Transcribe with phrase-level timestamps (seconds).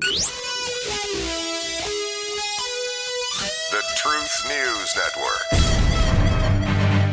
[0.00, 0.16] The
[3.96, 5.52] Truth News Network.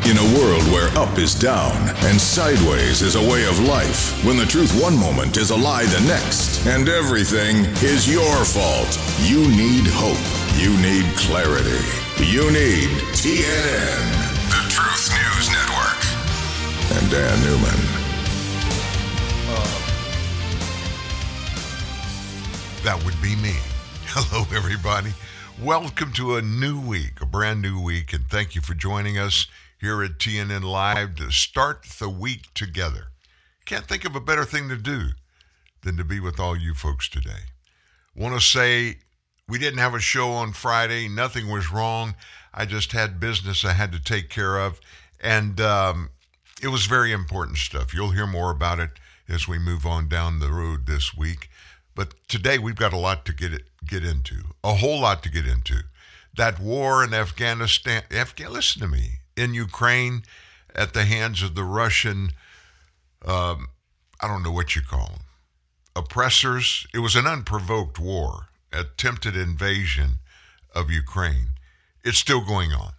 [0.06, 4.38] In a world where up is down and sideways is a way of life, when
[4.38, 9.46] the truth one moment is a lie the next, and everything is your fault, you
[9.48, 10.16] need hope.
[10.56, 11.84] You need clarity.
[12.24, 14.00] You need TNN,
[14.48, 16.00] the Truth News Network.
[16.96, 17.97] And Dan Newman.
[22.88, 23.52] That would be me.
[24.06, 25.12] Hello, everybody.
[25.60, 29.46] Welcome to a new week, a brand new week, and thank you for joining us
[29.78, 33.08] here at TNN Live to start the week together.
[33.66, 35.08] Can't think of a better thing to do
[35.82, 37.52] than to be with all you folks today.
[38.16, 38.96] Want to say
[39.46, 41.08] we didn't have a show on Friday.
[41.08, 42.14] Nothing was wrong.
[42.54, 44.80] I just had business I had to take care of,
[45.20, 46.08] and um,
[46.62, 47.92] it was very important stuff.
[47.92, 48.92] You'll hear more about it
[49.28, 51.50] as we move on down the road this week.
[51.98, 55.28] But today we've got a lot to get it, get into, a whole lot to
[55.28, 55.80] get into.
[56.32, 60.22] That war in Afghanistan, Afghan, listen to me, in Ukraine
[60.76, 62.30] at the hands of the Russian,
[63.26, 63.70] um,
[64.20, 65.22] I don't know what you call them,
[65.96, 66.86] oppressors.
[66.94, 70.20] It was an unprovoked war, attempted invasion
[70.72, 71.54] of Ukraine.
[72.04, 72.92] It's still going on.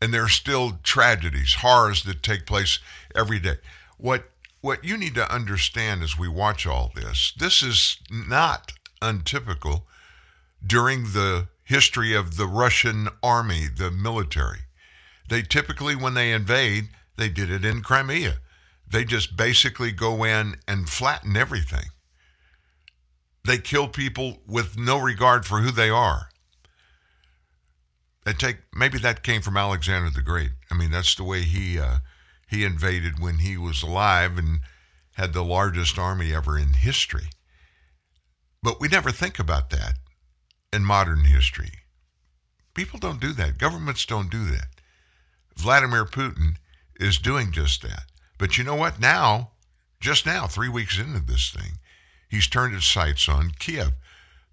[0.00, 2.78] And there are still tragedies, horrors that take place
[3.14, 3.56] every day.
[3.98, 4.30] What
[4.60, 9.86] what you need to understand as we watch all this, this is not untypical
[10.64, 14.60] during the history of the Russian army, the military.
[15.28, 18.40] They typically, when they invade, they did it in Crimea.
[18.90, 21.90] They just basically go in and flatten everything.
[23.44, 26.28] They kill people with no regard for who they are.
[28.24, 30.50] They take maybe that came from Alexander the Great.
[30.70, 31.98] I mean, that's the way he uh,
[32.48, 34.60] he invaded when he was alive and
[35.12, 37.28] had the largest army ever in history.
[38.62, 39.94] But we never think about that
[40.72, 41.70] in modern history.
[42.74, 43.58] People don't do that.
[43.58, 44.68] Governments don't do that.
[45.56, 46.56] Vladimir Putin
[46.98, 48.04] is doing just that.
[48.38, 49.00] But you know what?
[49.00, 49.50] Now,
[50.00, 51.78] just now, three weeks into this thing,
[52.28, 53.92] he's turned his sights on Kiev,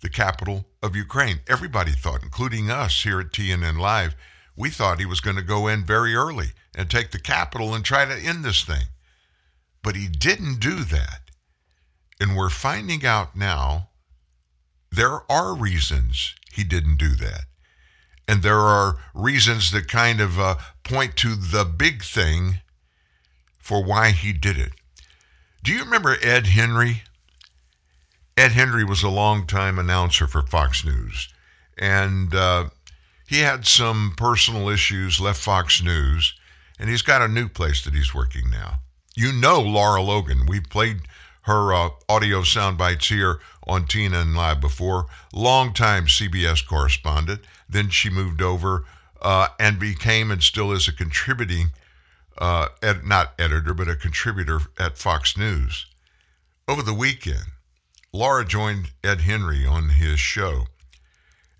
[0.01, 1.41] the capital of Ukraine.
[1.47, 4.15] Everybody thought, including us here at TNN Live,
[4.55, 7.83] we thought he was going to go in very early and take the capital and
[7.83, 8.85] try to end this thing.
[9.83, 11.21] But he didn't do that.
[12.19, 13.89] And we're finding out now
[14.91, 17.45] there are reasons he didn't do that.
[18.27, 22.59] And there are reasons that kind of uh, point to the big thing
[23.59, 24.71] for why he did it.
[25.63, 27.03] Do you remember Ed Henry?
[28.37, 31.29] Ed Henry was a longtime announcer for Fox News.
[31.77, 32.69] And uh,
[33.27, 36.33] he had some personal issues, left Fox News,
[36.79, 38.79] and he's got a new place that he's working now.
[39.15, 40.45] You know Laura Logan.
[40.45, 41.01] We played
[41.43, 45.05] her uh, audio sound bites here on TNN Live before.
[45.33, 47.41] Longtime CBS correspondent.
[47.69, 48.85] Then she moved over
[49.21, 51.71] uh, and became and still is a contributing,
[52.37, 55.85] uh, ed- not editor, but a contributor at Fox News.
[56.67, 57.45] Over the weekend,
[58.11, 60.67] Laura joined Ed Henry on his show,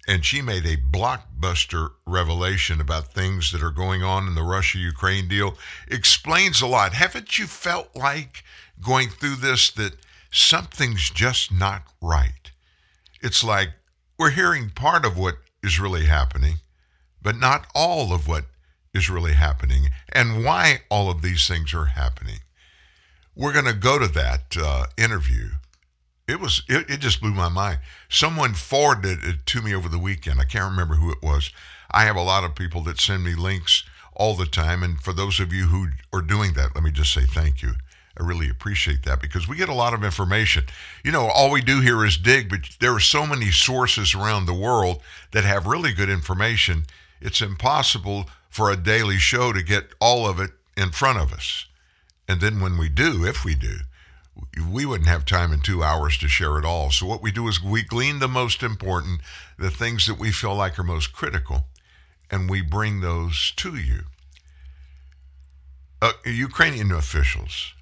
[0.08, 4.78] and she made a blockbuster revelation about things that are going on in the Russia
[4.78, 5.58] Ukraine deal.
[5.88, 6.94] Explains a lot.
[6.94, 8.44] Haven't you felt like
[8.82, 9.94] going through this that
[10.32, 12.52] something's just not right?
[13.22, 13.70] It's like
[14.18, 16.58] we're hearing part of what is really happening,
[17.22, 18.46] but not all of what
[18.94, 22.40] is really happening and why all of these things are happening.
[23.36, 25.50] We're going to go to that uh, interview.
[26.28, 27.80] It was it, it just blew my mind.
[28.10, 30.40] Someone forwarded it to me over the weekend.
[30.40, 31.52] I can't remember who it was.
[31.92, 33.84] I have a lot of people that send me links
[34.16, 37.14] all the time, and for those of you who are doing that, let me just
[37.14, 37.74] say thank you.
[38.18, 40.64] I really appreciate that because we get a lot of information.
[41.04, 44.46] You know, all we do here is dig, but there are so many sources around
[44.46, 46.86] the world that have really good information.
[47.22, 51.66] It's impossible for a daily show to get all of it in front of us.
[52.28, 53.80] And then when we do, if we do,
[54.72, 56.92] we wouldn't have time in two hours to share it all.
[56.92, 59.22] So what we do is we glean the most important,
[59.58, 61.66] the things that we feel like are most critical,
[62.32, 64.04] and we bring those to you.
[66.02, 67.74] Uh, Ukrainian officials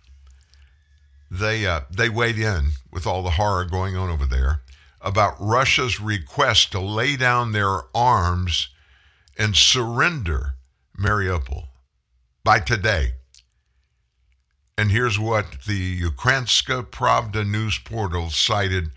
[1.34, 4.62] they uh, they weighed in with all the horror going on over there
[5.02, 8.70] about Russia's request to lay down their arms
[9.38, 10.54] and surrender
[10.98, 11.66] Mariupol
[12.44, 13.14] by today.
[14.78, 18.92] And here's what the Ukrainska Pravda news portal cited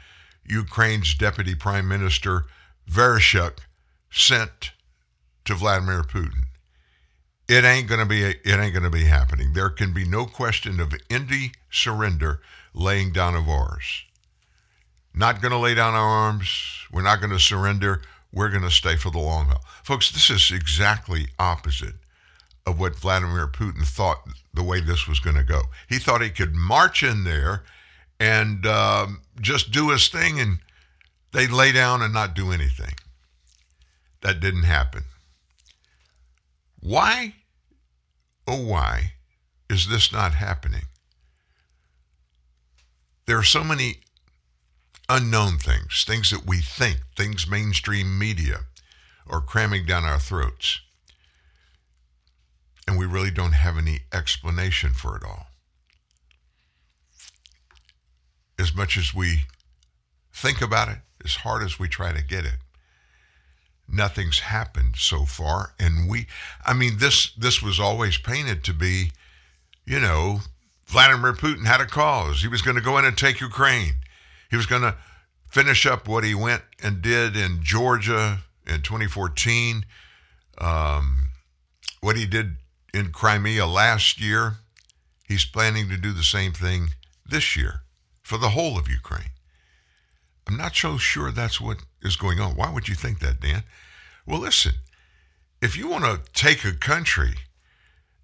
[0.47, 2.47] Ukraine's Deputy Prime Minister
[2.91, 3.59] Vereshchuk
[4.11, 4.73] sent
[5.45, 6.45] to Vladimir Putin.
[7.49, 9.53] It ain't gonna be it ain't gonna be happening.
[9.53, 12.41] There can be no question of any surrender
[12.75, 14.05] laying down of ours.
[15.15, 16.49] not to lay down our arms.
[16.93, 18.03] We're not to surrender.
[18.33, 19.65] We're to stay for the long haul.
[19.83, 21.95] Folks, this is exactly opposite
[22.67, 24.23] of what Vladimir Putin thought
[24.53, 25.63] the way this was going to go.
[25.89, 27.63] He thought he could march in there
[28.19, 30.59] and um, just do his thing and
[31.33, 32.95] they'd lay down and not do anything.
[34.23, 35.05] That didn't happen.
[36.81, 37.35] Why,
[38.49, 39.13] oh, why
[39.71, 40.85] is this not happening?
[43.27, 44.01] There are so many
[45.09, 48.61] unknown things, things that we think, things mainstream media
[49.29, 50.81] are cramming down our throats.
[52.87, 55.47] And we really don't have any explanation for it all.
[58.59, 59.41] As much as we
[60.33, 62.59] think about it, as hard as we try to get it,
[63.89, 65.75] nothing's happened so far.
[65.79, 66.27] And we,
[66.65, 69.11] I mean, this this was always painted to be,
[69.85, 70.41] you know,
[70.87, 72.43] Vladimir Putin had a cause.
[72.43, 73.95] He was going to go in and take Ukraine.
[74.51, 74.97] He was going to
[75.51, 79.85] finish up what he went and did in Georgia in 2014.
[80.59, 81.31] Um,
[82.01, 82.57] what he did
[82.93, 84.57] in Crimea last year,
[85.29, 86.91] he's planning to do the same thing
[87.25, 87.83] this year
[88.23, 89.31] for the whole of Ukraine.
[90.47, 92.57] I'm not so sure that's what is going on.
[92.57, 93.65] Why would you think that, Dan?
[94.27, 94.75] Well, listen,
[95.61, 97.35] if you want to take a country,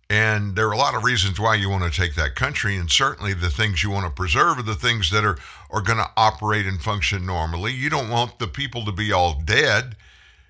[0.09, 2.91] and there are a lot of reasons why you want to take that country, and
[2.91, 5.39] certainly the things you want to preserve are the things that are,
[5.71, 7.73] are going to operate and function normally.
[7.73, 9.97] You don't want the people to be all dead.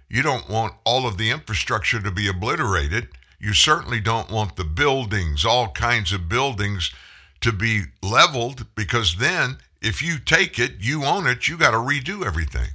[0.08, 3.08] You don't want all of the infrastructure to be obliterated.
[3.42, 6.92] You certainly don't want the buildings, all kinds of buildings,
[7.40, 11.78] to be leveled because then if you take it, you own it, you got to
[11.78, 12.68] redo everything.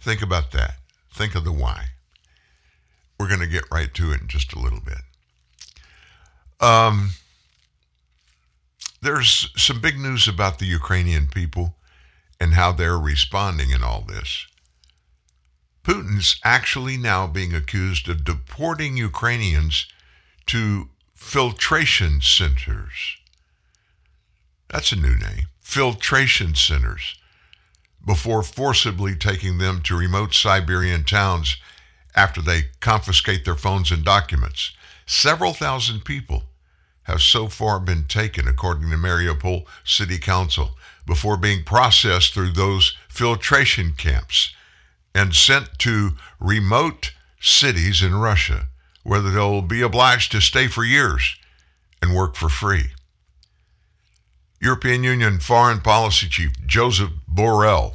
[0.00, 0.76] Think about that.
[1.12, 1.88] Think of the why.
[3.20, 5.02] We're going to get right to it in just a little bit.
[6.58, 7.10] Um,
[9.02, 11.74] there's some big news about the Ukrainian people
[12.40, 14.46] and how they're responding in all this.
[15.86, 19.86] Putin's actually now being accused of deporting Ukrainians
[20.46, 23.18] to filtration centers.
[24.68, 25.46] That's a new name.
[25.60, 27.14] Filtration centers.
[28.04, 31.56] Before forcibly taking them to remote Siberian towns
[32.16, 34.72] after they confiscate their phones and documents.
[35.06, 36.42] Several thousand people
[37.04, 40.70] have so far been taken, according to Mariupol City Council,
[41.06, 44.52] before being processed through those filtration camps
[45.16, 48.68] and sent to remote cities in Russia,
[49.02, 51.36] where they'll be obliged to stay for years
[52.02, 52.90] and work for free.
[54.60, 57.94] European Union Foreign Policy Chief Joseph Borrell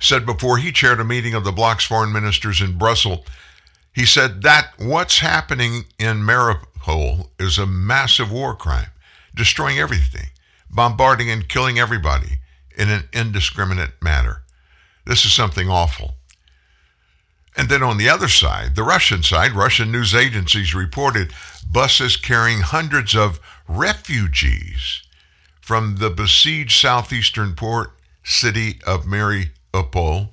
[0.00, 3.26] said before he chaired a meeting of the bloc's foreign ministers in Brussels,
[3.92, 8.88] he said that what's happening in Mariupol is a massive war crime,
[9.34, 10.30] destroying everything,
[10.70, 12.38] bombarding and killing everybody
[12.76, 14.42] in an indiscriminate manner.
[15.04, 16.14] This is something awful.
[17.56, 21.32] And then on the other side, the Russian side, Russian news agencies reported
[21.70, 25.02] buses carrying hundreds of refugees
[25.60, 27.92] from the besieged southeastern port
[28.22, 30.30] city of Mariupol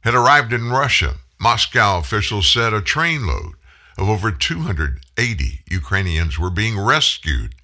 [0.00, 1.16] had arrived in Russia.
[1.38, 3.52] Moscow officials said a trainload
[3.98, 7.54] of over 280 Ukrainians were being rescued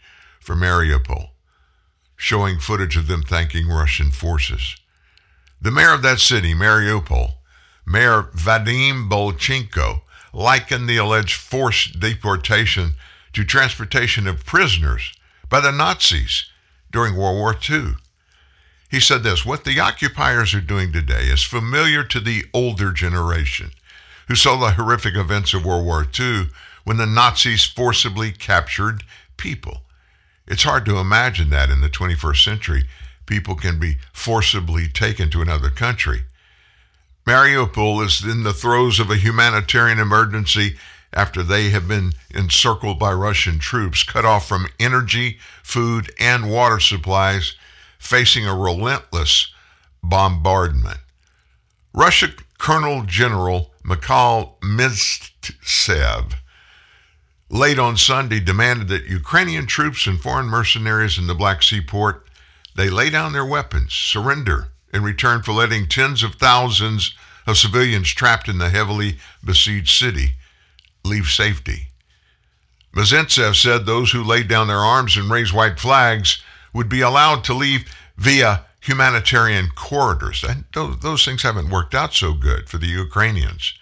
[0.40, 1.30] from Mariupol,
[2.16, 4.76] showing footage of them thanking Russian forces.
[5.60, 7.34] The mayor of that city, Mariupol,
[7.86, 10.02] Mayor Vadim Boychenko,
[10.32, 12.94] likened the alleged forced deportation
[13.32, 15.12] to transportation of prisoners
[15.48, 16.46] by the Nazis
[16.90, 17.94] during World War II.
[18.90, 23.70] He said this What the occupiers are doing today is familiar to the older generation
[24.28, 26.48] who saw the horrific events of World War II
[26.84, 29.04] when the Nazis forcibly captured
[29.36, 29.82] people.
[30.46, 32.84] It's hard to imagine that in the 21st century,
[33.26, 36.24] people can be forcibly taken to another country.
[37.26, 40.76] Mariupol is in the throes of a humanitarian emergency
[41.12, 46.78] after they have been encircled by Russian troops, cut off from energy, food, and water
[46.78, 47.56] supplies,
[47.98, 49.52] facing a relentless
[50.04, 51.00] bombardment.
[51.92, 52.28] Russia
[52.58, 56.34] Colonel General Mikhail Mizintsev
[57.48, 62.28] late on Sunday demanded that Ukrainian troops and foreign mercenaries in the Black Sea port
[62.76, 67.14] they lay down their weapons, surrender in return for letting tens of thousands
[67.46, 70.30] of civilians trapped in the heavily besieged city
[71.04, 71.88] leave safety.
[72.96, 77.44] Mizintsev said those who laid down their arms and raised white flags would be allowed
[77.44, 77.84] to leave
[78.16, 80.44] via humanitarian corridors.
[80.72, 83.74] Those, those things haven't worked out so good for the Ukrainians.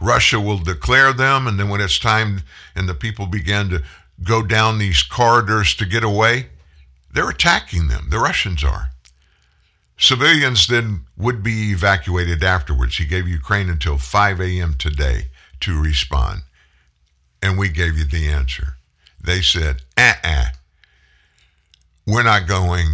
[0.00, 2.42] Russia will declare them, and then when it's time
[2.76, 3.82] and the people begin to
[4.22, 6.46] go down these corridors to get away,
[7.12, 8.08] they're attacking them.
[8.10, 8.90] The Russians are.
[9.96, 12.96] Civilians then would be evacuated afterwards.
[12.96, 14.74] He gave Ukraine until 5 a.m.
[14.78, 15.28] today
[15.60, 16.42] to respond.
[17.42, 18.76] And we gave you the answer.
[19.22, 20.46] They said, uh uh,
[22.06, 22.86] we're not going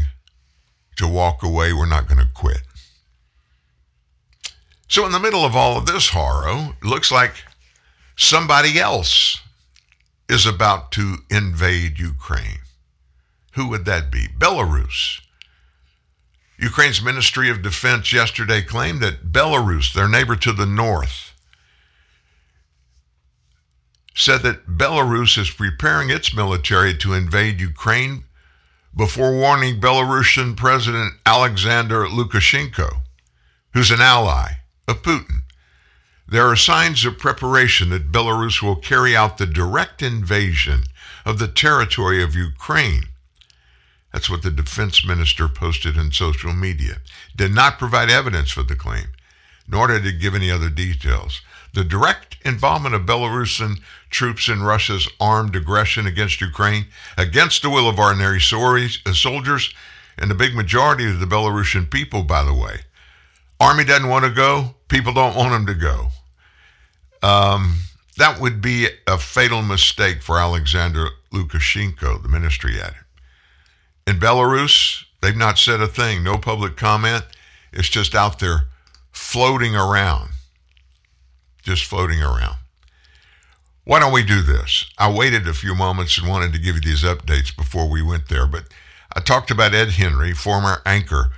[0.97, 2.62] to walk away, we're not going to quit.
[4.87, 7.45] So, in the middle of all of this horror, looks like
[8.16, 9.38] somebody else
[10.28, 12.59] is about to invade Ukraine.
[13.52, 14.28] Who would that be?
[14.28, 15.21] Belarus.
[16.61, 21.33] Ukraine's Ministry of Defense yesterday claimed that Belarus, their neighbor to the north,
[24.14, 28.25] said that Belarus is preparing its military to invade Ukraine
[28.95, 32.99] before warning Belarusian President Alexander Lukashenko,
[33.73, 35.45] who's an ally of Putin.
[36.29, 40.83] There are signs of preparation that Belarus will carry out the direct invasion
[41.25, 43.05] of the territory of Ukraine
[44.12, 46.97] that's what the defense minister posted in social media.
[47.37, 49.09] Did not provide evidence for the claim,
[49.69, 51.40] nor did it give any other details.
[51.73, 56.87] The direct involvement of Belarusian troops in Russia's armed aggression against Ukraine,
[57.17, 59.73] against the will of ordinary uh, soldiers,
[60.19, 62.81] and the big majority of the Belarusian people, by the way.
[63.61, 66.09] Army doesn't want to go, people don't want them to go.
[67.23, 67.76] Um,
[68.17, 72.97] that would be a fatal mistake for Alexander Lukashenko, the ministry added.
[74.07, 77.25] In Belarus, they've not said a thing, no public comment.
[77.73, 78.64] It's just out there
[79.12, 80.30] floating around.
[81.62, 82.57] Just floating around.
[83.85, 84.85] Why don't we do this?
[84.99, 88.28] I waited a few moments and wanted to give you these updates before we went
[88.28, 88.64] there, but
[89.14, 91.33] I talked about Ed Henry, former anchor,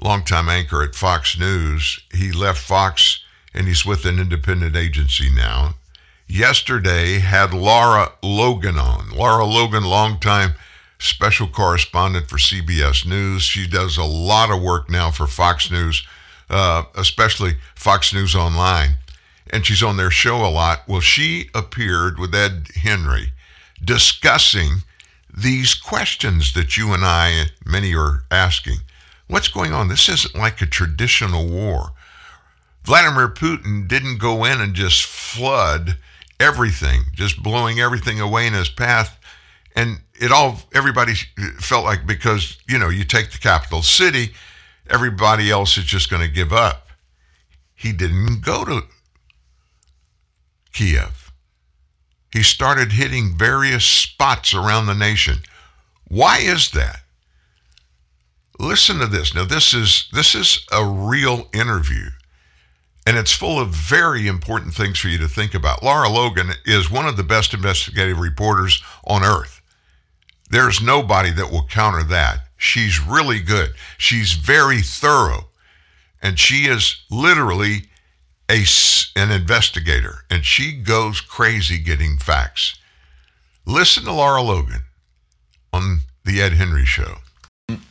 [0.00, 2.00] longtime anchor at Fox News.
[2.12, 3.22] He left Fox
[3.52, 5.74] and he's with an independent agency now.
[6.26, 9.10] Yesterday had Laura Logan on.
[9.10, 10.54] Laura Logan, longtime
[11.04, 13.42] special correspondent for CBS News.
[13.42, 16.06] She does a lot of work now for Fox News,
[16.48, 18.96] uh, especially Fox News Online.
[19.50, 20.88] And she's on their show a lot.
[20.88, 23.32] Well, she appeared with Ed Henry
[23.82, 24.78] discussing
[25.36, 28.78] these questions that you and I, many are asking.
[29.26, 29.88] What's going on?
[29.88, 31.90] This isn't like a traditional war.
[32.84, 35.98] Vladimir Putin didn't go in and just flood
[36.40, 39.18] everything, just blowing everything away in his path
[39.74, 41.14] and it all everybody
[41.58, 44.32] felt like because you know you take the capital city
[44.88, 46.88] everybody else is just going to give up.
[47.74, 48.82] He didn't go to
[50.72, 51.32] kiev.
[52.32, 55.38] He started hitting various spots around the nation.
[56.08, 57.00] Why is that?
[58.58, 59.34] Listen to this.
[59.34, 62.10] Now this is this is a real interview
[63.06, 65.82] and it's full of very important things for you to think about.
[65.82, 69.60] Laura Logan is one of the best investigative reporters on earth.
[70.54, 72.46] There's nobody that will counter that.
[72.56, 73.70] She's really good.
[73.98, 75.48] She's very thorough.
[76.22, 77.88] And she is literally
[78.48, 78.62] a,
[79.16, 80.18] an investigator.
[80.30, 82.78] And she goes crazy getting facts.
[83.66, 84.82] Listen to Laura Logan
[85.72, 87.16] on The Ed Henry Show.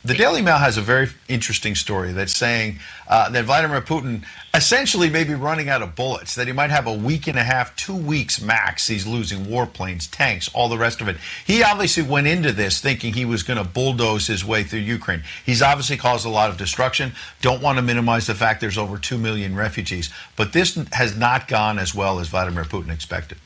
[0.04, 2.78] The Daily Mail has a very interesting story that's saying
[3.08, 6.86] uh, that Vladimir Putin essentially may be running out of bullets, that he might have
[6.86, 8.86] a week and a half, two weeks max.
[8.86, 11.16] He's losing warplanes, tanks, all the rest of it.
[11.46, 15.22] He obviously went into this thinking he was going to bulldoze his way through Ukraine.
[15.44, 17.12] He's obviously caused a lot of destruction.
[17.40, 20.10] Don't want to minimize the fact there's over 2 million refugees.
[20.36, 23.38] But this has not gone as well as Vladimir Putin expected.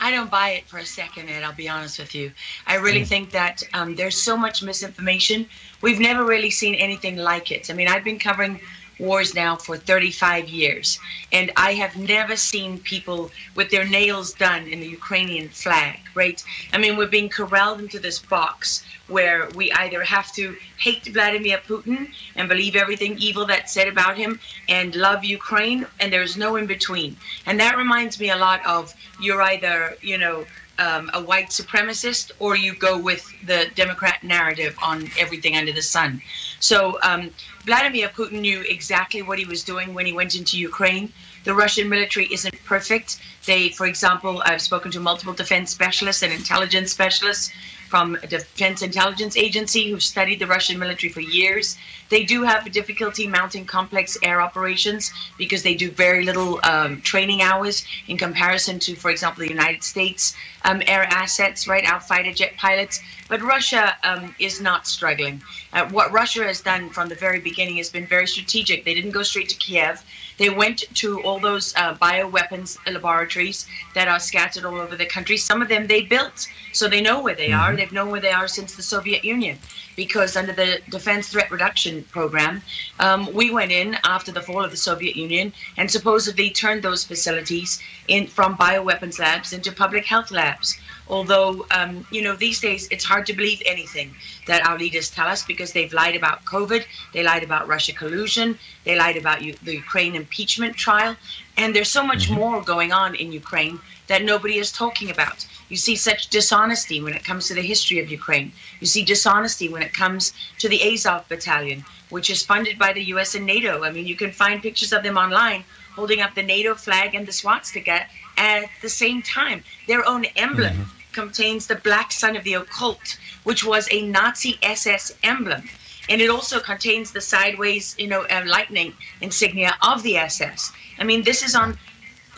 [0.00, 1.42] I don't buy it for a second, Ed.
[1.42, 2.32] I'll be honest with you.
[2.66, 3.06] I really mm.
[3.06, 5.46] think that um, there's so much misinformation.
[5.82, 7.70] We've never really seen anything like it.
[7.70, 8.60] I mean, I've been covering
[8.98, 10.98] wars now for 35 years,
[11.32, 16.42] and I have never seen people with their nails done in the Ukrainian flag, right?
[16.72, 21.58] I mean, we're being corralled into this box where we either have to hate Vladimir
[21.58, 26.56] Putin and believe everything evil that's said about him and love Ukraine, and there's no
[26.56, 27.16] in between.
[27.46, 30.46] And that reminds me a lot of you're either, you know,
[30.80, 35.82] um, a white supremacist or you go with the Democrat narrative on everything under the
[35.82, 36.22] sun.
[36.58, 37.30] So um,
[37.66, 41.12] Vladimir Putin knew exactly what he was doing when he went into Ukraine.
[41.44, 43.20] The Russian military isn't perfect.
[43.44, 47.50] They, for example, I've spoken to multiple defense specialists and intelligence specialists
[47.90, 51.76] from a Defense Intelligence Agency who've studied the Russian military for years.
[52.08, 57.00] They do have a difficulty mounting complex air operations because they do very little um,
[57.00, 62.00] training hours in comparison to, for example, the United States um, air assets, right, our
[62.00, 63.00] fighter jet pilots.
[63.28, 65.42] But Russia um, is not struggling.
[65.72, 68.84] Uh, what Russia has done from the very beginning has been very strategic.
[68.84, 70.04] They didn't go straight to Kiev.
[70.40, 75.36] They went to all those uh, bioweapons laboratories that are scattered all over the country.
[75.36, 77.60] Some of them they built, so they know where they mm-hmm.
[77.60, 77.76] are.
[77.76, 79.58] They've known where they are since the Soviet Union
[80.00, 82.62] because under the Defense Threat Reduction Program,
[83.00, 87.04] um, we went in after the fall of the Soviet Union and supposedly turned those
[87.04, 90.80] facilities in from bioweapons labs into public health labs.
[91.06, 94.14] Although, um, you know, these days it's hard to believe anything
[94.46, 98.58] that our leaders tell us because they've lied about COVID, they lied about Russia collusion,
[98.84, 101.14] they lied about U- the Ukraine impeachment trial,
[101.58, 105.46] and there's so much more going on in Ukraine that nobody is talking about.
[105.70, 108.52] You see such dishonesty when it comes to the history of Ukraine.
[108.80, 113.04] You see dishonesty when it comes to the Azov battalion, which is funded by the
[113.14, 113.84] US and NATO.
[113.84, 117.24] I mean, you can find pictures of them online holding up the NATO flag and
[117.24, 119.62] the swastika at the same time.
[119.86, 125.12] Their own emblem contains the black sun of the occult, which was a Nazi SS
[125.22, 125.68] emblem.
[126.08, 130.72] And it also contains the sideways, you know, uh, lightning insignia of the SS.
[130.98, 131.78] I mean, this is on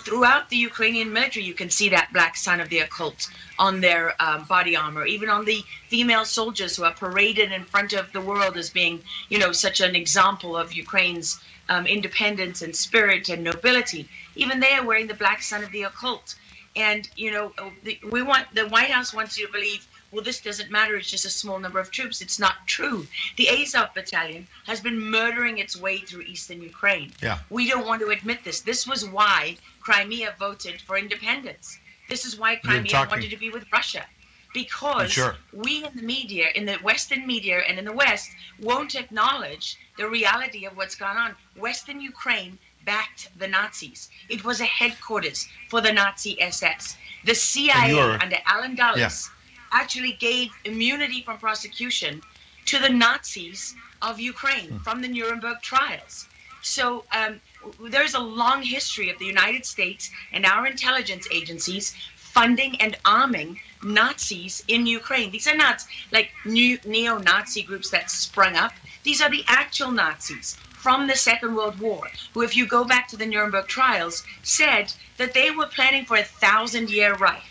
[0.05, 3.29] throughout the Ukrainian military, you can see that black sun of the occult
[3.59, 7.93] on their um, body armor, even on the female soldiers who are paraded in front
[7.93, 12.75] of the world as being, you know, such an example of Ukraine's um, independence and
[12.75, 14.09] spirit and nobility.
[14.35, 16.35] Even they are wearing the black sun of the occult.
[16.75, 17.53] And, you know,
[17.85, 20.95] the, we want the White House wants you to believe well, this doesn't matter.
[20.95, 22.21] It's just a small number of troops.
[22.21, 23.07] It's not true.
[23.37, 27.13] The Azov battalion has been murdering its way through eastern Ukraine.
[27.23, 27.39] Yeah.
[27.49, 28.61] We don't want to admit this.
[28.61, 31.79] This was why Crimea voted for independence.
[32.09, 34.07] This is why Crimea wanted to be with Russia.
[34.55, 35.37] Because Sure.
[35.53, 40.07] we in the media, in the Western media and in the West, won't acknowledge the
[40.09, 41.35] reality of what's gone on.
[41.57, 44.11] Western Ukraine backed the Nazis.
[44.29, 46.97] It was a headquarters for the Nazi SS.
[47.25, 49.31] The CIA under Allen Dulles
[49.73, 52.23] actually gave immunity from prosecution
[52.67, 56.27] to the Nazis of Ukraine from the Nuremberg trials.
[56.61, 57.41] So um,
[57.91, 63.61] there's a long history of the United States and our intelligence agencies funding and arming
[63.83, 65.31] Nazis in Ukraine.
[65.31, 68.73] These are not like new neo-Nazi groups that sprung up.
[69.03, 73.07] These are the actual Nazis from the Second World War, who, if you go back
[73.09, 77.43] to the Nuremberg trials, said that they were planning for a thousand-year Reich.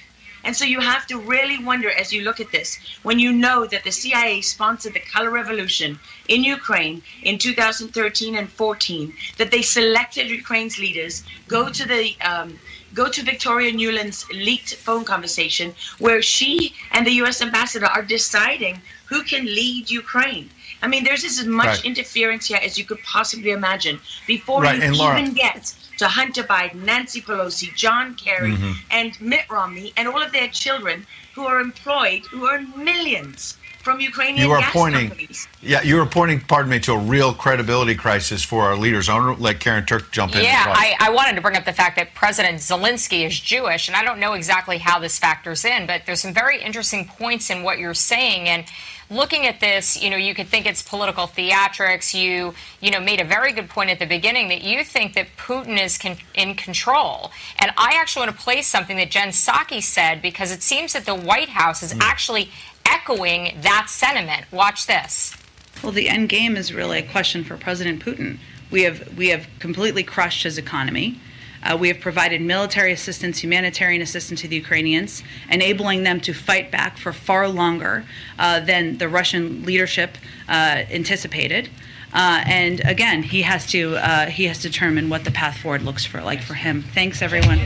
[0.43, 3.65] And so you have to really wonder as you look at this, when you know
[3.67, 9.61] that the CIA sponsored the color revolution in Ukraine in 2013 and 14, that they
[9.61, 12.59] selected Ukraine's leaders, go to the um,
[12.93, 17.41] go to Victoria Nuland's leaked phone conversation where she and the U.S.
[17.41, 20.49] ambassador are deciding who can lead Ukraine.
[20.81, 21.85] I mean, there's just as much Right.
[21.85, 26.07] interference here as you could possibly imagine before Right, you and even Laura- get to
[26.07, 28.71] Hunter Biden, Nancy Pelosi, John Kerry, Mm-hmm.
[28.91, 33.99] and Mitt Romney, and all of their children who are employed, who earn millions from
[33.99, 35.47] Ukrainian You are gas pointing, companies.
[35.61, 39.09] yeah, you are pointing, pardon me, to a real credibility crisis for our leaders.
[39.09, 40.43] I want to let Karyn Turk jump in.
[40.43, 40.65] Yeah.
[40.67, 44.03] I, I wanted to bring up the fact that President Zelensky is Jewish, and I
[44.03, 47.79] don't know exactly how this factors in, but there's some very interesting points in what
[47.79, 48.47] you're saying.
[48.49, 48.65] And
[49.11, 52.13] looking at this, you know, you could think it's political theatrics.
[52.13, 55.27] You, you know, made a very good point at the beginning that you think that
[55.37, 57.31] Putin is con- in control.
[57.59, 61.05] And I actually want to play something that Jen Psaki said because it seems that
[61.05, 61.99] the White House is mm.
[62.01, 62.49] actually
[62.85, 64.45] echoing that sentiment.
[64.51, 65.35] Watch this.
[65.83, 68.37] Well, the end game is really a question for President Putin.
[68.69, 71.19] We have we have completely crushed his economy.
[71.63, 76.71] Uh, we have provided military assistance, humanitarian assistance to the Ukrainians, enabling them to fight
[76.71, 78.05] back for far longer
[78.39, 80.17] uh, than the Russian leadership
[80.49, 81.69] uh, anticipated.
[82.13, 85.81] Uh, and again, he has to uh, he has to determine what the path forward
[85.81, 86.83] looks for like for him.
[86.93, 87.59] Thanks, everyone.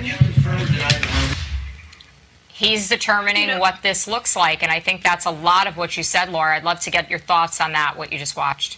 [2.47, 6.03] He's determining what this looks like, and I think that's a lot of what you
[6.03, 6.55] said, Laura.
[6.55, 8.77] I'd love to get your thoughts on that, what you just watched.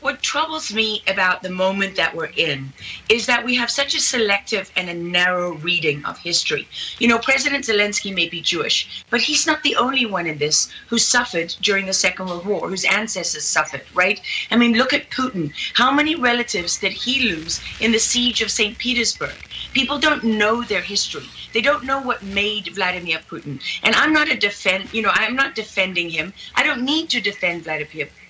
[0.00, 2.72] What troubles me about the moment that we're in
[3.08, 6.68] is that we have such a selective and a narrow reading of history.
[6.98, 10.70] You know, President Zelensky may be Jewish, but he's not the only one in this
[10.88, 14.20] who suffered during the Second World War, whose ancestors suffered, right?
[14.50, 15.52] I mean, look at Putin.
[15.72, 18.76] How many relatives did he lose in the siege of St.
[18.76, 19.34] Petersburg?
[19.72, 21.26] People don't know their history.
[21.54, 23.60] They don't know what made Vladimir Putin.
[23.82, 26.34] And I'm not a defend, you know, I'm not defending him.
[26.54, 28.25] I don't need to defend Vladimir Putin.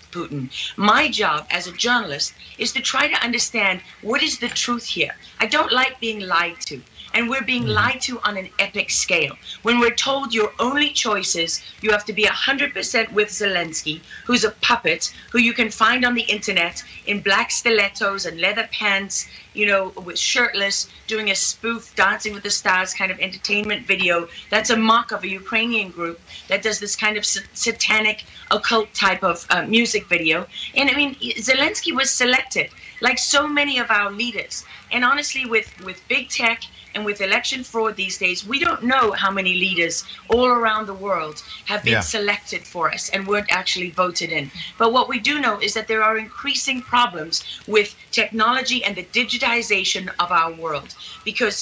[0.77, 5.15] My job as a journalist is to try to understand what is the truth here.
[5.41, 6.81] I don't like being lied to.
[7.17, 9.39] And we're being lied to on an epic scale.
[9.63, 14.45] When we're told your only choice is you have to be 100% with Zelensky, who's
[14.45, 19.27] a puppet, who you can find on the internet in black stilettos and leather pants,
[19.55, 24.29] you know, with shirtless, doing a spoof Dancing with the Stars kind of entertainment video.
[24.51, 28.93] That's a mock of a Ukrainian group that does this kind of sa- satanic, occult
[28.93, 30.47] type of uh, music video.
[30.75, 32.69] And I mean, Zelensky was selected,
[33.01, 34.67] like so many of our leaders.
[34.93, 36.61] And honestly, with, with big tech
[36.97, 40.95] and with election fraud these days, we don't know how many leaders all around the
[40.95, 42.01] world have been Yeah.
[42.17, 44.51] selected for us and weren't actually voted in.
[44.79, 49.05] But what we do know is that there are increasing problems with technology and the
[49.21, 50.95] digitization of our world.
[51.23, 51.57] Because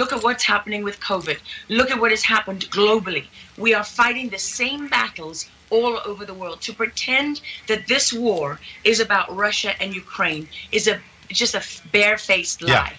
[0.00, 1.38] look at what's happening with COVID.
[1.68, 3.26] Look at what has happened globally.
[3.58, 5.38] We are fighting the same battles
[5.68, 6.58] all over the world.
[6.62, 10.96] To pretend that this war is about Russia and Ukraine is a
[11.42, 11.62] just a
[11.92, 12.68] barefaced Yeah.
[12.80, 12.94] lie.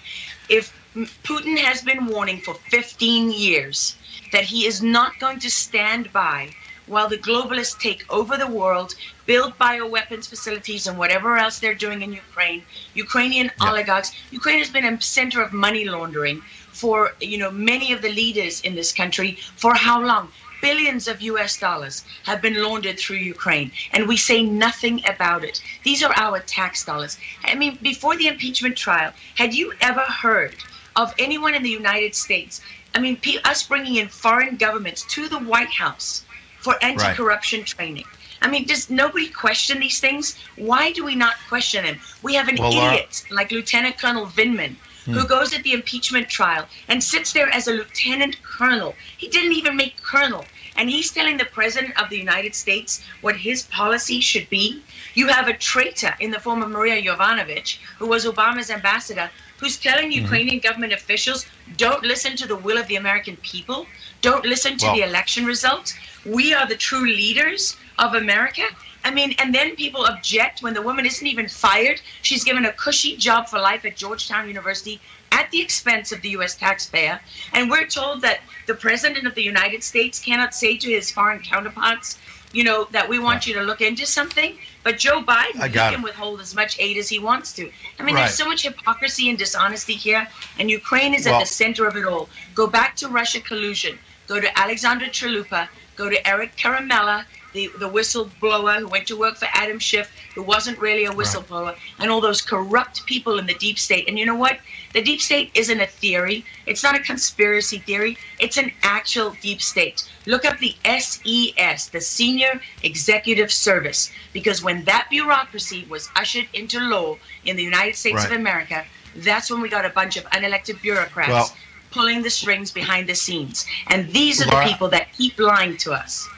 [0.48, 0.81] If M-
[1.24, 3.96] Putin has been warning for 15 years
[4.30, 6.50] that he is not going to stand by
[6.86, 12.02] while the globalists take over the world, build bioweapons facilities and whatever else they're doing
[12.02, 14.12] in Ukraine, Ukrainian oligarchs.
[14.30, 18.60] Ukraine has been a center of money laundering for you know many of the leaders
[18.60, 20.30] in this country for how long?
[20.60, 25.62] Billions of US dollars have been laundered through Ukraine, and we say nothing about it.
[25.84, 27.16] These are our tax dollars.
[27.44, 30.54] I mean, before the impeachment trial, had you ever heard
[30.96, 32.60] of anyone in the United States?
[32.94, 36.24] I mean, us bringing in foreign governments to the White House
[36.60, 38.04] for anti corruption training.
[38.40, 40.36] I mean, does nobody question these things?
[40.56, 42.00] Why do we not question them?
[42.22, 45.26] We have an Well, Laura- idiot like Lieutenant Colonel Vindman who hmm.
[45.26, 48.94] goes at the impeachment trial and sits there as a lieutenant colonel.
[49.16, 50.44] He didn't even make colonel.
[50.76, 54.82] And he's telling the president of the United States what his policy should be.
[55.14, 59.30] You have a traitor in the form of Maria Yovanovitch, who was Obama's ambassador,
[59.62, 60.24] who's telling Mm-hmm.
[60.24, 61.46] Ukrainian government officials
[61.76, 63.86] don't listen to the will of the American people,
[64.28, 65.94] don't listen to Well- the election results.
[66.38, 68.66] We are the true leaders of America.
[69.04, 71.98] I mean, and then people object when the woman isn't even fired.
[72.22, 75.00] She's given a cushy job for life at Georgetown University
[75.38, 76.54] at the expense of the U.S.
[76.56, 77.16] taxpayer.
[77.52, 81.40] And we're told that the President of the United States cannot say to his foreign
[81.52, 82.18] counterparts,
[82.52, 84.56] you know, that we want you to look into something.
[84.82, 86.02] But Joe Biden, he can it.
[86.02, 87.70] withhold as much aid as he wants to.
[87.98, 88.22] I mean, Right.
[88.22, 91.96] there's so much hypocrisy and dishonesty here, and Ukraine is Well- at the center of
[91.96, 92.28] it all.
[92.54, 93.98] Go back to Russia collusion.
[94.28, 95.68] Go to Alexandra Chalupa.
[96.02, 100.42] Go to Eric Ciaramella, the, the whistleblower who went to work for Adam Schiff, who
[100.42, 104.08] wasn't really a whistleblower, and all those corrupt people in the deep state.
[104.08, 104.58] And you know what?
[104.94, 106.44] The deep state isn't a theory.
[106.66, 108.18] It's not a conspiracy theory.
[108.40, 110.10] It's an actual deep state.
[110.26, 116.80] Look up the SES, the Senior Executive Service, because when that bureaucracy was ushered into
[116.80, 118.84] law in the United States of America,
[119.18, 121.56] that's when we got a bunch of unelected bureaucrats Well-
[121.92, 123.66] pulling the strings behind the scenes.
[123.88, 126.28] And these are Laura- the people that keep lying to us.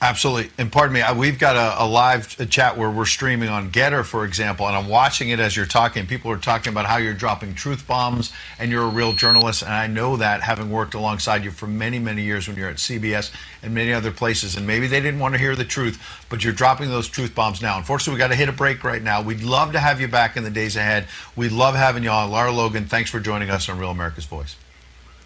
[0.00, 0.52] Absolutely.
[0.58, 4.24] And pardon me, we've got a, a live chat where we're streaming on Gettr, for
[4.24, 6.06] example, and I'm watching it as you're talking.
[6.06, 9.62] People are talking about how you're dropping truth bombs and you're a real journalist.
[9.62, 12.76] And I know that having worked alongside you for many, many years when you're at
[12.76, 14.56] CBS and many other places.
[14.56, 17.60] And maybe they didn't want to hear the truth, but you're dropping those truth bombs
[17.60, 17.76] now.
[17.76, 19.20] Unfortunately, we got to hit a break right now.
[19.20, 21.08] We'd love to have you back in the days ahead.
[21.34, 22.30] We love having you on.
[22.30, 24.54] Lara Logan, thanks for joining us on Real America's Voice.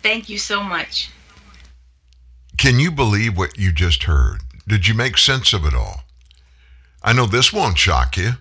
[0.02, 1.10] Thank you so much.
[2.58, 4.40] Can you believe what you just heard?
[4.66, 6.04] Did you make sense of it all?
[7.02, 8.32] I know this won't shock you.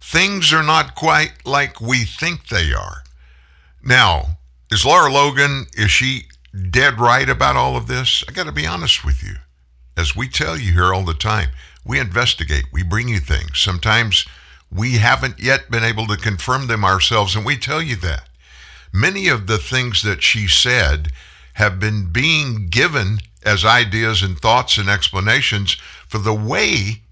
[0.00, 3.02] Things are not quite like we think they are.
[3.82, 4.38] Now,
[4.70, 6.24] is Laura Logan, is she
[6.70, 8.24] dead right about all of this?
[8.28, 9.36] I got to be honest with you.
[9.96, 11.50] As we tell you here all the time,
[11.84, 13.58] we investigate, we bring you things.
[13.58, 14.26] Sometimes
[14.70, 18.28] we haven't yet been able to confirm them ourselves, and we tell you that.
[18.92, 21.12] Many of the things that she said
[21.54, 25.76] have been being given as ideas and thoughts and explanations
[26.08, 27.02] for the way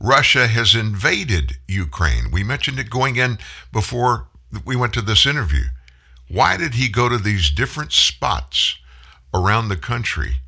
[0.00, 2.30] Russia has invaded Ukraine.
[2.32, 3.38] We mentioned it going in
[3.72, 4.28] before
[4.64, 5.64] we went to this interview.
[6.28, 8.76] Why did he go to these different spots
[9.32, 10.38] around the country?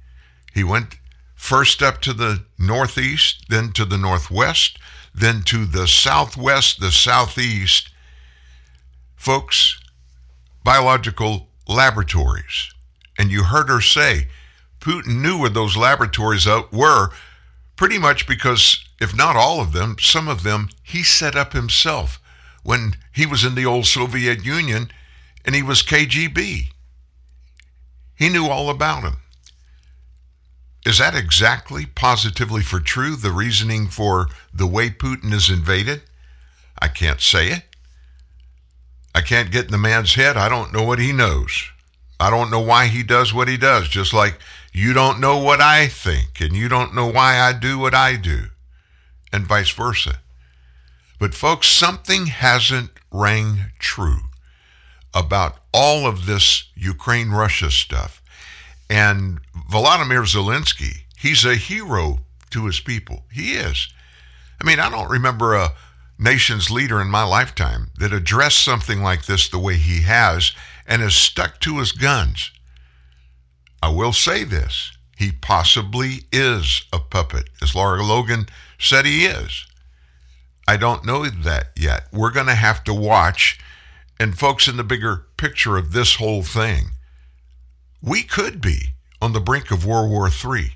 [0.53, 0.99] He went
[1.35, 4.79] first up to the northeast, then to the northwest,
[5.15, 7.91] then to the southwest, the southeast.
[9.15, 9.79] Folks,
[10.65, 12.73] biological laboratories.
[13.19, 14.29] And you heard her say
[14.81, 17.11] Putin knew where those laboratories out were
[17.77, 22.21] pretty much because, if not all of them, some of them he set up himself
[22.63, 24.91] when he was in the old Soviet Union
[25.45, 26.71] and he was KGB.
[28.17, 29.19] He knew all about them.
[30.87, 36.03] Is that exactly positively for true the reasoning for the way Putin is invaded?
[36.79, 37.63] I can't say it.
[39.15, 40.37] I can't get in the man's head.
[40.37, 41.71] I don't know what he knows.
[42.19, 44.39] I don't know why he does what he does, just like
[44.73, 48.17] you don't know what I think, and you don't know why I do what I
[48.17, 48.47] do,
[49.33, 50.19] and vice versa.
[51.19, 54.21] But, folks, something hasn't rang true
[55.15, 58.21] about all of this Ukraine Russia stuff.
[58.91, 62.19] And Volodymyr Zelensky, he's a hero
[62.51, 63.25] to his people.
[63.33, 63.89] He is.
[64.61, 65.73] I mean, I don't remember a
[66.19, 70.53] nation's leader in my lifetime that addressed something like this the way he has
[70.87, 72.51] and has stuck to his guns.
[73.83, 78.47] I will say this he possibly is a puppet, as Laura Logan
[78.79, 79.67] said he is.
[80.67, 82.07] I don't know that yet.
[82.13, 83.59] We're going to have to watch.
[84.19, 86.93] And, folks, in the bigger picture of this whole thing,
[88.03, 90.73] we could be on the brink of World War III.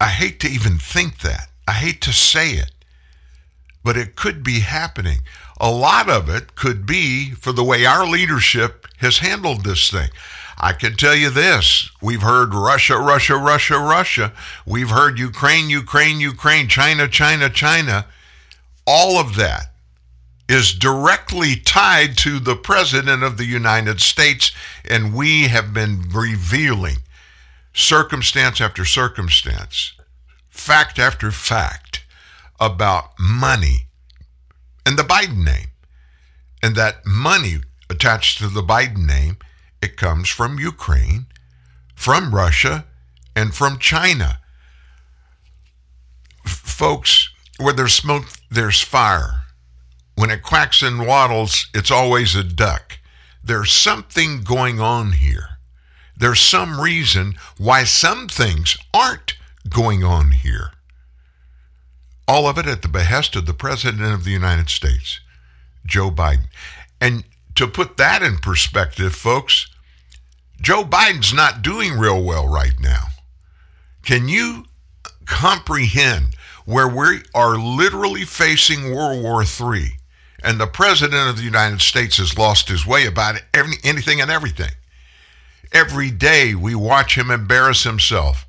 [0.00, 1.48] I hate to even think that.
[1.66, 2.71] I hate to say it,
[3.84, 5.18] but it could be happening.
[5.60, 10.10] A lot of it could be for the way our leadership has handled this thing.
[10.58, 14.32] I can tell you this we've heard Russia, Russia, Russia, Russia.
[14.66, 18.06] We've heard Ukraine, Ukraine, Ukraine, China, China, China.
[18.86, 19.72] All of that
[20.48, 24.52] is directly tied to the President of the United States,
[24.88, 26.98] and we have been revealing
[27.72, 29.92] circumstance after circumstance,
[30.50, 32.01] fact after fact
[32.62, 33.88] about money
[34.86, 35.68] and the Biden name.
[36.62, 37.56] And that money
[37.90, 39.36] attached to the Biden name
[39.82, 41.26] it comes from Ukraine,
[41.96, 42.86] from Russia,
[43.34, 44.38] and from China.
[46.46, 49.40] Folks, where there's smoke, there's fire.
[50.14, 52.98] When it quacks and waddles, it's always a duck.
[53.42, 55.58] There's something going on here.
[56.16, 59.34] There's some reason why some things aren't
[59.68, 60.70] going on here.
[62.32, 65.20] All of it at the behest of the President of the United States,
[65.84, 66.46] Joe Biden.
[66.98, 67.24] And
[67.56, 69.66] to put that in perspective, folks,
[70.58, 73.08] Joe Biden's not doing real well right now.
[74.02, 74.64] Can you
[75.26, 79.90] comprehend where we are literally facing World War III
[80.42, 84.30] and the President of the United States has lost his way about every, anything and
[84.30, 84.72] everything?
[85.70, 88.46] Every day we watch him embarrass himself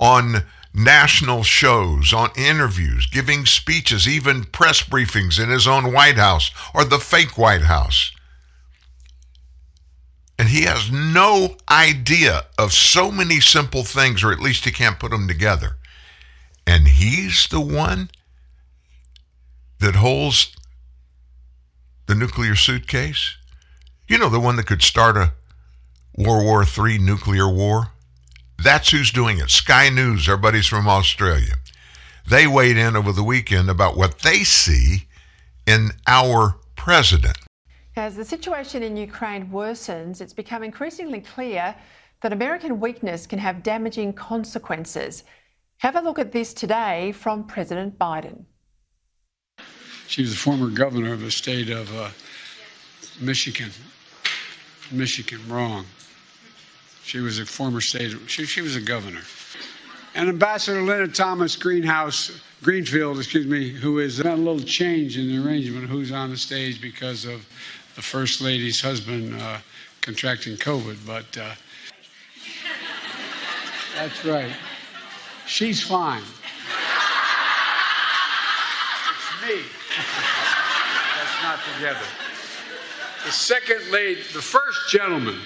[0.00, 6.50] on national shows, on interviews, giving speeches, even press briefings in his own White House
[6.74, 8.12] or the fake White House.
[10.38, 14.98] And he has no idea of so many simple things, or at least he can't
[14.98, 15.76] put them together.
[16.66, 18.10] And he's the one
[19.80, 20.54] that holds
[22.06, 23.36] the nuclear suitcase.
[24.08, 25.32] You know, the one that could start a
[26.16, 27.92] World War III nuclear war?
[28.62, 29.48] That's who's doing it.
[29.48, 31.54] Sky News, our buddies from Australia.
[32.28, 35.06] They weighed in over the weekend about what they see
[35.66, 37.38] in our president.
[37.96, 41.74] As the situation in Ukraine worsens, it's become increasingly clear
[42.20, 45.24] that American weakness can have damaging consequences.
[45.78, 48.44] Have a look at this today from President Biden.
[50.06, 52.10] She was a former governor of the state of uh,
[53.20, 53.70] Michigan.
[54.92, 55.86] Michigan, wrong.
[57.10, 59.22] She was a former state, she, she was a governor.
[60.14, 65.44] And Ambassador Linda Thomas Greenhouse, Greenfield, excuse me, who done a little change in the
[65.44, 67.44] arrangement who's on the stage because of
[67.96, 69.58] the First Lady's husband uh,
[70.02, 71.52] contracting COVID, but uh,
[73.96, 74.52] that's right.
[75.48, 76.22] She's fine.
[79.10, 79.62] It's me.
[81.18, 82.06] that's not together.
[83.24, 85.40] The second lady, the first gentleman.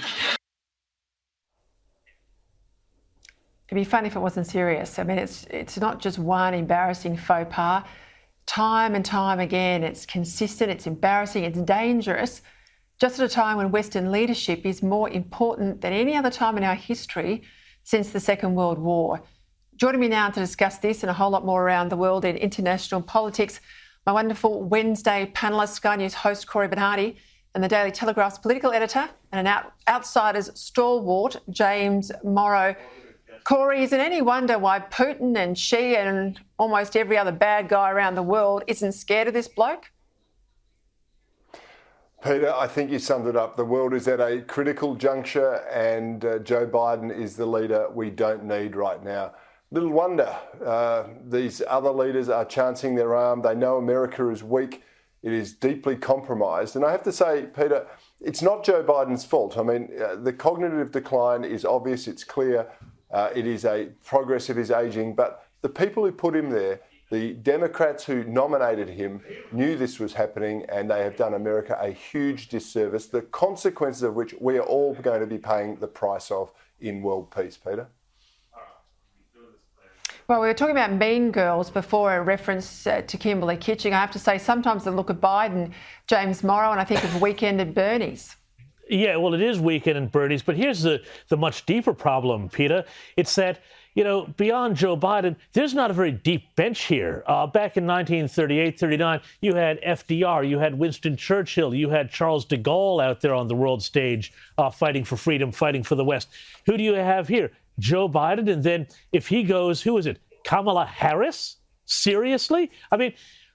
[3.69, 4.99] It'd be fun if it wasn't serious.
[4.99, 7.85] I mean, it's it's not just one embarrassing faux pas
[8.47, 9.83] time and time again.
[9.83, 12.43] It's consistent, it's embarrassing, it's dangerous,
[13.01, 16.65] just at a time when Western leadership is more important than any other time in
[16.65, 17.43] our history
[17.85, 19.23] since the Second World War.
[19.77, 22.37] Joining me now to discuss this and a whole lot more around the world in
[22.37, 23.61] international politics,
[24.07, 27.17] my wonderful Wednesday panellist, Sky News host Cory Bernardi,
[27.55, 32.77] and the Daily Telegraph's political editor and an out- outsider's stalwart, James Morrow.
[33.45, 37.91] Cory, is it any wonder why Putin and Xi and almost every other bad guy
[37.91, 39.91] around the world isn't scared of this bloke?
[42.23, 43.55] Peter, I think you summed it up.
[43.55, 48.09] The world is at a critical juncture, and uh, Joe Biden is the leader we
[48.09, 49.35] don't need right now.
[49.71, 53.43] Little wonder uh, these other leaders are chancing their arm.
[53.43, 54.83] They know America is weak,
[55.23, 56.77] it is deeply compromised.
[56.77, 57.87] And I have to say, Peter,
[58.23, 59.59] it's not Joe Biden's fault.
[59.59, 62.69] I mean, uh, the cognitive decline is obvious, it's clear.
[63.15, 66.81] Uh, it is a progress of his aging, but the people who put him there,
[67.13, 69.21] the Democrats who nominated him,
[69.53, 73.07] knew this was happening, and they have done America a huge disservice.
[73.07, 76.51] The consequences of which we are all going to be paying the price of
[76.81, 77.87] in world peace, Peter.
[80.27, 83.95] Well, we were talking about mean girls before a reference uh, to Kimberley Kitching.
[83.95, 85.71] I have to say, sometimes the look at Biden,
[86.09, 88.35] James Morrow, and I think of Weekend at Bernie's.
[88.89, 92.85] Yeah, well, it is weekend in birdies, but here's the, the much deeper problem, Peter.
[93.17, 93.61] It's that
[93.95, 97.23] you know, beyond Joe Biden, there's not a very deep bench here.
[97.27, 102.45] Uh, back in 1938, 39, you had FDR, you had Winston Churchill, you had Charles
[102.45, 106.05] de Gaulle out there on the world stage uh, fighting for freedom, fighting for the
[106.05, 106.29] West.
[106.67, 107.53] Who do you have here?
[107.79, 110.21] Joe Biden, and then if he goes, who is it?
[110.45, 111.57] Kamala Harris?
[111.87, 112.71] Seriously?
[112.91, 113.15] I mean,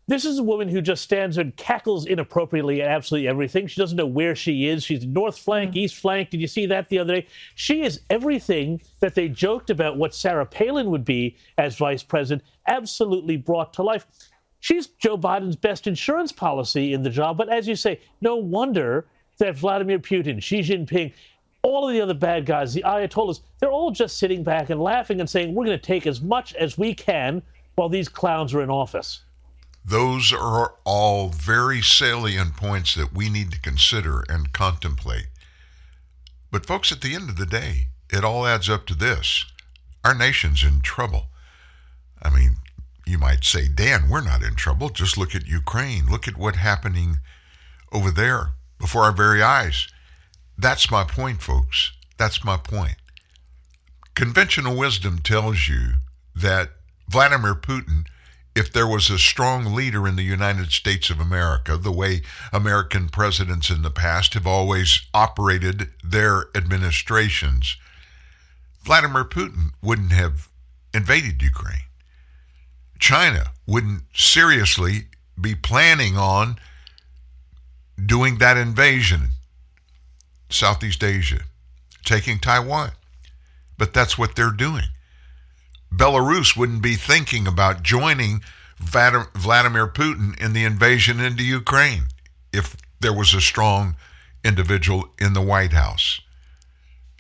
[0.09, 3.67] this is a woman who just stands and cackles inappropriately at absolutely everything.
[3.67, 4.83] She doesn't know where she is.
[4.83, 5.79] She's north flank, mm-hmm.
[5.79, 6.31] east flank.
[6.31, 7.27] Did you see that the other day?
[7.53, 12.41] She is everything that they joked about what Sarah Palin would be as vice president,
[12.67, 14.07] absolutely brought to life.
[14.59, 17.37] She's Joe Biden's best insurance policy in the job.
[17.37, 19.05] But as you say, no wonder
[19.37, 21.13] that Vladimir Putin, Xi Jinping,
[21.61, 25.19] all of the other bad guys, the Ayatollahs, they're all just sitting back and laughing
[25.19, 27.43] and saying, we're going to take as much as we can
[27.75, 29.23] while these clowns are in office.
[29.83, 35.27] Those are all very salient points that we need to consider and contemplate.
[36.51, 39.45] But, folks, at the end of the day, it all adds up to this
[40.03, 41.27] our nation's in trouble.
[42.21, 42.57] I mean,
[43.05, 44.89] you might say, Dan, we're not in trouble.
[44.89, 46.07] Just look at Ukraine.
[46.07, 47.17] Look at what's happening
[47.91, 49.87] over there before our very eyes.
[50.57, 51.91] That's my point, folks.
[52.17, 52.95] That's my point.
[54.15, 55.93] Conventional wisdom tells you
[56.35, 56.71] that
[57.07, 58.05] Vladimir Putin
[58.55, 63.09] if there was a strong leader in the United States of America, the way American
[63.09, 67.77] presidents in the past have always operated their administrations,
[68.83, 70.49] Vladimir Putin wouldn't have
[70.93, 71.83] invaded Ukraine.
[72.99, 75.07] China wouldn't seriously
[75.39, 76.57] be planning on
[78.03, 79.29] doing that invasion,
[80.49, 81.41] Southeast Asia,
[82.03, 82.91] taking Taiwan.
[83.77, 84.85] But that's what they're doing.
[85.93, 88.41] Belarus wouldn't be thinking about joining
[88.79, 92.03] Vladimir Putin in the invasion into Ukraine
[92.53, 93.95] if there was a strong
[94.43, 96.21] individual in the White House.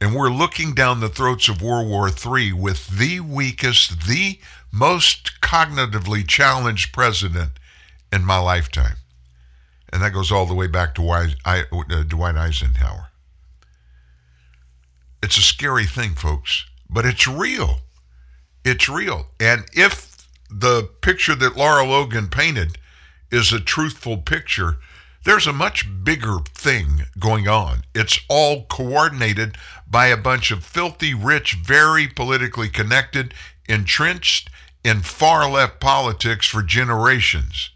[0.01, 4.39] And we're looking down the throats of World War III with the weakest, the
[4.71, 7.51] most cognitively challenged president
[8.11, 8.95] in my lifetime.
[9.91, 11.63] And that goes all the way back to uh,
[12.07, 13.07] Dwight Eisenhower.
[15.21, 17.79] It's a scary thing, folks, but it's real.
[18.63, 19.27] It's real.
[19.39, 22.77] And if the picture that Lara Logan painted
[23.31, 24.77] is a truthful picture,
[25.23, 27.83] there's a much bigger thing going on.
[27.93, 33.33] It's all coordinated by a bunch of filthy rich, very politically connected,
[33.67, 34.49] entrenched
[34.83, 37.71] in far left politics for generations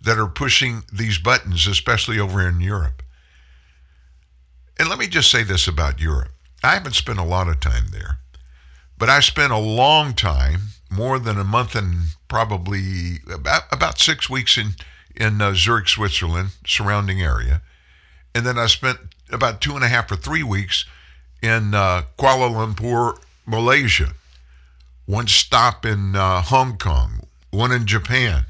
[0.00, 3.02] that are pushing these buttons, especially over in Europe.
[4.78, 6.30] And let me just say this about Europe
[6.64, 8.18] I haven't spent a lot of time there.
[9.02, 14.30] But I spent a long time, more than a month and probably about, about six
[14.30, 14.74] weeks in,
[15.16, 17.62] in uh, Zurich, Switzerland, surrounding area.
[18.32, 18.98] And then I spent
[19.32, 20.84] about two and a half or three weeks
[21.42, 24.12] in uh, Kuala Lumpur, Malaysia.
[25.06, 28.46] One stop in uh, Hong Kong, one in Japan.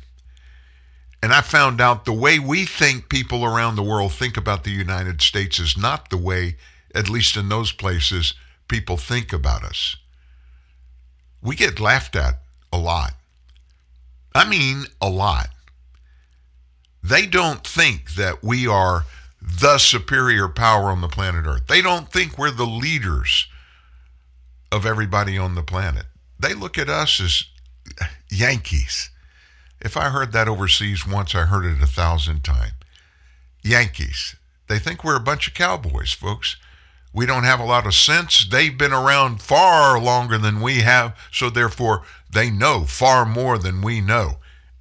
[1.23, 4.71] And I found out the way we think people around the world think about the
[4.71, 6.57] United States is not the way,
[6.95, 8.35] at least in those places,
[8.69, 9.97] people think about us
[11.43, 12.39] we get laughed at
[12.73, 13.15] a lot.
[14.35, 15.49] I mean, a lot.
[17.03, 19.05] They don't think that we are
[19.41, 21.67] the superior power on the planet Earth.
[21.67, 23.49] They don't think we're the leaders
[24.71, 26.07] of everybody on the planet.
[26.39, 27.45] They look at us as
[28.31, 29.11] Yankees.
[29.81, 32.73] If I heard that overseas once, I heard it a thousand times.
[33.63, 34.37] Yankees.
[34.69, 36.57] They think we're a bunch of cowboys, folks.
[37.13, 38.47] We don't have a lot of sense.
[38.49, 43.83] They've been around far longer than we have, so therefore they know far more than
[43.83, 44.39] we know.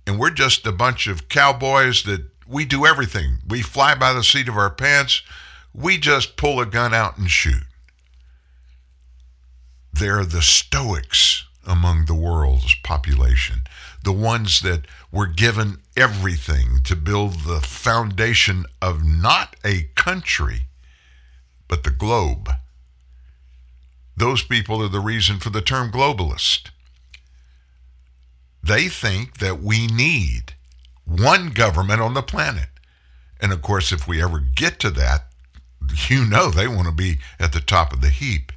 [0.08, 3.40] And we're just a bunch of cowboys that we do everything.
[3.48, 5.24] We fly by the seat of our pants.
[5.74, 7.64] We just pull a gun out and shoot.
[9.94, 13.64] They're the Stoics among the world's population,
[14.04, 20.68] the ones that were given everything to build the foundation of not a country
[21.72, 22.50] but the globe.
[24.18, 26.70] Those people are the reason for the term globalist.
[28.62, 30.54] They think that we need
[31.06, 32.68] one government on the planet.
[33.40, 35.28] And of course, if we ever get to that,
[36.10, 38.52] you know they want to be at the top of the heap.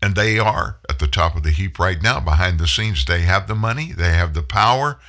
[0.00, 3.04] And they are at the top of the heap right now behind the scenes.
[3.04, 5.00] They have the money, they have the power,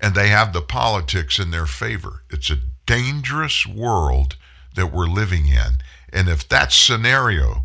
[0.00, 2.22] and they have the politics in their favor.
[2.30, 4.36] It's a dangerous world
[4.74, 5.81] that we're living in.
[6.12, 7.64] And if that scenario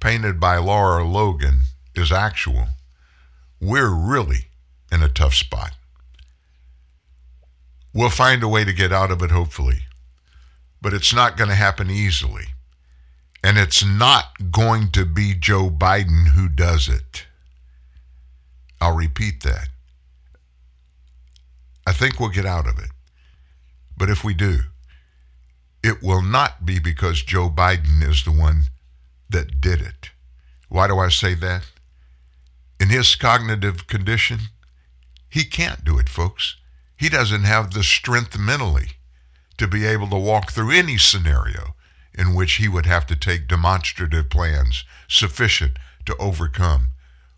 [0.00, 1.62] painted by Lara Logan
[1.94, 2.68] is actual,
[3.60, 4.46] we're really
[4.90, 5.72] in a tough spot.
[7.92, 9.80] We'll find a way to get out of it, hopefully,
[10.80, 12.46] but it's not going to happen easily.
[13.42, 17.26] And it's not going to be Joe Biden who does it.
[18.80, 19.68] I'll repeat that.
[21.86, 22.90] I think we'll get out of it.
[23.96, 24.58] But if we do,
[25.82, 28.64] it will not be because Joe Biden is the one
[29.30, 30.10] that did it.
[30.68, 31.64] Why do I say that?
[32.80, 34.38] In his cognitive condition,
[35.28, 36.56] he can't do it, folks.
[36.96, 38.90] He doesn't have the strength mentally
[39.56, 41.74] to be able to walk through any scenario
[42.14, 46.88] in which he would have to take demonstrative plans sufficient to overcome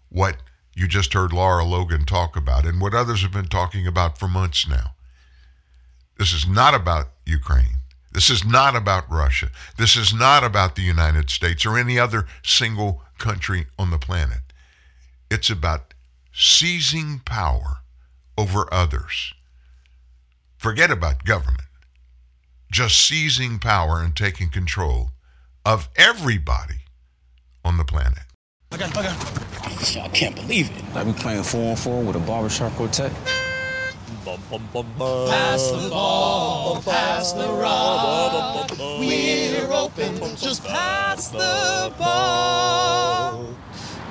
[0.09, 0.37] what
[0.75, 4.29] you just heard Lara Logan talk about and what others have been talking about for
[4.29, 4.95] months now.
[6.19, 7.80] This is not about Ukraine.
[8.13, 9.51] This is not about Russia.
[9.77, 14.41] This is not about the United States or any other single country on the planet.
[15.31, 15.95] It's about
[16.33, 17.79] seizing power
[18.37, 19.33] over others.
[20.59, 21.69] Forget about government.
[22.73, 25.11] Just seizing power and taking control
[25.65, 26.81] of everybody
[27.65, 28.25] on the planet.
[28.73, 29.41] I got, I got.
[29.97, 30.85] I can't believe it.
[30.95, 33.13] I've been playing four on four with a barbershop quartet.
[34.25, 38.71] Pass the ball, pass the rock.
[38.79, 43.47] We're open, just pass the ball.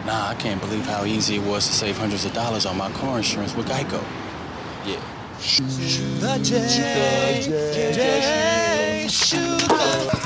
[0.06, 2.90] Nah, I can't believe how easy it was to save hundreds of dollars on my
[2.94, 4.04] car insurance with Geico.
[4.86, 5.00] Yeah.
[5.40, 5.68] Shoot
[6.20, 7.42] the J,
[7.94, 10.20] J, shoot the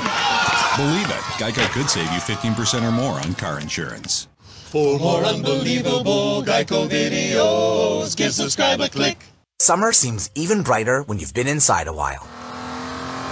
[0.76, 4.28] Believe it, Geico could save you 15% or more on car insurance.
[4.40, 9.18] For more unbelievable Geico videos, give subscribe a click.
[9.64, 12.28] Summer seems even brighter when you've been inside a while.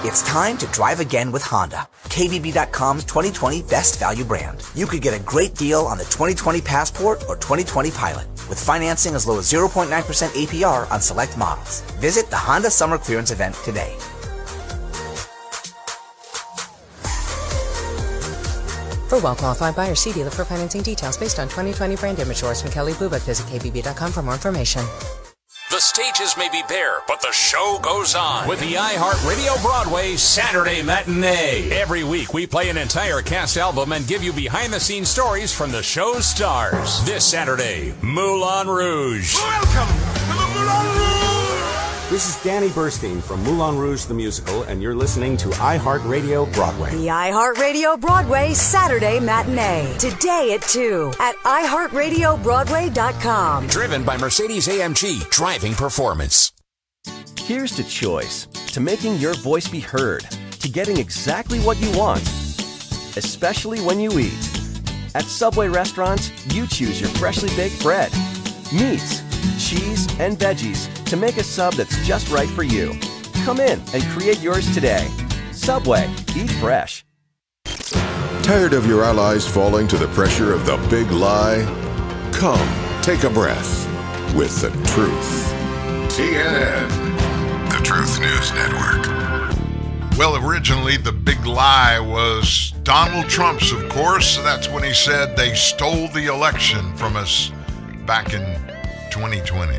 [0.03, 4.63] It's time to drive again with Honda, KBB.com's 2020 best value brand.
[4.75, 9.15] You could get a great deal on the 2020 Passport or 2020 Pilot with financing
[9.15, 11.83] as low as 0.9% APR on select models.
[12.01, 13.95] Visit the Honda Summer Clearance event today.
[19.11, 22.95] For well-qualified buyers, see dealer for financing details based on 2020 brand image from Kelley
[22.95, 23.21] Blue Book.
[23.25, 24.83] Visit kbb.com for more information.
[25.73, 30.83] The stages may be bare, but the show goes on with the iHeartRadio Broadway Saturday
[30.83, 31.71] Matinee.
[31.71, 35.51] Every week, we play an entire cast album and give you behind the scenes stories
[35.51, 37.03] from the show's stars.
[37.07, 39.35] This Saturday, Moulin Rouge.
[39.35, 42.02] Welcome to the Moulin Rouge!
[42.13, 46.91] This is Danny Burstein from Moulin Rouge the Musical, and you're listening to iHeartRadio Broadway.
[46.91, 49.97] The iHeartRadio Broadway Saturday Matinee.
[49.97, 53.67] Today at 2 at iHeartRadioBroadway.com.
[53.69, 56.53] Driven by Mercedes AMG Driving Performance.
[57.39, 60.27] Here's to choice, to making your voice be heard,
[60.61, 62.21] to getting exactly what you want,
[63.17, 64.51] especially when you eat.
[65.15, 68.13] At Subway restaurants, you choose your freshly baked bread,
[68.71, 69.23] meats,
[69.59, 72.95] cheese, and veggies to make a sub that's just right for you.
[73.45, 75.09] Come in and create yours today.
[75.53, 77.05] Subway, eat fresh.
[78.43, 81.63] Tired of your allies falling to the pressure of the big lie?
[82.33, 83.87] Come, take a breath
[84.35, 85.53] with the truth.
[86.13, 89.23] TNN, the Truth News Network.
[90.19, 94.37] Well, originally the big lie was Donald Trump's, of course.
[94.39, 97.51] That's when he said they stole the election from us
[98.07, 98.43] back in
[99.13, 99.77] 2020.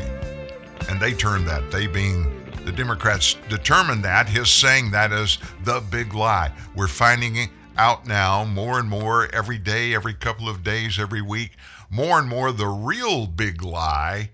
[0.88, 4.28] And they turned that, they being the Democrats, determined that.
[4.28, 6.52] His saying that is the big lie.
[6.76, 11.56] We're finding out now more and more every day, every couple of days, every week.
[11.90, 14.30] More and more, the real big lie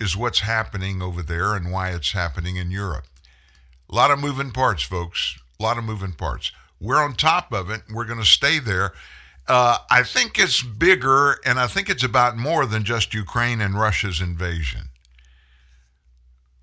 [0.00, 3.06] is what's happening over there and why it's happening in Europe.
[3.88, 5.38] A lot of moving parts, folks.
[5.60, 6.50] A lot of moving parts.
[6.80, 7.82] We're on top of it.
[7.88, 8.94] We're going to stay there.
[9.50, 13.74] Uh, I think it's bigger, and I think it's about more than just Ukraine and
[13.74, 14.90] Russia's invasion.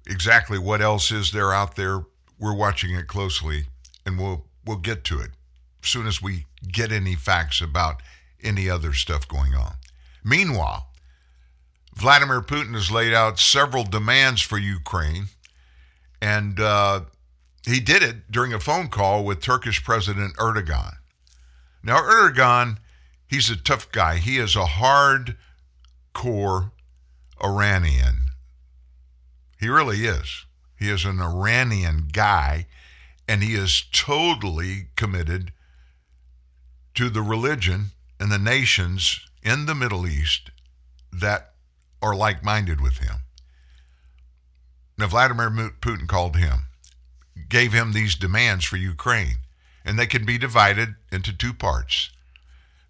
[0.08, 2.06] Exactly what else is there out there?
[2.40, 3.66] We're watching it closely,
[4.06, 5.32] and we'll we'll get to it
[5.84, 8.02] as soon as we get any facts about
[8.42, 9.74] any other stuff going on.
[10.24, 10.88] Meanwhile,
[11.94, 15.26] Vladimir Putin has laid out several demands for Ukraine,
[16.22, 17.02] and uh,
[17.66, 20.94] he did it during a phone call with Turkish President Erdogan.
[21.88, 22.78] Now, Erdogan,
[23.28, 24.18] he's a tough guy.
[24.18, 26.74] He is a hard-core
[27.42, 28.26] Iranian.
[29.58, 30.46] He really is.
[30.78, 32.68] He is an Iranian guy,
[33.26, 35.54] and he is totally committed
[36.96, 40.52] to the religion and the nations in the Middle East
[41.14, 41.54] that
[42.02, 43.20] are like minded with him.
[44.98, 46.64] Now, Vladimir Putin called him,
[47.48, 49.38] gave him these demands for Ukraine,
[49.88, 52.12] and they can be divided into two parts.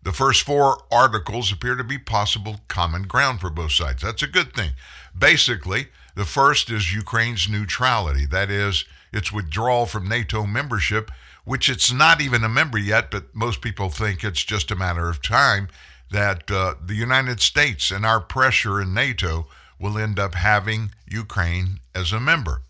[0.03, 4.01] The first four articles appear to be possible common ground for both sides.
[4.01, 4.71] That's a good thing.
[5.17, 11.11] Basically, the first is Ukraine's neutrality, that is, its withdrawal from NATO membership,
[11.45, 15.07] which it's not even a member yet, but most people think it's just a matter
[15.07, 15.69] of time.
[16.09, 19.47] that uh, the United States and our pressure in NATO
[19.79, 22.61] will end up having Ukraine as a member.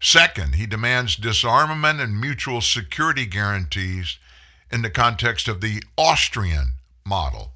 [0.00, 4.18] Second, he demands disarmament and mutual security guarantees
[4.70, 6.72] in the context of the Austrian
[7.04, 7.52] model.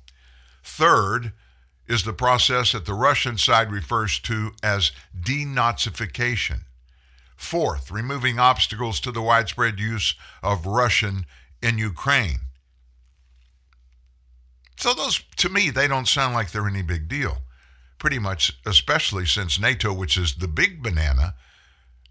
[0.62, 1.32] Third
[1.86, 6.60] is the process that the Russian side refers to as denazification.
[7.36, 11.26] Fourth, removing obstacles to the widespread use of Russian
[11.62, 12.40] in Ukraine.
[14.76, 17.38] So, those, to me, they don't sound like they're any big deal.
[17.98, 21.34] Pretty much, especially since NATO, which is the big banana,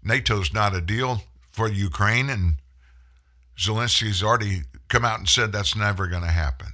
[0.04, 2.56] NATO's not a deal for Ukraine, and
[3.58, 6.68] Zelensky's already come out and said that's never going to happen.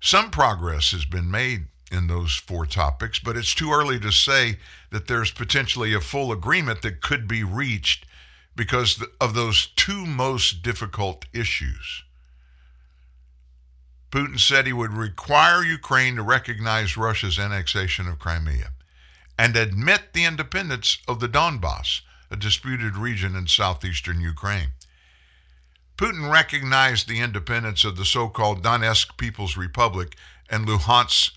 [0.00, 4.58] Some progress has been made in those four topics, but it's too early to say
[4.90, 8.06] that there's potentially a full agreement that could be reached
[8.56, 12.04] because of those two most difficult issues.
[14.10, 18.70] Putin said he would require Ukraine to recognize Russia's annexation of Crimea
[19.38, 24.72] and admit the independence of the Donbass, a disputed region in southeastern Ukraine.
[25.96, 30.16] Putin recognized the independence of the so called Donetsk People's Republic
[30.50, 31.30] and Luhansk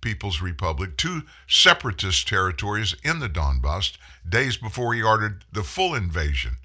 [0.00, 3.96] People's Republic, two separatist territories in the Donbass,
[4.28, 6.56] days before he ordered the full invasion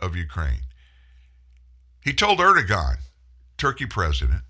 [0.00, 0.62] of Ukraine.
[2.02, 2.96] He told Erdogan,
[3.58, 4.42] Turkey president,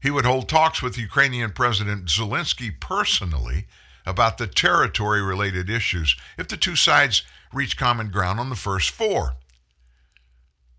[0.00, 3.66] he would hold talks with Ukrainian President Zelensky personally
[4.08, 8.90] about the territory related issues if the two sides reach common ground on the first
[8.90, 9.34] four.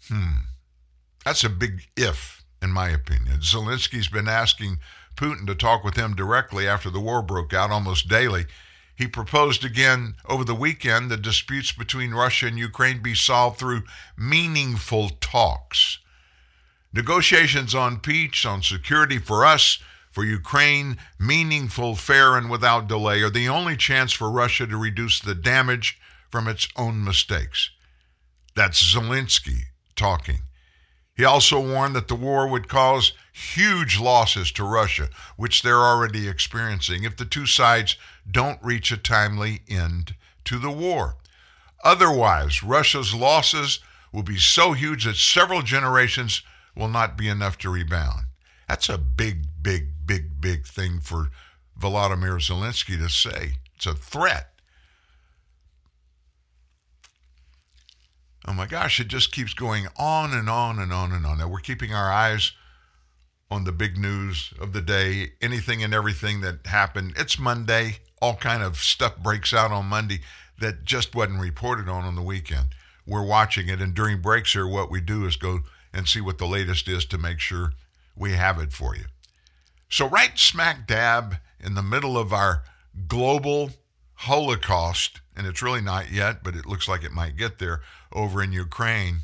[0.07, 0.45] Hmm.
[1.23, 3.41] That's a big if, in my opinion.
[3.41, 4.79] Zelensky's been asking
[5.15, 8.45] Putin to talk with him directly after the war broke out almost daily.
[8.95, 13.83] He proposed again over the weekend that disputes between Russia and Ukraine be solved through
[14.17, 15.99] meaningful talks.
[16.91, 19.79] Negotiations on peace, on security for us,
[20.11, 25.19] for Ukraine, meaningful, fair, and without delay are the only chance for Russia to reduce
[25.19, 25.99] the damage
[26.29, 27.71] from its own mistakes.
[28.55, 30.39] That's Zelensky talking.
[31.15, 36.27] He also warned that the war would cause huge losses to Russia, which they're already
[36.27, 37.97] experiencing if the two sides
[38.29, 41.17] don't reach a timely end to the war.
[41.83, 43.79] Otherwise, Russia's losses
[44.13, 46.41] will be so huge that several generations
[46.75, 48.25] will not be enough to rebound.
[48.69, 51.31] That's a big, big, big, big thing for
[51.77, 53.53] Volodymyr Zelensky to say.
[53.75, 54.51] It's a threat.
[58.47, 61.39] Oh my gosh, it just keeps going on and on and on and on.
[61.39, 62.51] Now we're keeping our eyes
[63.49, 67.15] on the big news of the day, anything and everything that happened.
[67.17, 67.97] It's Monday.
[68.21, 70.19] All kind of stuff breaks out on Monday
[70.59, 72.67] that just wasn't reported on on the weekend.
[73.07, 75.61] We're watching it, and during breaks here, what we do is go
[75.91, 77.73] and see what the latest is to make sure
[78.19, 79.05] we have it for you.
[79.89, 82.63] So, right smack dab in the middle of our
[83.07, 83.71] global
[84.13, 88.43] holocaust, and it's really not yet, but it looks like it might get there over
[88.43, 89.21] in Ukraine,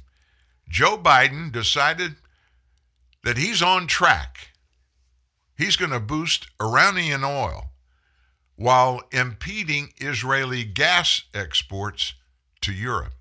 [0.68, 2.16] Joe Biden decided
[3.24, 4.50] that he's on track.
[5.58, 7.72] He's going to boost Iranian oil
[8.56, 12.14] while impeding Israeli gas exports
[12.62, 13.14] to Europe.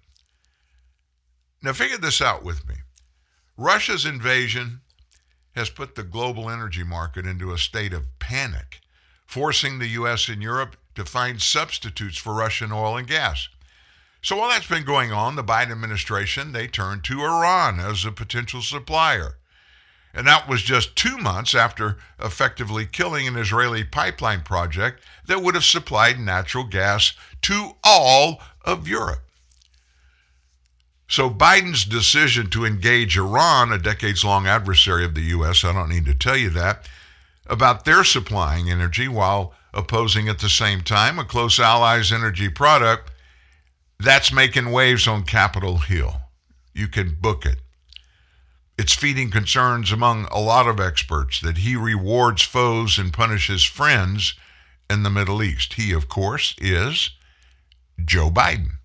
[1.63, 2.77] Now, figure this out with me.
[3.57, 4.81] Russia's invasion
[5.55, 8.81] has put the global energy market into a state of panic,
[9.27, 10.29] forcing the U.S.
[10.29, 13.49] and Europe to find substitutes for Russian oil and gas.
[14.23, 18.13] So while that's been going on, the Biden administration, they turned to Iran as a
[18.13, 19.37] potential supplier.
[20.15, 25.55] And that was just two months after effectively killing an Israeli pipeline project that would
[25.57, 29.25] have supplied natural gas to all of Europe.
[31.15, 35.89] So Biden's decision to engage Iran, a decades long adversary of the U.S., I don't
[35.89, 36.89] need to tell you that,
[37.47, 43.13] about their supplying energy while opposing at the same time a close ally's energy product,
[44.01, 46.17] that's making waves on Capitol Hill.
[46.75, 47.61] You can book it.
[48.77, 54.35] It's feeding concerns among a lot of experts that he rewards foes and punishes friends
[54.91, 55.75] in the Middle East.
[55.75, 57.11] He, of course, is
[58.05, 58.79] Joe Biden.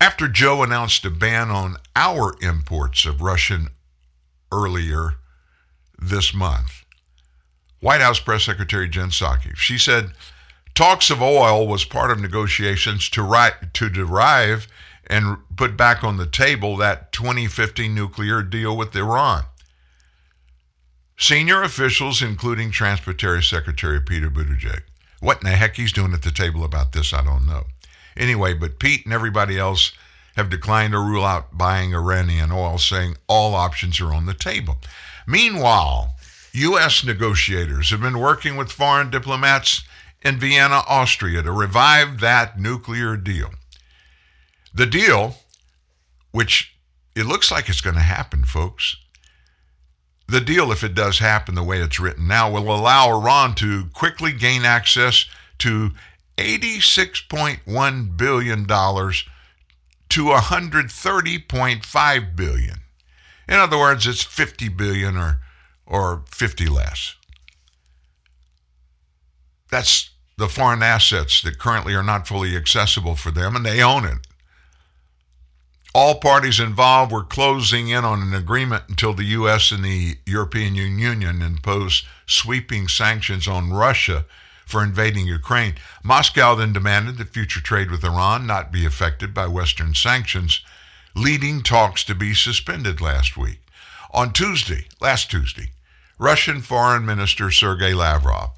[0.00, 3.68] After Joe announced a ban on our imports of Russian
[4.50, 5.16] earlier
[5.98, 6.84] this month,
[7.80, 10.12] White House Press Secretary Jen Psaki, she said
[10.74, 14.66] talks of oil was part of negotiations to, to derive
[15.06, 19.44] and put back on the table that 2015 nuclear deal with Iran.
[21.18, 24.82] Senior officials, including Transportation Secretary Peter Buttigieg,
[25.20, 27.64] what in the heck he's doing at the table about this, I don't know.
[28.16, 29.92] Anyway, but Pete and everybody else
[30.36, 34.78] have declined to rule out buying Iranian oil, saying all options are on the table.
[35.26, 36.14] Meanwhile,
[36.52, 37.04] U.S.
[37.04, 39.82] negotiators have been working with foreign diplomats
[40.22, 43.50] in Vienna, Austria to revive that nuclear deal.
[44.74, 45.36] The deal,
[46.32, 46.74] which
[47.14, 48.96] it looks like it's going to happen, folks.
[50.28, 53.86] The deal, if it does happen the way it's written now, will allow Iran to
[53.92, 55.26] quickly gain access
[55.58, 55.90] to
[56.40, 62.76] $86.1 billion to 130.5 billion.
[63.48, 65.40] In other words, it's 50 billion or
[65.86, 67.16] or 50 less.
[69.70, 74.04] That's the foreign assets that currently are not fully accessible for them, and they own
[74.04, 74.18] it.
[75.92, 79.72] All parties involved were closing in on an agreement until the U.S.
[79.72, 84.24] and the European Union imposed sweeping sanctions on Russia
[84.70, 85.74] for invading Ukraine.
[86.02, 90.60] Moscow then demanded that future trade with Iran not be affected by Western sanctions,
[91.14, 93.60] leading talks to be suspended last week.
[94.12, 95.70] On Tuesday, last Tuesday,
[96.18, 98.50] Russian Foreign Minister Sergei Lavrov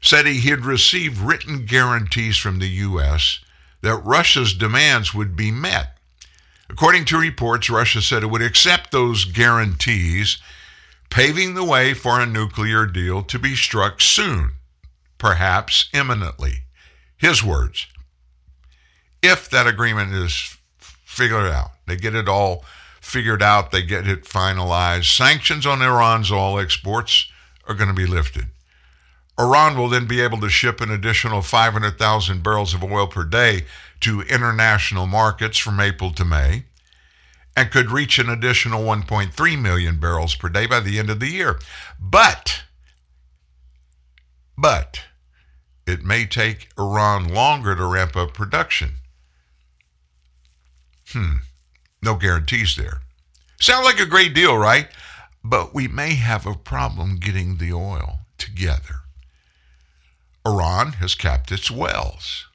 [0.00, 3.40] said he had received written guarantees from the U.S.
[3.80, 5.96] that Russia's demands would be met.
[6.68, 10.38] According to reports, Russia said it would accept those guarantees,
[11.10, 14.52] paving the way for a nuclear deal to be struck soon,
[15.24, 16.64] perhaps imminently.
[17.16, 17.86] His words
[19.22, 20.58] if that agreement is
[21.06, 22.62] figured out, they get it all
[23.00, 27.26] figured out, they get it finalized, sanctions on Iran's oil exports
[27.66, 28.48] are going to be lifted.
[29.38, 33.62] Iran will then be able to ship an additional 500,000 barrels of oil per day
[34.00, 36.64] to international markets from April to May
[37.56, 41.30] and could reach an additional 1.3 million barrels per day by the end of the
[41.30, 41.58] year.
[41.98, 42.64] But,
[44.58, 45.00] but,
[45.86, 48.96] it may take Iran longer to ramp up production.
[51.08, 51.36] Hmm,
[52.02, 53.00] no guarantees there.
[53.60, 54.88] Sounds like a great deal, right?
[55.42, 59.00] But we may have a problem getting the oil together.
[60.46, 62.46] Iran has capped its wells.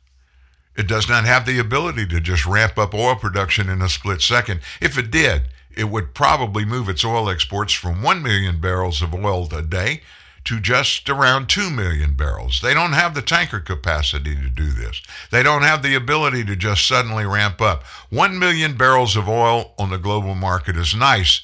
[0.75, 4.21] It does not have the ability to just ramp up oil production in a split
[4.21, 4.61] second.
[4.79, 9.13] If it did, it would probably move its oil exports from 1 million barrels of
[9.13, 10.01] oil a day
[10.45, 12.61] to just around 2 million barrels.
[12.61, 15.01] They don't have the tanker capacity to do this.
[15.31, 17.83] They don't have the ability to just suddenly ramp up.
[18.09, 21.41] 1 million barrels of oil on the global market is nice,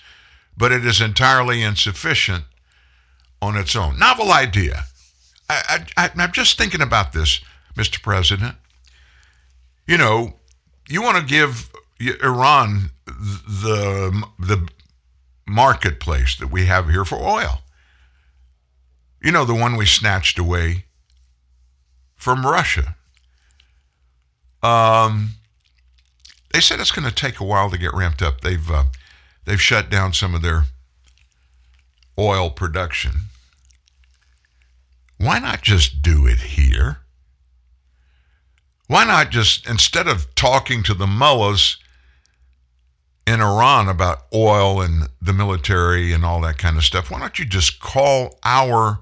[0.58, 2.46] but it is entirely insufficient
[3.41, 4.00] on its own.
[4.00, 4.86] Novel idea.
[5.50, 7.41] I, I, I'm just thinking about this,
[7.76, 8.02] Mr.
[8.02, 8.56] President.
[9.88, 10.34] You know,
[10.89, 14.68] you want to give Iran the the
[15.48, 17.62] marketplace that we have here for oil.
[19.26, 20.86] You know, the one we snatched away
[22.15, 22.95] from Russia.
[24.61, 25.32] Um,
[26.53, 28.41] they said it's going to take a while to get ramped up.
[28.41, 28.84] They've uh,
[29.45, 30.65] they've shut down some of their
[32.19, 33.13] oil production.
[35.17, 36.99] Why not just do it here?
[38.86, 41.78] Why not just, instead of talking to the mullahs
[43.26, 47.39] in Iran about oil and the military and all that kind of stuff, why don't
[47.39, 48.99] you just call our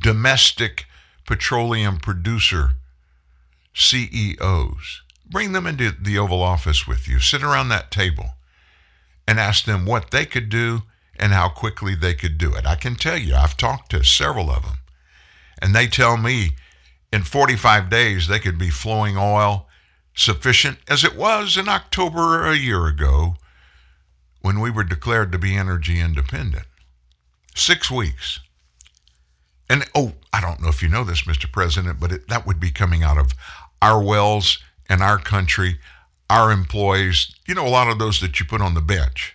[0.00, 0.86] domestic
[1.26, 2.72] petroleum producer
[3.74, 5.02] CEOs?
[5.28, 8.34] Bring them into the Oval Office with you, sit around that table,
[9.26, 10.82] and ask them what they could do
[11.18, 12.66] and how quickly they could do it.
[12.66, 14.78] I can tell you, I've talked to several of them,
[15.60, 16.50] and they tell me
[17.12, 19.66] in 45 days they could be flowing oil
[20.14, 23.36] sufficient as it was in October a year ago
[24.40, 26.66] when we were declared to be energy independent.
[27.54, 28.40] Six weeks.
[29.68, 31.50] And oh, I don't know if you know this, Mr.
[31.50, 33.32] President, but it, that would be coming out of
[33.82, 34.58] our wells
[34.88, 35.78] and our country,
[36.30, 37.34] our employees.
[37.46, 39.34] You know, a lot of those that you put on the bench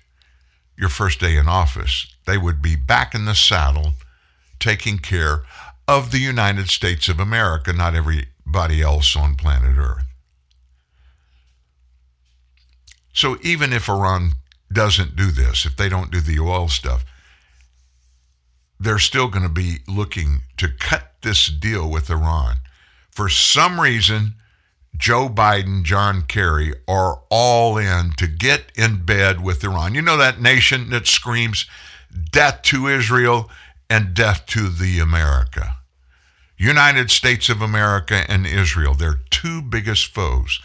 [0.77, 3.93] your first day in office, they would be back in the saddle
[4.59, 5.43] taking care
[5.87, 10.05] of the United States of America, not everybody else on planet Earth.
[13.13, 14.31] So even if Iran
[14.71, 17.03] doesn't do this, if they don't do the oil stuff,
[18.81, 22.57] they're still going to be looking to cut this deal with Iran.
[23.11, 24.33] For some reason,
[24.97, 29.93] Joe Biden, John Kerry are all in to get in bed with Iran.
[29.93, 31.67] You know that nation that screams
[32.31, 33.51] death to Israel
[33.87, 35.75] and death to the America.
[36.57, 40.59] United States of America and Israel, they're two biggest foes.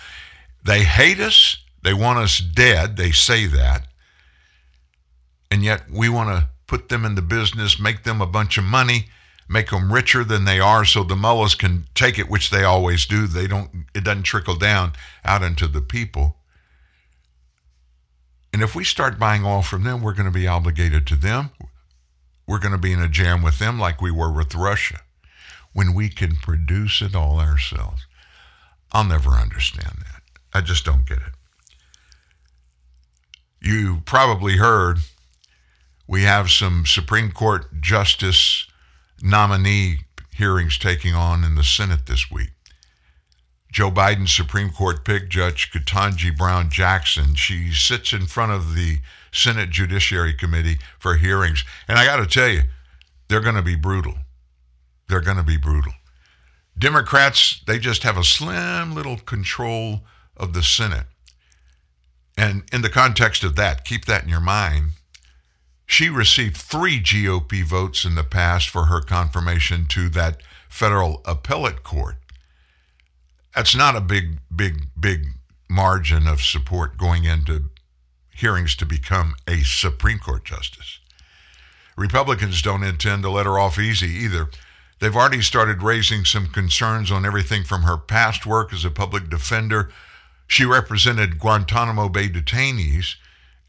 [0.64, 3.86] They hate us, they want us dead, they say that.
[5.50, 8.64] And yet we want to put them in the business, make them a bunch of
[8.64, 9.06] money,
[9.48, 13.06] make them richer than they are so the mullahs can take it, which they always
[13.06, 13.26] do.
[13.26, 14.92] They don't it doesn't trickle down
[15.24, 16.36] out into the people.
[18.52, 21.50] And if we start buying oil from them, we're going to be obligated to them.
[22.46, 25.00] We're going to be in a jam with them like we were with Russia
[25.72, 28.06] when we can produce it all ourselves.
[28.92, 30.22] I'll never understand that.
[30.54, 31.34] I just don't get it.
[33.60, 35.00] You probably heard
[36.06, 38.66] we have some Supreme Court justice
[39.22, 40.00] nominee
[40.32, 42.50] hearings taking on in the Senate this week.
[43.72, 48.98] Joe Biden's Supreme Court pick, Judge Ketanji Brown Jackson, she sits in front of the
[49.32, 51.64] Senate Judiciary Committee for hearings.
[51.88, 52.62] And I got to tell you,
[53.28, 54.14] they're going to be brutal.
[55.08, 55.92] They're going to be brutal.
[56.78, 60.02] Democrats, they just have a slim little control
[60.36, 61.06] of the Senate.
[62.36, 64.92] And in the context of that, keep that in your mind
[65.86, 71.84] she received three GOP votes in the past for her confirmation to that federal appellate
[71.84, 72.16] court.
[73.54, 75.28] That's not a big, big, big
[75.70, 77.70] margin of support going into
[78.34, 80.98] hearings to become a Supreme Court justice.
[81.96, 84.50] Republicans don't intend to let her off easy either.
[84.98, 89.30] They've already started raising some concerns on everything from her past work as a public
[89.30, 89.90] defender.
[90.46, 93.14] She represented Guantanamo Bay detainees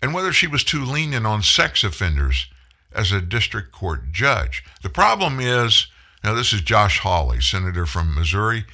[0.01, 2.47] and whether she was too lenient on sex offenders
[2.93, 4.63] as a district court judge.
[4.81, 5.87] The problem is
[6.23, 8.65] now, this is Josh Hawley, senator from Missouri.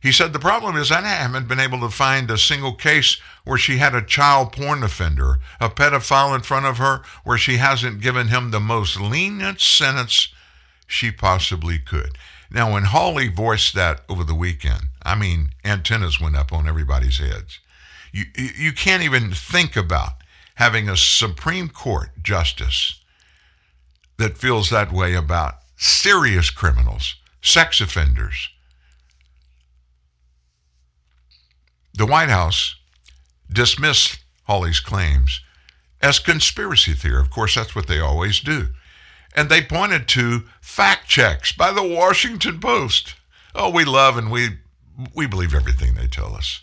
[0.00, 3.58] He said, The problem is I haven't been able to find a single case where
[3.58, 8.00] she had a child porn offender, a pedophile in front of her, where she hasn't
[8.00, 10.28] given him the most lenient sentence
[10.86, 12.16] she possibly could.
[12.50, 17.18] Now, when Hawley voiced that over the weekend, I mean, antennas went up on everybody's
[17.18, 17.58] heads.
[18.12, 20.21] You, you can't even think about
[20.56, 23.00] having a Supreme Court justice
[24.18, 28.48] that feels that way about serious criminals, sex offenders.
[31.94, 32.76] The White House
[33.52, 35.40] dismissed Hawley's claims
[36.00, 37.20] as conspiracy theory.
[37.20, 38.68] Of course, that's what they always do.
[39.34, 43.14] And they pointed to fact checks by the Washington Post.
[43.54, 44.58] Oh, we love and we
[45.14, 46.60] we believe everything they tell us.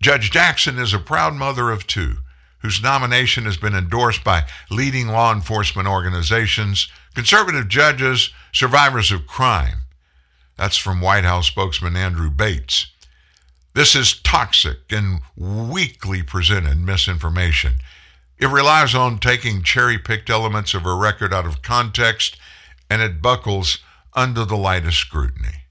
[0.00, 2.18] Judge Jackson is a proud mother of two
[2.58, 9.78] whose nomination has been endorsed by leading law enforcement organizations, conservative judges, survivors of crime.
[10.56, 12.86] That's from White House spokesman Andrew Bates.
[13.74, 17.74] This is toxic and weakly presented misinformation.
[18.38, 22.38] It relies on taking cherry picked elements of a record out of context
[22.88, 23.78] and it buckles
[24.14, 25.64] under the lightest scrutiny.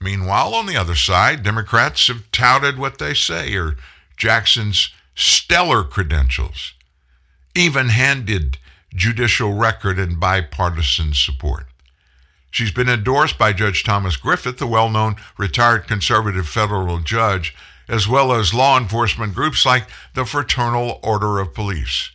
[0.00, 3.76] Meanwhile, on the other side, Democrats have touted what they say are
[4.16, 6.74] Jackson's stellar credentials,
[7.54, 8.58] even handed
[8.94, 11.66] judicial record and bipartisan support.
[12.50, 17.54] She's been endorsed by Judge Thomas Griffith, the well known retired conservative federal judge,
[17.88, 22.10] as well as law enforcement groups like the Fraternal Order of Police.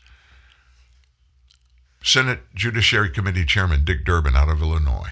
[2.03, 5.11] Senate Judiciary Committee Chairman Dick Durbin out of Illinois.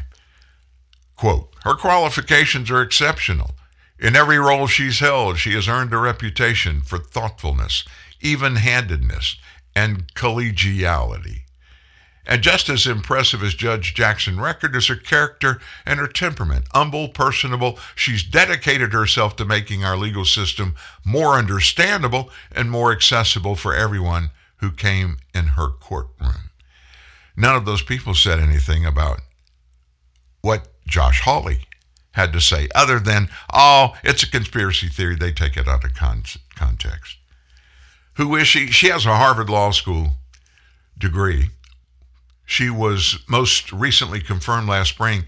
[1.16, 3.52] Quote, her qualifications are exceptional.
[4.00, 7.84] In every role she's held, she has earned a reputation for thoughtfulness,
[8.22, 9.36] even handedness,
[9.76, 11.42] and collegiality.
[12.26, 16.66] And just as impressive as Judge Jackson record is her character and her temperament.
[16.74, 23.56] Humble, personable, she's dedicated herself to making our legal system more understandable and more accessible
[23.56, 26.52] for everyone who came in her courtroom.
[27.36, 29.22] None of those people said anything about
[30.42, 31.66] what Josh Hawley
[32.12, 35.16] had to say, other than, oh, it's a conspiracy theory.
[35.16, 36.24] They take it out of con-
[36.56, 37.18] context.
[38.16, 38.68] Who is she?
[38.68, 40.14] She has a Harvard Law School
[40.98, 41.52] degree.
[42.46, 45.26] She was most recently confirmed last spring,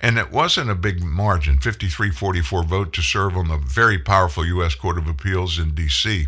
[0.00, 4.46] and it wasn't a big margin 53 44 vote to serve on the very powerful
[4.46, 4.74] U.S.
[4.74, 6.26] Court of Appeals in D.C.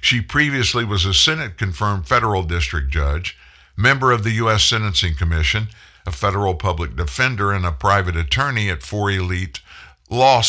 [0.00, 3.38] She previously was a Senate confirmed federal district judge,
[3.76, 4.64] member of the U.S.
[4.64, 5.68] Sentencing Commission
[6.06, 9.60] a federal public defender, and a private attorney at four elite
[10.08, 10.42] law,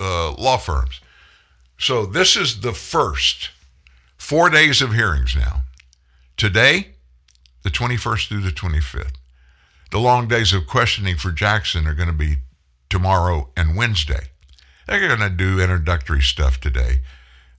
[0.00, 1.00] uh, law firms.
[1.78, 3.50] So this is the first
[4.16, 5.62] four days of hearings now.
[6.36, 6.88] Today,
[7.62, 9.16] the 21st through the 25th.
[9.90, 12.36] The long days of questioning for Jackson are going to be
[12.88, 14.28] tomorrow and Wednesday.
[14.86, 17.00] They're going to do introductory stuff today.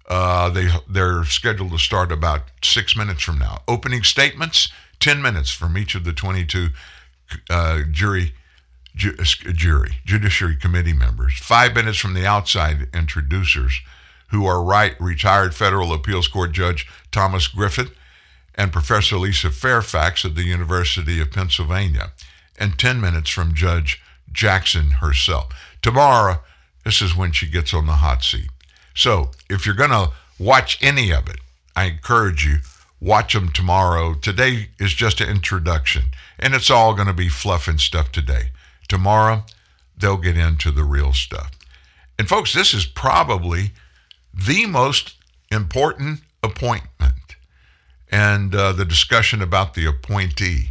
[0.07, 3.61] Uh, they they're scheduled to start about six minutes from now.
[3.67, 4.69] Opening statements,
[4.99, 6.69] ten minutes from each of the 22
[7.49, 8.33] uh, jury,
[8.95, 13.81] ju- uh, jury, judiciary committee members, five minutes from the outside introducers,
[14.29, 17.91] who are right retired federal appeals court judge Thomas Griffith
[18.55, 22.11] and Professor Lisa Fairfax of the University of Pennsylvania,
[22.59, 24.01] and 10 minutes from Judge
[24.31, 25.47] Jackson herself.
[25.81, 26.41] Tomorrow,
[26.83, 28.49] this is when she gets on the hot seat.
[28.95, 31.37] So if you're going to watch any of it,
[31.75, 32.57] I encourage you,
[32.99, 34.15] watch them tomorrow.
[34.15, 36.05] Today is just an introduction
[36.39, 38.51] and it's all going to be fluff and stuff today.
[38.87, 39.43] Tomorrow,
[39.97, 41.51] they'll get into the real stuff.
[42.19, 43.71] And folks, this is probably
[44.33, 45.15] the most
[45.51, 47.35] important appointment
[48.11, 50.69] and uh, the discussion about the appointee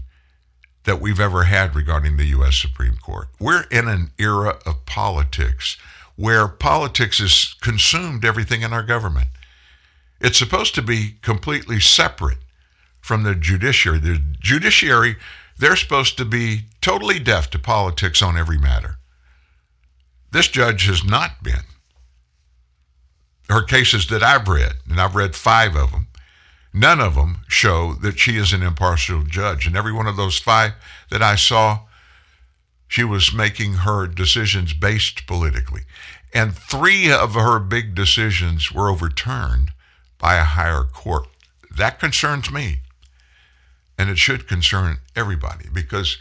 [0.84, 2.56] that we've ever had regarding the U.S.
[2.56, 3.28] Supreme Court.
[3.38, 5.76] We're in an era of politics
[6.14, 9.28] where politics has consumed everything in our government.
[10.20, 12.38] It's supposed to be completely separate
[13.00, 13.98] from the judiciary.
[13.98, 15.16] The judiciary,
[15.58, 18.96] they're supposed to be totally deaf to politics on every matter.
[20.32, 21.64] This judge has not been.
[23.48, 26.08] Her cases that I've read, and I've read five of them,
[26.74, 29.66] none of them show that she is an impartial judge.
[29.66, 30.72] And every one of those five
[31.10, 31.80] that I saw,
[32.88, 35.82] she was making her decisions based politically.
[36.34, 39.72] And three of her big decisions were overturned
[40.18, 41.28] by a higher court.
[41.74, 42.80] That concerns me.
[43.98, 46.18] And it should concern everybody because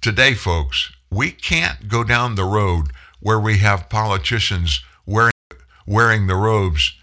[0.00, 5.32] today, folks, we can't go down the road where we have politicians wearing,
[5.86, 6.94] wearing the robes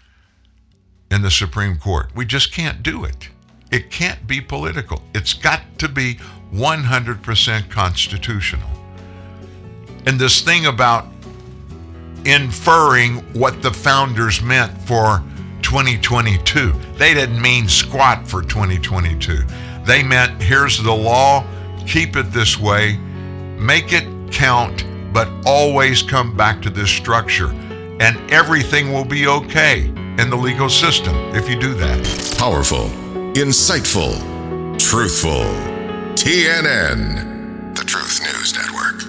[1.10, 2.10] in the Supreme Court.
[2.14, 3.28] We just can't do it.
[3.70, 5.02] It can't be political.
[5.14, 6.18] It's got to be
[6.52, 8.70] 100% constitutional.
[10.06, 11.06] And this thing about
[12.24, 15.22] inferring what the founders meant for
[15.62, 19.44] 2022, they didn't mean squat for 2022.
[19.88, 21.46] They meant here's the law,
[21.86, 22.98] keep it this way,
[23.56, 24.84] make it count,
[25.14, 27.48] but always come back to this structure,
[27.98, 32.36] and everything will be okay in the legal system if you do that.
[32.36, 32.90] Powerful,
[33.32, 34.12] insightful,
[34.78, 35.46] truthful.
[36.16, 39.02] TNN, the Truth News Network.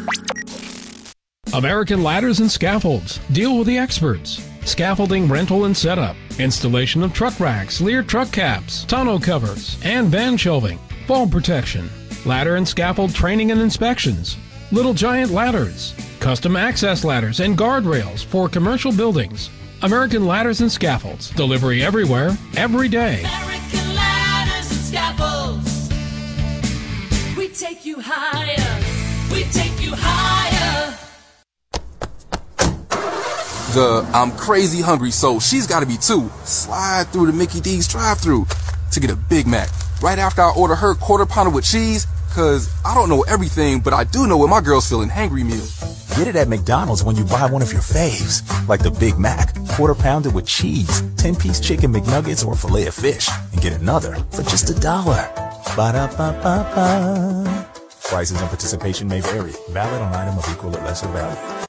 [1.54, 3.20] American Ladders and Scaffolds.
[3.34, 4.49] Deal with the experts.
[4.66, 6.16] Scaffolding rental and setup.
[6.40, 10.80] Installation of truck racks, Leer truck caps, tonneau covers, and van shelving.
[11.08, 11.90] Fall protection.
[12.26, 14.38] Ladder and scaffold training and inspections.
[14.72, 15.96] Little giant ladders.
[16.20, 19.50] Custom access ladders and guardrails for commercial buildings.
[19.82, 21.30] American Ladders and Scaffolds.
[21.32, 23.22] Delivery everywhere, every day.
[23.22, 25.90] American ladders and scaffolds.
[27.38, 29.34] We take you higher.
[29.34, 30.59] We take you higher.
[33.74, 36.32] The I'm crazy hungry, so she's gotta be too.
[36.44, 38.48] Slide through the Mickey D's drive through
[38.92, 39.70] to get a Big Mac.
[40.02, 43.94] Right after I order her quarter pounder with cheese, cause I don't know everything, but
[43.94, 45.68] I do know what my girl's feeling hangry meal.
[46.18, 49.54] Get it at McDonald's when you buy one of your faves, like the Big Mac,
[49.68, 54.16] quarter pounder with cheese, 10 piece chicken McNuggets, or filet of fish, and get another
[54.32, 55.30] for just a dollar.
[55.76, 57.70] Ba da ba ba ba.
[58.04, 59.54] Prices and participation may vary.
[59.70, 61.69] Valid on item of equal or lesser value.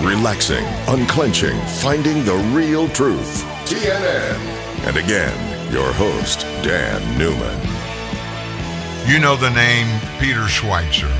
[0.00, 3.44] Relaxing, unclenching, finding the real truth.
[3.66, 4.34] TNN.
[4.86, 7.60] And again, your host, Dan Newman.
[9.06, 11.14] You know the name Peter Schweizer.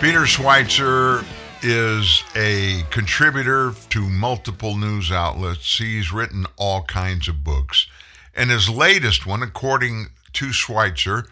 [0.00, 1.24] Peter Schweizer
[1.62, 5.78] is a contributor to multiple news outlets.
[5.78, 7.88] He's written all kinds of books.
[8.36, 11.26] And his latest one, according to Schweizer,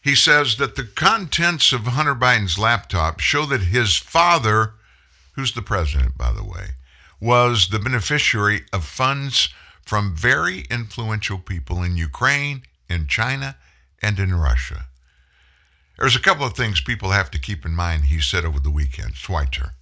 [0.00, 4.72] he says that the contents of Hunter Biden's laptop show that his father,
[5.32, 6.70] who's the president, by the way,
[7.20, 9.48] was the beneficiary of funds
[9.82, 13.56] from very influential people in Ukraine, in China,
[14.02, 14.86] and in Russia.
[15.98, 18.70] There's a couple of things people have to keep in mind, he said over the
[18.70, 19.72] weekend, Schweizer.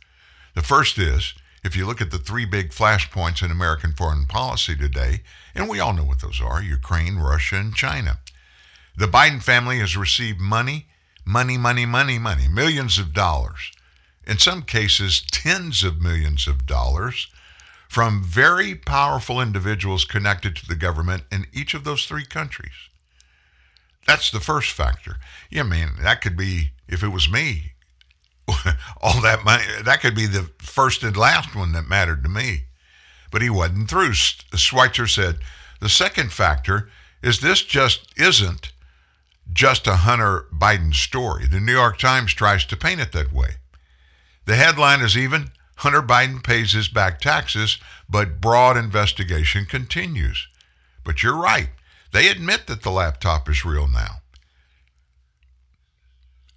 [0.54, 4.74] The first is, if you look at the three big flashpoints in American foreign policy
[4.74, 5.20] today,
[5.54, 8.18] and we all know what those are Ukraine, Russia, and China.
[8.96, 10.86] The Biden family has received money,
[11.24, 13.70] money, money, money, money, millions of dollars,
[14.28, 17.28] in some cases, tens of millions of dollars
[17.88, 22.90] from very powerful individuals connected to the government in each of those three countries.
[24.06, 25.16] That's the first factor.
[25.50, 27.72] Yeah, I mean, that could be, if it was me,
[29.00, 32.64] all that money, that could be the first and last one that mattered to me.
[33.30, 34.10] But he wasn't through.
[34.10, 35.38] Schweizer said,
[35.80, 36.90] the second factor
[37.22, 38.72] is this just isn't
[39.52, 41.46] just a Hunter Biden story.
[41.46, 43.56] The New York Times tries to paint it that way.
[44.48, 47.76] The headline is even Hunter Biden pays his back taxes,
[48.08, 50.48] but broad investigation continues.
[51.04, 51.68] But you're right.
[52.14, 54.22] They admit that the laptop is real now.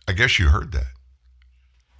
[0.08, 0.94] I guess you heard that.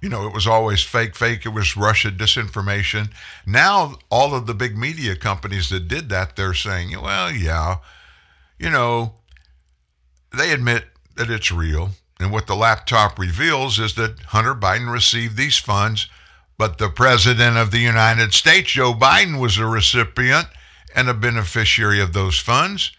[0.00, 1.44] You know, it was always fake, fake.
[1.44, 3.12] It was Russia disinformation.
[3.44, 7.76] Now, all of the big media companies that did that, they're saying, well, yeah,
[8.58, 9.16] you know,
[10.34, 10.86] they admit
[11.16, 11.90] that it's real.
[12.22, 16.08] And what the laptop reveals is that Hunter Biden received these funds,
[16.56, 20.46] but the President of the United States, Joe Biden, was a recipient
[20.94, 22.92] and a beneficiary of those funds.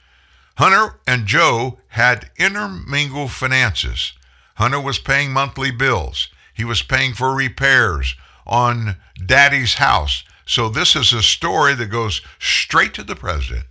[0.57, 4.11] Hunter and Joe had intermingled finances.
[4.55, 6.27] Hunter was paying monthly bills.
[6.53, 8.15] He was paying for repairs
[8.45, 10.25] on daddy's house.
[10.45, 13.67] So this is a story that goes straight to the president.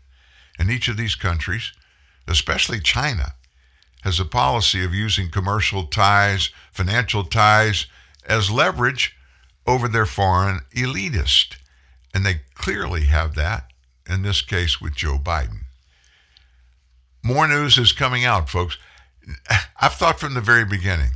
[0.59, 1.73] And each of these countries,
[2.27, 3.35] especially China,
[4.03, 7.87] has a policy of using commercial ties, financial ties
[8.27, 9.17] as leverage
[9.67, 11.57] over their foreign elitist.
[12.15, 13.67] And they clearly have that
[14.09, 15.61] in this case with Joe Biden.
[17.23, 18.77] More news is coming out, folks.
[19.81, 21.13] I've thought from the very beginning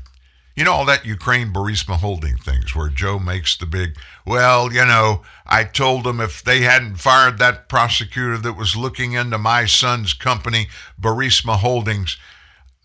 [0.56, 4.86] you know, all that Ukraine Burisma holding things where Joe makes the big, well, you
[4.86, 9.66] know, I told them if they hadn't fired that prosecutor that was looking into my
[9.66, 10.68] son's company,
[10.98, 12.16] Burisma Holdings,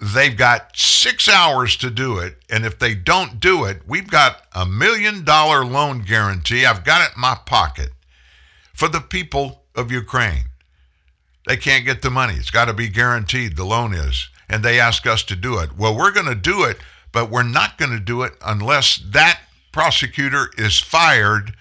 [0.02, 2.38] they've got six hours to do it.
[2.50, 6.66] And if they don't do it, we've got a million dollar loan guarantee.
[6.66, 7.92] I've got it in my pocket
[8.74, 10.46] for the people of Ukraine.
[11.48, 12.36] They can't get the money.
[12.36, 14.30] It's got to be guaranteed, the loan is.
[14.50, 15.78] And they ask us to do it.
[15.78, 16.78] Well, we're going to do it
[17.12, 19.42] but we're not going to do it unless that
[19.72, 21.54] prosecutor is fired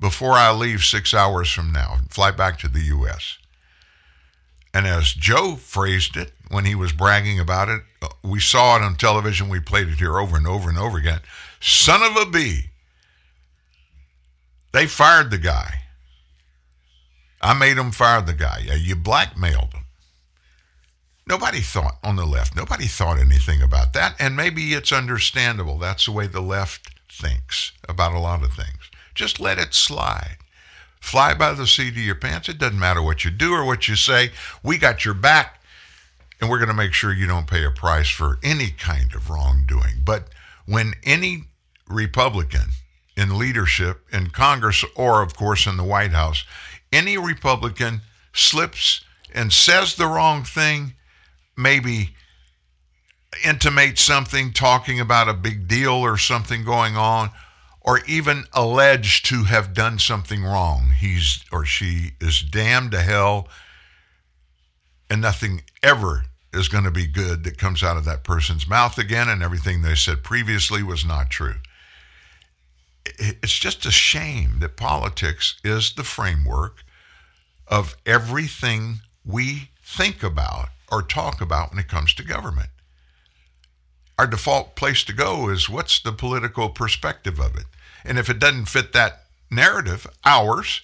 [0.00, 3.38] before I leave six hours from now and fly back to the U.S.
[4.74, 8.82] And as Joe phrased it when he was bragging about it, uh, we saw it
[8.82, 9.48] on television.
[9.48, 11.20] We played it here over and over and over again.
[11.60, 12.70] Son of a bee.
[14.72, 15.82] They fired the guy.
[17.40, 18.64] I made them fire the guy.
[18.66, 19.84] Yeah, you blackmailed him.
[21.26, 24.16] Nobody thought on the left, nobody thought anything about that.
[24.18, 25.78] And maybe it's understandable.
[25.78, 28.90] That's the way the left thinks about a lot of things.
[29.14, 30.36] Just let it slide.
[31.04, 32.48] Fly by the seat of your pants.
[32.48, 34.30] It doesn't matter what you do or what you say.
[34.62, 35.62] We got your back,
[36.40, 39.28] and we're going to make sure you don't pay a price for any kind of
[39.28, 40.00] wrongdoing.
[40.02, 40.28] But
[40.64, 41.44] when any
[41.86, 42.70] Republican
[43.18, 46.42] in leadership in Congress or, of course, in the White House,
[46.90, 48.00] any Republican
[48.32, 50.94] slips and says the wrong thing,
[51.54, 52.14] maybe
[53.44, 57.30] intimate something, talking about a big deal or something going on,
[57.84, 60.92] or even alleged to have done something wrong.
[60.98, 63.48] He's or she is damned to hell,
[65.10, 68.96] and nothing ever is going to be good that comes out of that person's mouth
[68.96, 71.56] again, and everything they said previously was not true.
[73.04, 76.84] It's just a shame that politics is the framework
[77.66, 82.70] of everything we think about or talk about when it comes to government.
[84.18, 87.64] Our default place to go is what's the political perspective of it?
[88.04, 90.82] And if it doesn't fit that narrative, ours,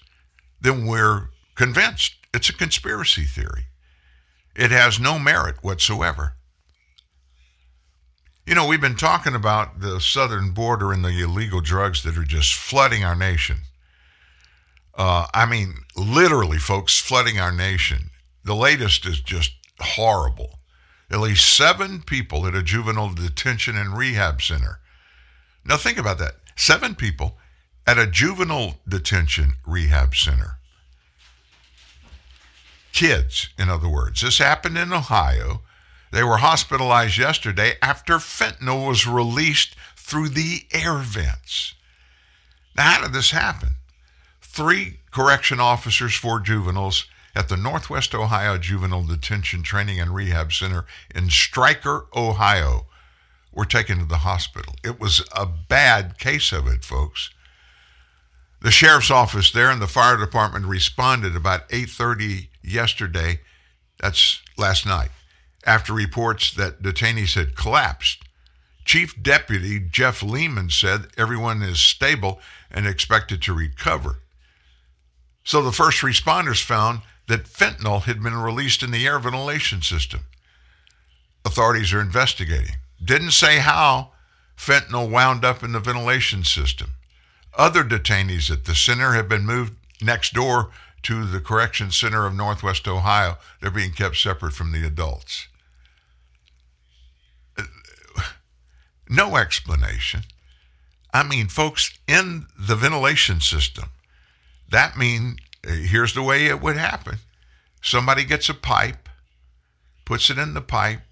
[0.61, 3.67] then we're convinced it's a conspiracy theory.
[4.57, 6.35] It has no merit whatsoever.
[8.47, 12.25] You know, we've been talking about the southern border and the illegal drugs that are
[12.25, 13.59] just flooding our nation.
[14.95, 18.11] Uh, I mean, literally, folks, flooding our nation.
[18.45, 20.59] The latest is just horrible.
[21.11, 24.81] At least seven people at a juvenile detention and rehab center.
[25.65, 26.40] Now, think about that.
[26.57, 27.39] Seven people
[27.87, 30.59] at a juvenile detention rehab center.
[32.93, 34.21] Kids, in other words.
[34.21, 35.63] This happened in Ohio.
[36.13, 41.75] They were hospitalized yesterday after fentanyl was released through the air vents.
[42.77, 43.77] Now, how did this happen?
[44.41, 50.85] Three correction officers, four juveniles, at the Northwest Ohio Juvenile Detention Training and Rehab Center
[51.15, 52.87] in Stryker, Ohio,
[53.61, 54.75] were taken to the hospital.
[54.83, 57.29] It was a bad case of it, folks.
[58.63, 63.41] The sheriff's office there and the fire department responded about 8:30 yesterday,
[63.99, 65.11] that's last night,
[65.67, 68.23] after reports that detainees had collapsed.
[68.87, 72.41] Chief Deputy Jeff Lehman said everyone is stable
[72.71, 74.21] and expected to recover.
[75.45, 80.21] So the first responders found that fentanyl had been released in the air ventilation system.
[81.45, 82.77] Authorities are investigating.
[83.03, 84.13] Didn't say how
[84.57, 86.91] fentanyl wound up in the ventilation system.
[87.57, 90.71] Other detainees at the center have been moved next door
[91.03, 93.39] to the Correction Center of Northwest Ohio.
[93.61, 95.49] They're being kept separate from the adults.
[97.59, 97.65] Uh,
[99.09, 100.23] no explanation.
[101.13, 103.89] I mean, folks, in the ventilation system,
[104.69, 107.19] that means uh, here's the way it would happen
[107.83, 109.09] somebody gets a pipe
[110.11, 111.03] puts it in the pipe,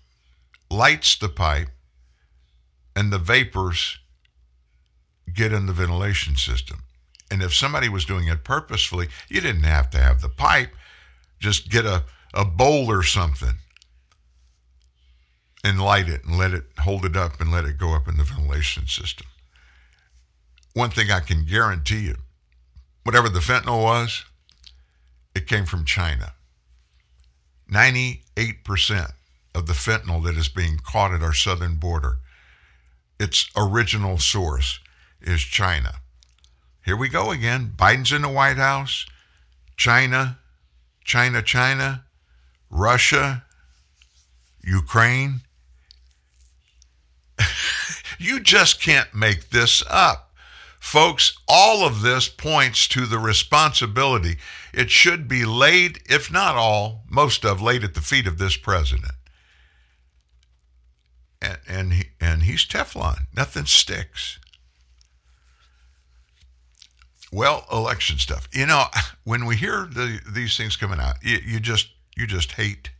[0.68, 1.68] lights the pipe,
[2.98, 4.00] and the vapors
[5.32, 6.82] get in the ventilation system.
[7.30, 10.70] And if somebody was doing it purposefully, you didn't have to have the pipe.
[11.38, 12.02] Just get a,
[12.34, 13.54] a bowl or something
[15.62, 18.16] and light it and let it hold it up and let it go up in
[18.16, 19.28] the ventilation system.
[20.74, 22.16] One thing I can guarantee you
[23.04, 24.24] whatever the fentanyl was,
[25.36, 26.34] it came from China.
[27.72, 29.12] 98%
[29.54, 32.18] of the fentanyl that is being caught at our southern border,
[33.18, 34.80] its original source
[35.20, 35.96] is China.
[36.84, 37.72] Here we go again.
[37.76, 39.06] Biden's in the White House.
[39.76, 40.38] China,
[41.04, 42.04] China, China,
[42.70, 43.44] Russia,
[44.64, 45.40] Ukraine.
[48.18, 50.32] you just can't make this up.
[50.80, 54.38] Folks, all of this points to the responsibility.
[54.72, 58.56] It should be laid, if not all, most of laid at the feet of this
[58.56, 59.12] president.
[61.40, 63.26] And and, he, and he's Teflon.
[63.34, 64.38] Nothing sticks.
[67.30, 68.48] Well, election stuff.
[68.52, 68.84] You know,
[69.24, 72.90] when we hear the, these things coming out, you, you just you just hate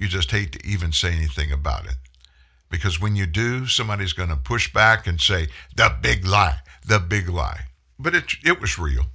[0.00, 1.96] you just hate to even say anything about it.
[2.70, 6.98] Because when you do, somebody's going to push back and say, the big lie, the
[6.98, 7.66] big lie.
[7.98, 9.06] But it, it was real.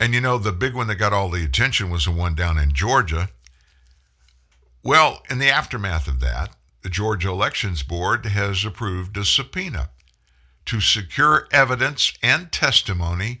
[0.00, 2.58] And you know, the big one that got all the attention was the one down
[2.58, 3.28] in Georgia.
[4.82, 6.50] Well, in the aftermath of that,
[6.86, 9.90] the Georgia Elections Board has approved a subpoena
[10.66, 13.40] to secure evidence and testimony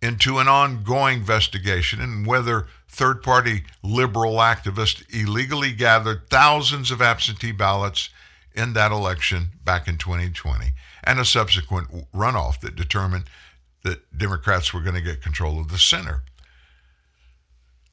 [0.00, 7.50] into an ongoing investigation and whether third party liberal activists illegally gathered thousands of absentee
[7.50, 8.10] ballots
[8.54, 13.24] in that election back in 2020 and a subsequent runoff that determined
[13.82, 16.22] that Democrats were going to get control of the center.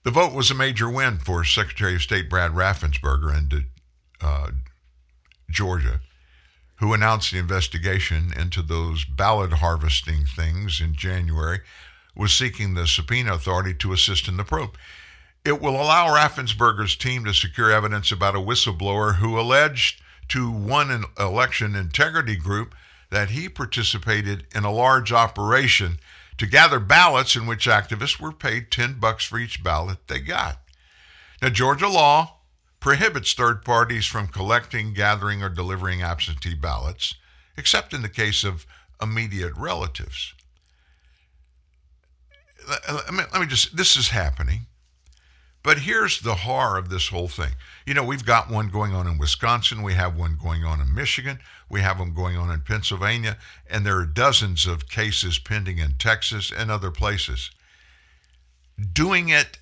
[0.03, 3.49] The vote was a major win for Secretary of State Brad Raffensperger in
[4.21, 4.51] uh,
[5.49, 6.01] Georgia,
[6.77, 11.61] who announced the investigation into those ballot harvesting things in January,
[12.15, 14.77] was seeking the subpoena authority to assist in the probe.
[15.43, 21.05] It will allow Raffensperger's team to secure evidence about a whistleblower who alleged to one
[21.19, 22.75] election integrity group
[23.09, 25.99] that he participated in a large operation
[26.37, 30.59] to gather ballots in which activists were paid 10 bucks for each ballot they got.
[31.41, 32.37] Now Georgia law
[32.81, 37.15] prohibits third parties from collecting, gathering or delivering absentee ballots
[37.55, 38.65] except in the case of
[39.01, 40.33] immediate relatives.
[43.11, 44.61] Let me, just this is happening.
[45.63, 47.51] But here's the horror of this whole thing.
[47.85, 50.93] You know, we've got one going on in Wisconsin, we have one going on in
[50.93, 53.37] Michigan, we have them going on in Pennsylvania,
[53.69, 57.51] and there are dozens of cases pending in Texas and other places.
[58.93, 59.59] Doing it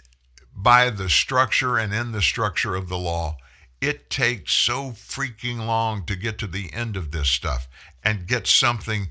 [0.62, 3.38] by the structure and in the structure of the law,
[3.82, 7.70] it takes so freaking long to get to the end of this stuff
[8.04, 9.08] and get something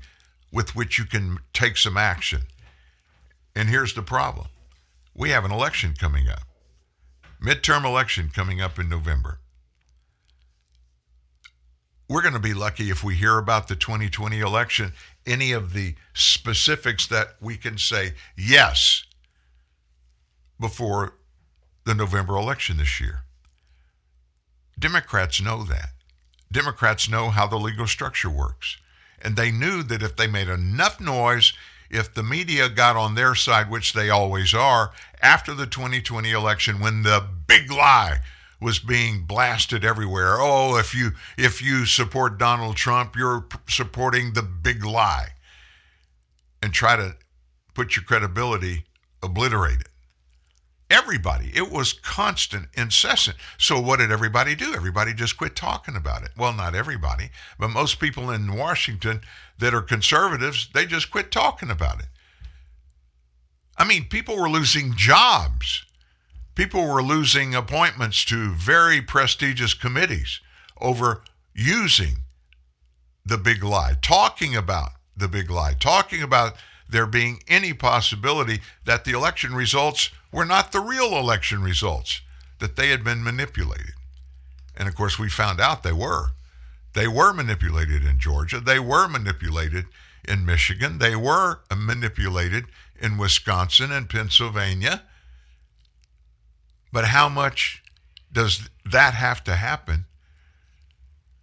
[0.51, 2.41] with which you can take some action.
[3.55, 4.47] And here's the problem
[5.15, 6.43] we have an election coming up
[7.41, 9.39] midterm election coming up in November.
[12.07, 14.93] We're going to be lucky if we hear about the 2020 election,
[15.25, 19.03] any of the specifics that we can say yes
[20.59, 21.13] before
[21.89, 23.23] the November election this year.
[24.77, 25.89] Democrats know that.
[26.51, 28.77] Democrats know how the legal structure works.
[29.19, 31.53] And they knew that if they made enough noise
[31.89, 36.79] if the media got on their side, which they always are, after the 2020 election
[36.79, 38.19] when the big lie
[38.61, 40.35] was being blasted everywhere.
[40.37, 45.29] Oh, if you if you support Donald Trump, you're supporting the big lie.
[46.61, 47.15] And try to
[47.73, 48.85] put your credibility
[49.23, 49.87] obliterated.
[50.89, 51.51] Everybody.
[51.53, 53.37] It was constant, incessant.
[53.59, 54.73] So what did everybody do?
[54.73, 56.31] Everybody just quit talking about it.
[56.35, 57.29] Well, not everybody,
[57.59, 59.21] but most people in Washington
[59.59, 62.07] that are conservatives, they just quit talking about it.
[63.77, 65.85] I mean, people were losing jobs.
[66.55, 70.41] People were losing appointments to very prestigious committees
[70.81, 71.21] over
[71.53, 72.23] using
[73.25, 76.55] the big lie, talking about the big lie, talking about
[76.89, 82.21] there being any possibility that the election results were not the real election results,
[82.59, 83.93] that they had been manipulated.
[84.75, 86.29] And of course, we found out they were.
[86.93, 88.59] They were manipulated in Georgia.
[88.59, 89.85] They were manipulated
[90.27, 90.99] in Michigan.
[90.99, 92.65] They were manipulated
[92.99, 95.03] in Wisconsin and Pennsylvania.
[96.91, 97.83] But how much
[98.31, 100.05] does that have to happen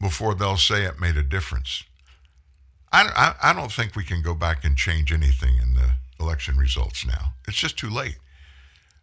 [0.00, 1.84] before they'll say it made a difference?
[2.92, 6.56] I, I, I don't think we can go back and change anything in the election
[6.56, 7.34] results now.
[7.46, 8.16] It's just too late.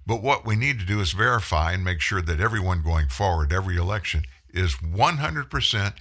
[0.05, 3.53] But what we need to do is verify and make sure that everyone going forward,
[3.53, 5.93] every election, is 100%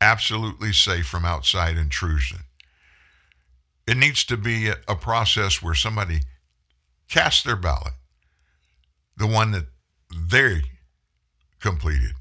[0.00, 2.40] absolutely safe from outside intrusion.
[3.86, 6.20] It needs to be a, process where somebody
[7.08, 7.92] casts their ballot,
[9.16, 9.66] the one that
[10.10, 10.62] they
[11.60, 12.12] completed.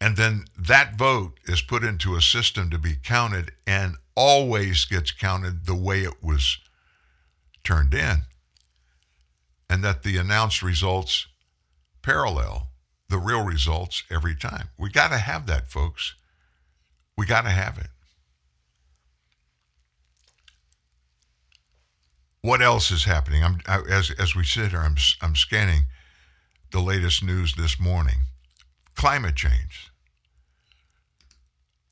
[0.00, 5.10] And then that vote is put into a system to be counted and always gets
[5.10, 6.58] counted the way it was
[7.64, 8.22] turned in.
[9.70, 11.28] And that the announced results
[12.02, 12.70] parallel
[13.08, 14.68] the real results every time.
[14.76, 16.14] We got to have that, folks.
[17.16, 17.88] We got to have it.
[22.42, 23.44] What else is happening?
[23.44, 24.80] I'm I, as as we sit here.
[24.80, 25.82] I'm I'm scanning
[26.72, 28.22] the latest news this morning.
[28.94, 29.90] Climate change.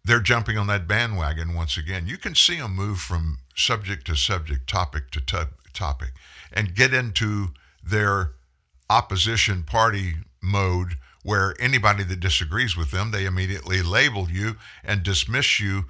[0.04, 2.06] They're jumping on that bandwagon once again.
[2.06, 6.12] You can see them move from subject to subject, topic to tu- topic,
[6.50, 7.48] and get into
[7.90, 8.32] their
[8.90, 15.60] opposition party mode where anybody that disagrees with them, they immediately label you and dismiss
[15.60, 15.84] you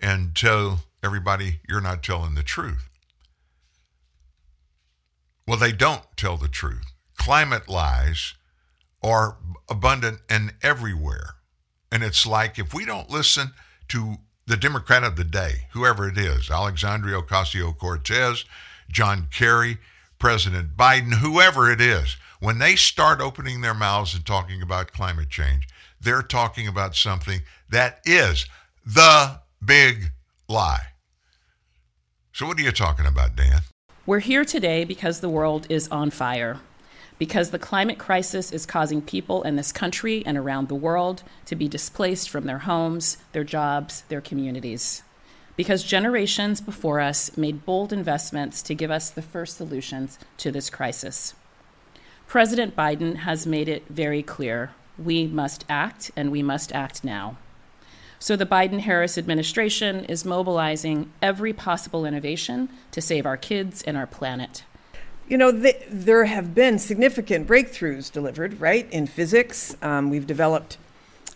[0.00, 2.88] and tell everybody you're not telling the truth.
[5.46, 6.92] Well, they don't tell the truth.
[7.16, 8.34] Climate lies
[9.02, 9.36] are
[9.68, 11.34] abundant and everywhere.
[11.92, 13.52] And it's like if we don't listen
[13.88, 14.16] to
[14.46, 18.44] the Democrat of the day, whoever it is, Alexandria Ocasio Cortez,
[18.90, 19.78] John Kerry,
[20.24, 25.28] President Biden, whoever it is, when they start opening their mouths and talking about climate
[25.28, 25.68] change,
[26.00, 28.46] they're talking about something that is
[28.86, 30.12] the big
[30.48, 30.86] lie.
[32.32, 33.60] So, what are you talking about, Dan?
[34.06, 36.58] We're here today because the world is on fire,
[37.18, 41.54] because the climate crisis is causing people in this country and around the world to
[41.54, 45.02] be displaced from their homes, their jobs, their communities.
[45.56, 50.68] Because generations before us made bold investments to give us the first solutions to this
[50.68, 51.34] crisis.
[52.26, 57.36] President Biden has made it very clear we must act, and we must act now.
[58.18, 63.96] So the Biden Harris administration is mobilizing every possible innovation to save our kids and
[63.96, 64.64] our planet.
[65.28, 68.90] You know, th- there have been significant breakthroughs delivered, right?
[68.92, 70.78] In physics, um, we've developed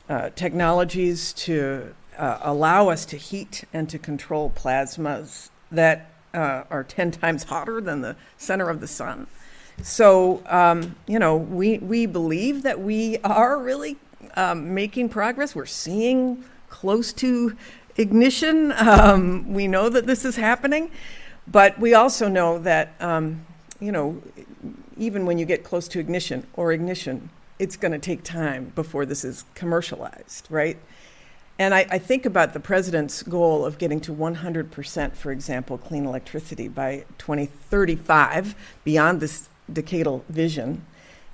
[0.09, 6.85] uh, technologies to uh, allow us to heat and to control plasmas that uh, are
[6.85, 9.27] 10 times hotter than the center of the sun.
[9.83, 13.97] So, um, you know, we, we believe that we are really
[14.37, 15.55] um, making progress.
[15.55, 17.57] We're seeing close to
[17.97, 18.73] ignition.
[18.73, 20.91] Um, we know that this is happening,
[21.47, 23.47] but we also know that, um,
[23.81, 24.21] you know,
[24.97, 29.07] even when you get close to ignition or ignition, it's going to take time before
[29.07, 30.77] this is commercialized, right?
[31.59, 36.07] And I, I, think about the president's goal of getting to 100%, for example, clean
[36.07, 38.55] electricity by 2035,
[38.85, 40.87] beyond this decadal vision.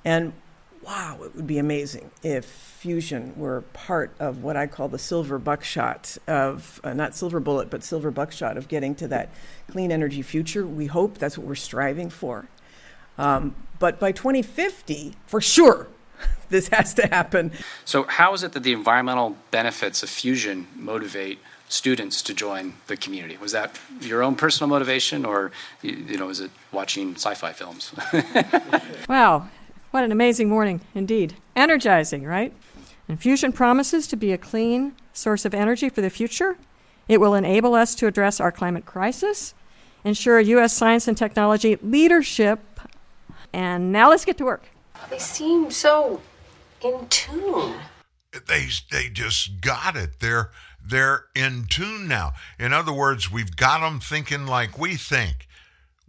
[0.03, 0.33] And
[0.81, 5.37] wow, it would be amazing if fusion were part of what I call the silver
[5.37, 9.29] buckshot of, uh, not silver bullet, but silver buckshot of getting to that
[9.67, 10.65] clean energy future.
[10.65, 12.47] We hope that's what we're striving for.
[13.17, 15.87] Um, but by 2050, for sure,
[16.49, 17.51] this has to happen.
[17.83, 22.97] So, how is it that the environmental benefits of fusion motivate students to join the
[22.97, 23.37] community?
[23.37, 25.51] Was that your own personal motivation, or
[25.81, 27.93] you know, is it watching sci-fi films?
[29.09, 29.47] wow,
[29.91, 31.35] what an amazing morning indeed!
[31.55, 32.53] Energizing, right?
[33.07, 36.57] And fusion promises to be a clean source of energy for the future.
[37.07, 39.53] It will enable us to address our climate crisis,
[40.03, 40.73] ensure U.S.
[40.73, 42.59] science and technology leadership,
[43.53, 44.69] and now let's get to work.
[45.09, 46.21] They seem so
[46.81, 47.75] in tune.
[48.47, 50.19] They they just got it.
[50.19, 50.51] They're
[50.85, 52.33] they're in tune now.
[52.59, 55.47] In other words, we've got them thinking like we think.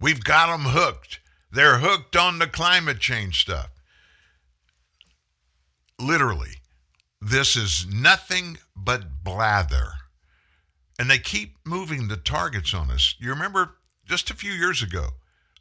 [0.00, 1.20] We've got them hooked.
[1.50, 3.70] They're hooked on the climate change stuff.
[5.98, 6.56] Literally,
[7.20, 9.92] this is nothing but blather.
[10.98, 13.14] And they keep moving the targets on us.
[13.18, 15.08] You remember just a few years ago,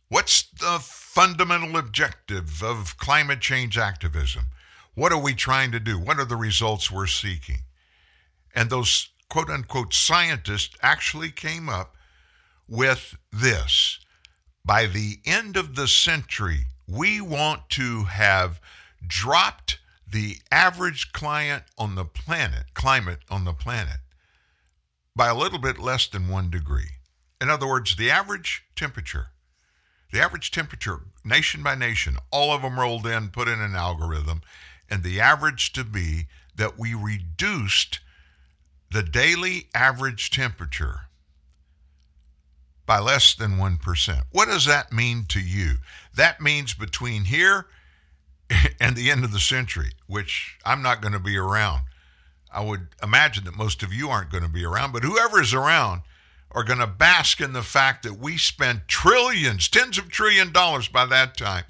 [0.10, 4.46] what's the fundamental objective of climate change activism?
[4.94, 6.00] What are we trying to do?
[6.00, 7.60] What are the results we're seeking?
[8.54, 11.96] And those quote unquote scientists actually came up
[12.68, 14.00] with this.
[14.64, 18.60] By the end of the century, we want to have
[19.06, 23.98] dropped the average client on the planet, climate on the planet,
[25.16, 27.00] by a little bit less than one degree.
[27.42, 29.28] In other words, the average temperature,
[30.16, 34.42] the average temperature, nation by nation, all of them rolled in, put in an algorithm,
[34.90, 38.00] and the average to be that we reduced
[38.90, 41.08] the daily average temperature
[42.86, 44.22] by less than 1%.
[44.32, 45.80] What does that mean to you?
[46.16, 47.68] That means between here
[48.80, 51.82] and the end of the century, which I'm not going to be around.
[52.54, 55.54] I would imagine that most of you aren't going to be around, but whoever is
[55.54, 56.04] around
[56.56, 60.88] are going to bask in the fact that we spent trillions, tens of trillion dollars
[60.88, 61.66] by that time,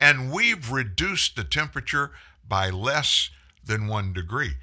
[0.00, 2.10] and we've reduced the temperature
[2.48, 3.30] by less
[3.62, 4.54] than one degree.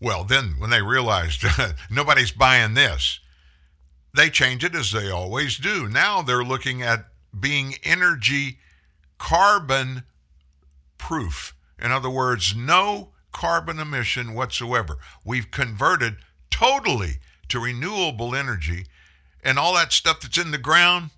[0.00, 1.44] Well, then when they realized
[1.90, 3.20] nobody's buying this,
[4.14, 5.86] they change it as they always do.
[5.86, 7.06] Now they're looking at
[7.38, 8.58] being energy
[9.18, 10.04] carbon
[10.96, 11.54] proof.
[11.78, 14.96] In other words, no carbon emission whatsoever.
[15.24, 16.16] We've converted
[16.50, 17.18] totally
[17.48, 18.86] to renewable energy,
[19.46, 21.10] and all that stuff that's in the ground,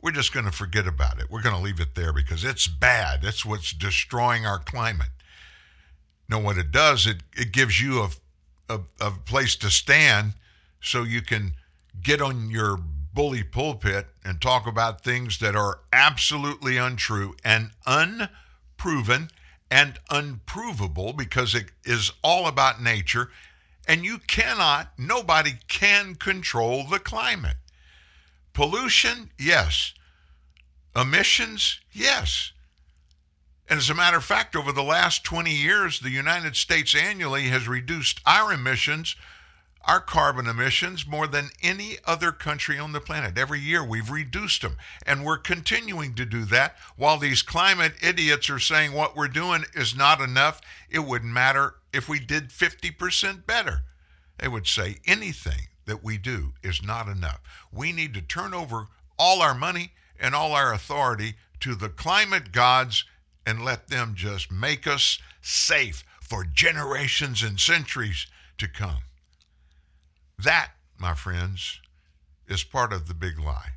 [0.00, 1.30] we're just going to forget about it.
[1.30, 3.20] We're going to leave it there because it's bad.
[3.20, 5.10] That's what's destroying our climate.
[6.26, 7.06] Know what it does?
[7.06, 8.10] It, it gives you a,
[8.70, 10.32] a, a place to stand
[10.80, 11.52] so you can
[12.02, 12.78] get on your
[13.12, 19.28] bully pulpit and talk about things that are absolutely untrue and unproven
[19.70, 23.28] and unprovable because it is all about nature.
[23.86, 27.56] And you cannot, nobody can control the climate.
[28.54, 29.92] Pollution, yes.
[30.96, 32.52] Emissions, yes.
[33.68, 37.48] And as a matter of fact, over the last 20 years, the United States annually
[37.48, 39.16] has reduced our emissions,
[39.84, 43.36] our carbon emissions, more than any other country on the planet.
[43.36, 44.76] Every year we've reduced them.
[45.04, 49.64] And we're continuing to do that while these climate idiots are saying what we're doing
[49.74, 50.60] is not enough.
[50.88, 53.80] It wouldn't matter if we did 50% better.
[54.38, 57.40] They would say anything that we do is not enough.
[57.72, 58.88] We need to turn over
[59.18, 63.04] all our money and all our authority to the climate gods
[63.46, 68.26] and let them just make us safe for generations and centuries
[68.58, 69.02] to come.
[70.42, 71.80] That, my friends,
[72.48, 73.70] is part of the big lie.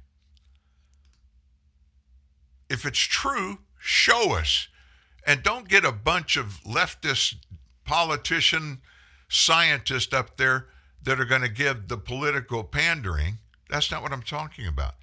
[2.69, 4.67] If it's true, show us.
[5.25, 7.35] And don't get a bunch of leftist
[7.85, 8.79] politician
[9.27, 10.67] scientists up there
[11.07, 13.37] that are going to give the political pandering.
[13.69, 14.95] That's not what I'm talking about.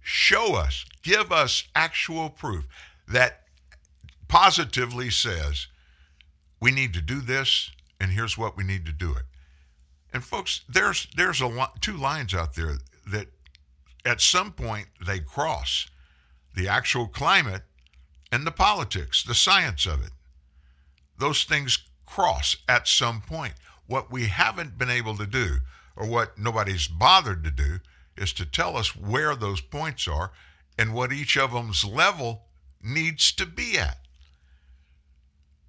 [0.00, 2.64] Show us, give us actual proof
[3.08, 3.42] that
[4.28, 5.66] positively says
[6.60, 9.24] we need to do this and here's what we need to do it.
[10.12, 12.78] And folks, there's there's a lot, two lines out there
[13.08, 13.26] that
[14.04, 15.88] at some point they cross
[16.54, 17.62] the actual climate
[18.30, 20.12] and the politics, the science of it.
[21.18, 23.54] Those things cross at some point.
[23.88, 25.56] What we haven't been able to do,
[25.96, 27.80] or what nobody's bothered to do,
[28.16, 30.30] is to tell us where those points are
[30.78, 32.42] and what each of them's level
[32.80, 33.98] needs to be at.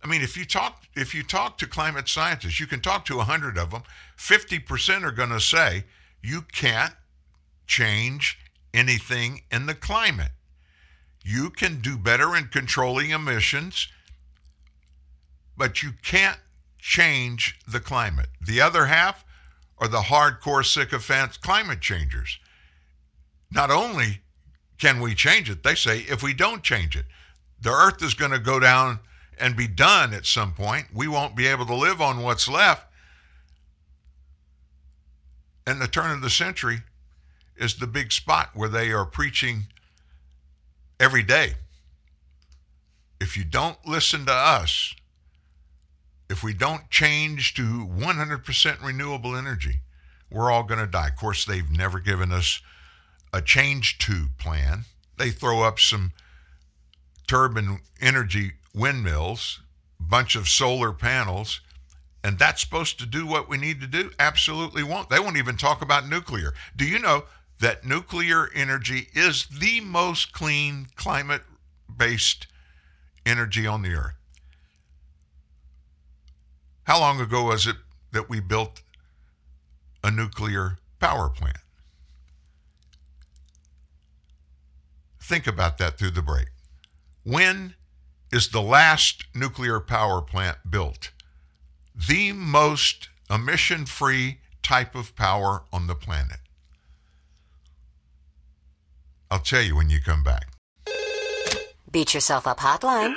[0.04, 3.16] I mean, if you talk if you talk to climate scientists, you can talk to
[3.16, 3.84] a 100 of them,
[4.18, 5.86] 50% are going to say
[6.22, 6.94] you can't
[7.68, 8.38] change
[8.74, 10.32] anything in the climate.
[11.24, 13.88] You can do better in controlling emissions,
[15.58, 16.40] but you can't
[16.80, 18.30] change the climate.
[18.42, 19.24] The other half
[19.78, 22.40] are the hardcore sycophants climate changers.
[23.52, 24.22] Not only
[24.78, 27.06] can we change it, they say if we don't change it,
[27.62, 29.00] the earth is going to go down
[29.38, 30.88] and be done at some point.
[30.94, 32.86] We won't be able to live on what's left.
[35.66, 36.80] And the turn of the century
[37.58, 39.68] is the big spot where they are preaching
[41.00, 41.56] every day.
[43.20, 44.96] If you don't listen to us,
[46.30, 49.80] if we don't change to 100% renewable energy,
[50.30, 51.08] we're all going to die.
[51.08, 52.62] Of course, they've never given us
[53.34, 54.86] a change to plan.
[55.18, 56.14] They throw up some
[57.28, 59.62] turbine energy windmills,
[60.00, 61.62] bunch of solar panels,
[62.24, 64.12] and that's supposed to do what we need to do?
[64.20, 65.10] Absolutely won't.
[65.10, 66.54] They won't even talk about nuclear.
[66.76, 67.26] Do you know
[67.60, 71.44] that nuclear energy is the most clean climate
[71.96, 72.48] based
[73.26, 74.19] energy on the earth?
[76.90, 77.76] How long ago was it
[78.14, 78.82] that we built
[80.04, 81.60] a nuclear power plant?
[85.22, 86.48] Think about that through the break.
[87.24, 87.76] When
[88.32, 91.12] is the last nuclear power plant built?
[91.94, 96.40] The most emission free type of power on the planet.
[99.30, 100.48] I'll tell you when you come back.
[101.92, 103.14] Beat Yourself Up hotline.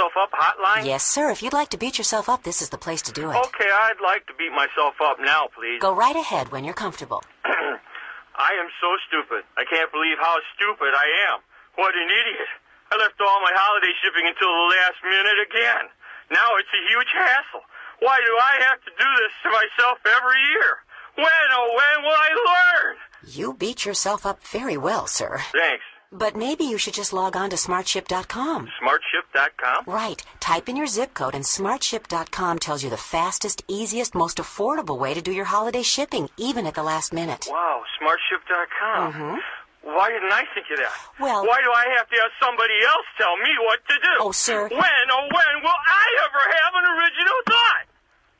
[0.00, 0.88] Yourself Up hotline?
[0.88, 1.28] Yes, sir.
[1.28, 3.36] If you'd like to beat yourself up, this is the place to do it.
[3.36, 5.76] Okay, I'd like to beat myself up now, please.
[5.76, 7.20] Go right ahead when you're comfortable.
[7.44, 9.44] I am so stupid.
[9.60, 11.44] I can't believe how stupid I am.
[11.76, 12.48] What an idiot.
[12.88, 15.92] I left all my holiday shipping until the last minute again.
[16.32, 17.68] Now it's a huge hassle.
[18.00, 20.80] Why do I have to do this to myself every year?
[21.20, 22.96] When, oh, when will I learn?
[23.28, 25.44] You beat yourself up very well, sir.
[25.52, 25.84] Thanks.
[26.12, 28.68] But maybe you should just log on to smartship.com.
[28.82, 29.84] Smartship.com?
[29.86, 30.22] Right.
[30.40, 35.14] Type in your zip code, and smartship.com tells you the fastest, easiest, most affordable way
[35.14, 37.46] to do your holiday shipping, even at the last minute.
[37.48, 39.12] Wow, smartship.com.
[39.12, 39.36] Mm-hmm.
[39.82, 40.92] Why didn't I think of that?
[41.20, 44.10] Well- why do I have to have somebody else tell me what to do?
[44.18, 44.62] Oh, sir.
[44.68, 44.80] When,
[45.12, 47.86] oh, when will I ever have an original thought?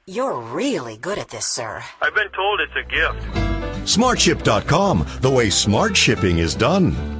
[0.07, 1.85] You're really good at this, sir.
[2.03, 3.87] I've been told it's a gift.
[3.87, 7.20] Smartship.com, the way smart shipping is done.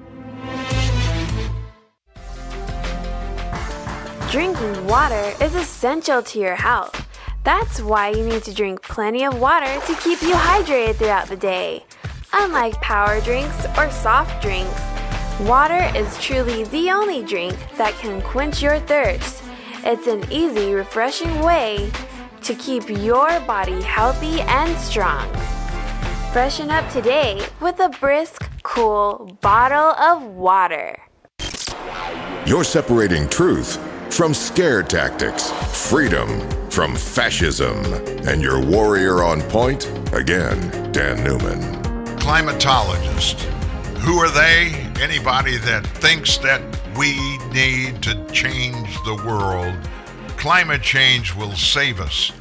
[4.31, 7.05] Drinking water is essential to your health.
[7.43, 11.35] That's why you need to drink plenty of water to keep you hydrated throughout the
[11.35, 11.83] day.
[12.31, 14.79] Unlike power drinks or soft drinks,
[15.41, 19.43] water is truly the only drink that can quench your thirst.
[19.83, 21.91] It's an easy, refreshing way
[22.43, 25.29] to keep your body healthy and strong.
[26.31, 30.97] Freshen up today with a brisk, cool bottle of water.
[32.45, 35.51] You're separating truth from scare tactics,
[35.89, 36.27] freedom
[36.69, 37.75] from fascism,
[38.27, 41.59] and your warrior on point, again, Dan Newman.
[42.19, 43.39] Climatologist.
[43.99, 44.73] Who are they?
[45.01, 46.61] Anybody that thinks that
[46.97, 49.75] we need to change the world.
[50.37, 52.31] Climate change will save us.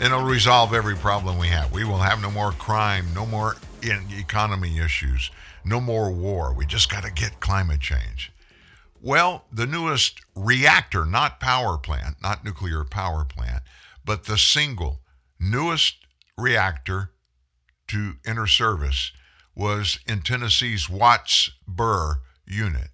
[0.00, 1.72] And it'll resolve every problem we have.
[1.72, 5.30] We will have no more crime, no more economy issues,
[5.64, 6.52] no more war.
[6.52, 8.32] We just got to get climate change.
[9.02, 13.62] Well, the newest reactor, not power plant, not nuclear power plant,
[14.04, 15.00] but the single
[15.38, 15.96] newest
[16.36, 17.12] reactor
[17.88, 19.12] to enter service
[19.54, 22.88] was in Tennessee's Watts Bar unit.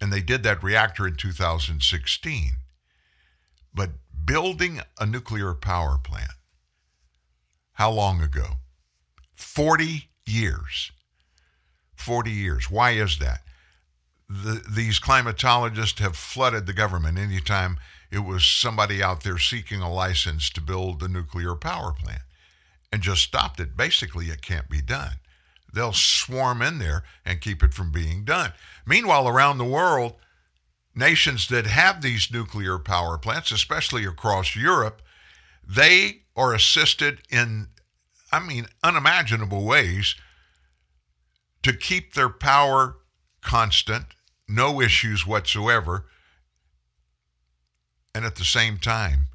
[0.00, 2.52] And they did that reactor in 2016.
[3.74, 3.90] But
[4.24, 6.32] building a nuclear power plant,
[7.72, 8.58] how long ago?
[9.34, 10.92] 40 years.
[11.96, 12.70] 40 years.
[12.70, 13.42] Why is that?
[14.32, 17.78] The, these climatologists have flooded the government anytime
[18.10, 22.22] it was somebody out there seeking a license to build a nuclear power plant
[22.90, 23.76] and just stopped it.
[23.76, 25.16] Basically, it can't be done.
[25.72, 28.52] They'll swarm in there and keep it from being done.
[28.86, 30.14] Meanwhile, around the world,
[30.94, 35.02] nations that have these nuclear power plants, especially across Europe,
[35.66, 37.68] they are assisted in,
[38.30, 40.14] I mean, unimaginable ways
[41.62, 42.96] to keep their power
[43.40, 44.04] constant,
[44.54, 46.06] no issues whatsoever,
[48.14, 49.26] and at the same time,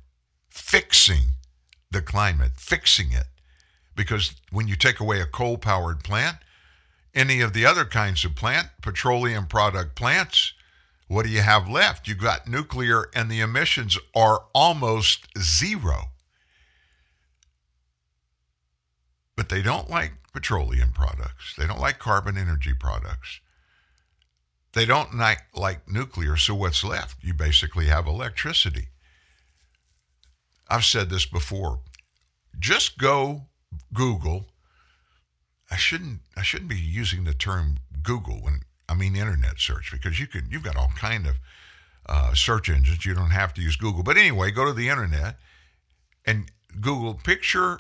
[0.50, 1.34] fixing
[1.92, 3.26] the climate, fixing it.
[3.96, 6.38] Because when you take away a coal powered plant,
[7.16, 10.54] any of the other kinds of plant, petroleum product plants,
[11.08, 12.08] what do you have left?
[12.08, 16.10] You've got nuclear, and the emissions are almost zero.
[19.36, 21.56] But they don't like petroleum products.
[21.58, 23.40] They don't like carbon energy products.
[24.78, 27.24] They don't like, like nuclear, so what's left?
[27.24, 28.90] You basically have electricity.
[30.70, 31.80] I've said this before.
[32.60, 33.48] Just go
[33.92, 34.46] Google.
[35.72, 40.20] I shouldn't I shouldn't be using the term Google when I mean internet search because
[40.20, 41.38] you can you've got all kind of
[42.06, 43.04] uh, search engines.
[43.04, 44.04] You don't have to use Google.
[44.04, 45.40] But anyway, go to the internet
[46.24, 47.80] and Google picture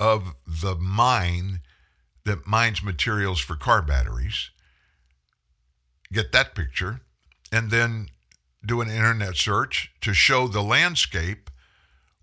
[0.00, 1.60] of the mine
[2.24, 4.50] that mines materials for car batteries.
[6.12, 7.00] Get that picture
[7.52, 8.08] and then
[8.64, 11.50] do an internet search to show the landscape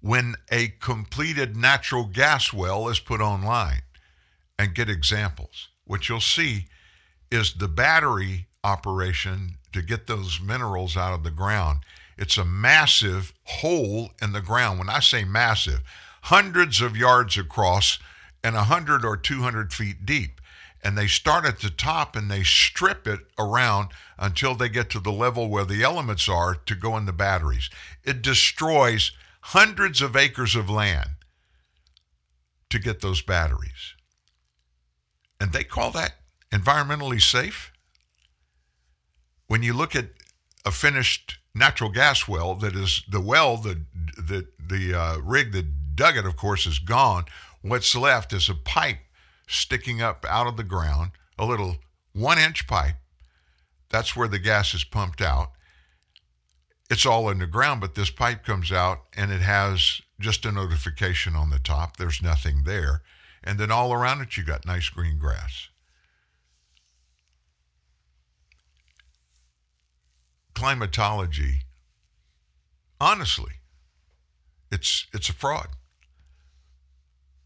[0.01, 3.81] when a completed natural gas well is put online
[4.59, 5.69] and get examples.
[5.85, 6.67] What you'll see
[7.31, 11.79] is the battery operation to get those minerals out of the ground.
[12.17, 14.79] It's a massive hole in the ground.
[14.79, 15.81] When I say massive,
[16.23, 17.99] hundreds of yards across
[18.43, 20.39] and 100 or 200 feet deep.
[20.85, 23.89] And they start at the top and they strip it around
[24.19, 27.71] until they get to the level where the elements are to go in the batteries.
[28.03, 31.09] It destroys hundreds of acres of land
[32.69, 33.95] to get those batteries.
[35.39, 36.13] And they call that
[36.51, 37.71] environmentally safe?
[39.47, 40.09] When you look at
[40.65, 43.81] a finished natural gas well that is the well, the,
[44.17, 47.25] the, the uh, rig that dug it, of course, is gone.
[47.63, 48.99] What's left is a pipe
[49.47, 51.77] sticking up out of the ground, a little
[52.13, 52.95] one inch pipe.
[53.89, 55.51] That's where the gas is pumped out.
[56.89, 60.51] It's all in the ground, but this pipe comes out and it has just a
[60.51, 61.97] notification on the top.
[61.97, 63.01] There's nothing there.
[63.43, 65.69] And then all around it, you got nice green grass.
[70.53, 71.61] Climatology,
[72.99, 73.55] honestly,
[74.71, 75.67] it's, it's a fraud.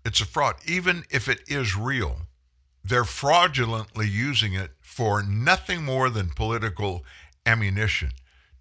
[0.05, 0.55] It's a fraud.
[0.65, 2.21] Even if it is real,
[2.84, 7.03] they're fraudulently using it for nothing more than political
[7.45, 8.11] ammunition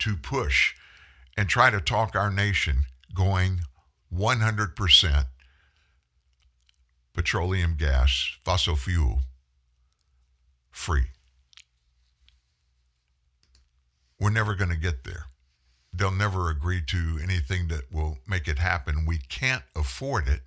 [0.01, 0.75] to push
[1.37, 2.85] and try to talk our nation
[3.15, 3.61] going
[4.13, 5.25] 100%
[7.15, 9.21] petroleum gas, fossil fuel
[10.71, 11.07] free.
[14.21, 15.27] We're never going to get there.
[15.93, 19.05] They'll never agree to anything that will make it happen.
[19.07, 20.43] We can't afford it.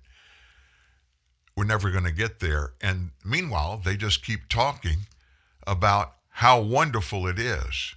[1.56, 2.72] We're never going to get there.
[2.80, 5.06] And meanwhile, they just keep talking
[5.66, 7.94] about how wonderful it is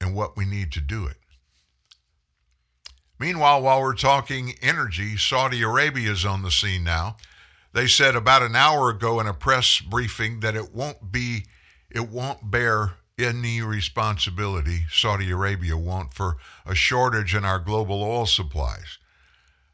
[0.00, 1.16] and what we need to do it.
[3.18, 7.16] Meanwhile, while we're talking energy, Saudi Arabia is on the scene now.
[7.72, 11.44] They said about an hour ago in a press briefing that it won't be,
[11.90, 18.24] it won't bear any responsibility, Saudi Arabia won't, for a shortage in our global oil
[18.24, 18.98] supplies.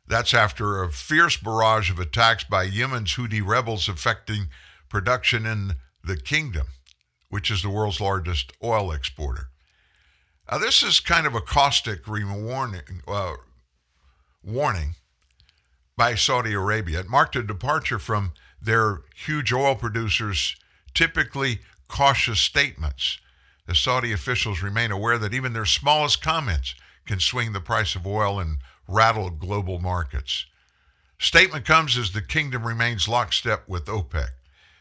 [0.09, 4.49] That's after a fierce barrage of attacks by Yemen's Houthi rebels affecting
[4.89, 5.75] production in
[6.05, 6.69] the kingdom,
[7.29, 9.49] which is the world's largest oil exporter.
[10.51, 13.35] Now, this is kind of a caustic warning, uh,
[14.45, 14.95] warning
[15.97, 17.01] by Saudi Arabia.
[17.01, 20.55] It marked a departure from their huge oil producers'
[20.95, 23.19] typically cautious statements.
[23.67, 26.77] The Saudi officials remain aware that even their smallest comments
[27.07, 30.47] can swing the price of oil and rattle global markets.
[31.19, 34.29] Statement comes as the kingdom remains lockstep with OPEC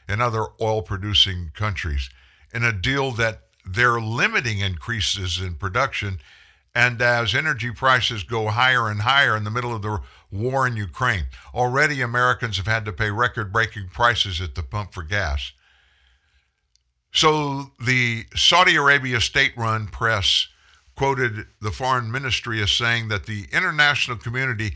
[0.07, 2.09] and other oil producing countries
[2.53, 6.19] in a deal that they're limiting increases in production.
[6.73, 9.99] And as energy prices go higher and higher in the middle of the
[10.29, 14.93] war in Ukraine, already Americans have had to pay record breaking prices at the pump
[14.93, 15.53] for gas.
[17.13, 20.49] So the Saudi Arabia state run press
[20.95, 24.75] quoted the foreign ministry as saying that the international community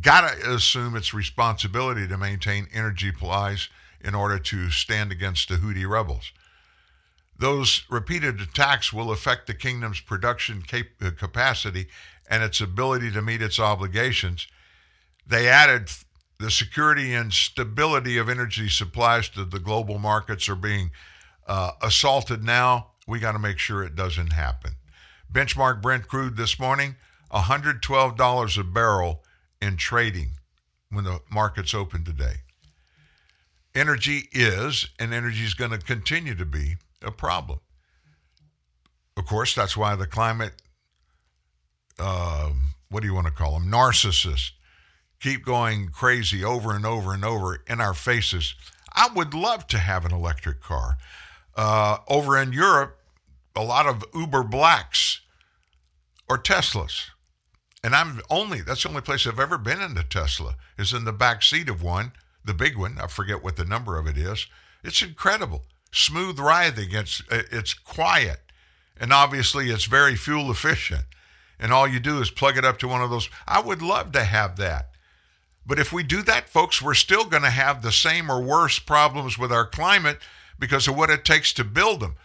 [0.00, 3.68] got to assume its responsibility to maintain energy supplies
[4.00, 6.32] in order to stand against the Houthi rebels.
[7.38, 11.86] Those repeated attacks will affect the kingdom's production cap- uh, capacity
[12.28, 14.46] and its ability to meet its obligations.
[15.26, 15.90] They added
[16.38, 20.90] the security and stability of energy supplies to the global markets are being
[21.46, 22.92] uh, assaulted now.
[23.06, 24.72] We got to make sure it doesn't happen.
[25.32, 26.96] Benchmark Brent crude this morning,
[27.32, 29.22] $112 a barrel
[29.62, 30.30] in trading
[30.90, 32.36] when the markets open today.
[33.74, 37.60] Energy is, and energy is going to continue to be, a problem.
[39.16, 40.54] Of course, that's why the climate,
[41.98, 42.50] uh,
[42.88, 44.50] what do you want to call them, narcissists,
[45.20, 48.54] keep going crazy over and over and over in our faces.
[48.92, 50.96] I would love to have an electric car.
[51.54, 52.98] Uh, over in Europe,
[53.54, 55.19] a lot of Uber Blacks
[56.30, 57.06] or Teslas.
[57.82, 61.04] And I'm only, that's the only place I've ever been in a Tesla, is in
[61.04, 62.12] the back seat of one,
[62.44, 62.98] the big one.
[63.00, 64.46] I forget what the number of it is.
[64.84, 65.64] It's incredible.
[65.90, 66.90] Smooth writhing.
[66.92, 68.40] It's, it's quiet.
[68.96, 71.06] And obviously, it's very fuel efficient.
[71.58, 73.28] And all you do is plug it up to one of those.
[73.48, 74.90] I would love to have that.
[75.66, 78.78] But if we do that, folks, we're still going to have the same or worse
[78.78, 80.18] problems with our climate
[80.58, 82.16] because of what it takes to build them.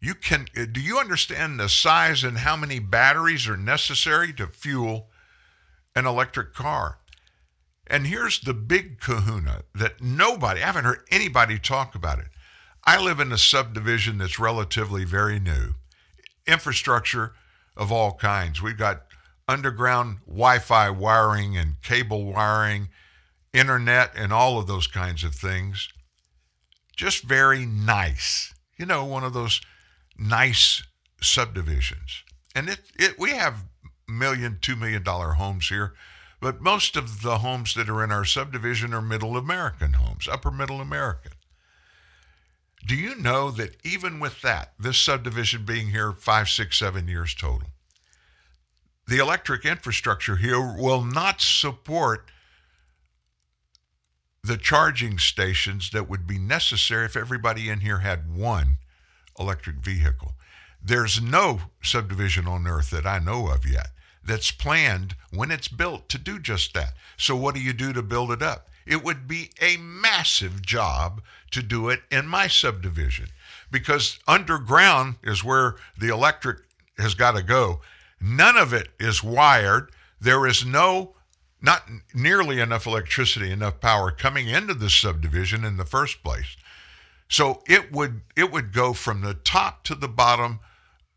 [0.00, 4.46] You can uh, do you understand the size and how many batteries are necessary to
[4.46, 5.08] fuel
[5.94, 6.98] an electric car?
[7.86, 12.28] And here's the big kahuna that nobody, I haven't heard anybody talk about it.
[12.84, 15.74] I live in a subdivision that's relatively very new.
[16.46, 17.32] Infrastructure
[17.76, 18.62] of all kinds.
[18.62, 19.02] We've got
[19.46, 22.88] underground Wi Fi wiring and cable wiring,
[23.52, 25.88] internet, and all of those kinds of things.
[26.96, 28.54] Just very nice.
[28.78, 29.60] You know, one of those
[30.20, 30.82] nice
[31.20, 32.22] subdivisions.
[32.54, 33.64] And it, it we have
[34.06, 35.94] million, two million dollar homes here,
[36.40, 40.50] but most of the homes that are in our subdivision are middle American homes, upper
[40.50, 41.32] middle American.
[42.86, 47.34] Do you know that even with that, this subdivision being here five, six, seven years
[47.34, 47.68] total,
[49.06, 52.30] the electric infrastructure here will not support
[54.42, 58.78] the charging stations that would be necessary if everybody in here had one
[59.40, 60.34] electric vehicle.
[60.82, 63.88] There's no subdivision on earth that I know of yet
[64.24, 66.94] that's planned when it's built to do just that.
[67.16, 68.70] So, what do you do to build it up?
[68.90, 71.22] it would be a massive job
[71.52, 73.28] to do it in my subdivision
[73.70, 76.58] because underground is where the electric
[76.98, 77.80] has got to go.
[78.20, 79.90] None of it is wired.
[80.20, 81.14] There is no,
[81.62, 86.56] not nearly enough electricity, enough power coming into the subdivision in the first place.
[87.30, 90.58] So it would it would go from the top to the bottom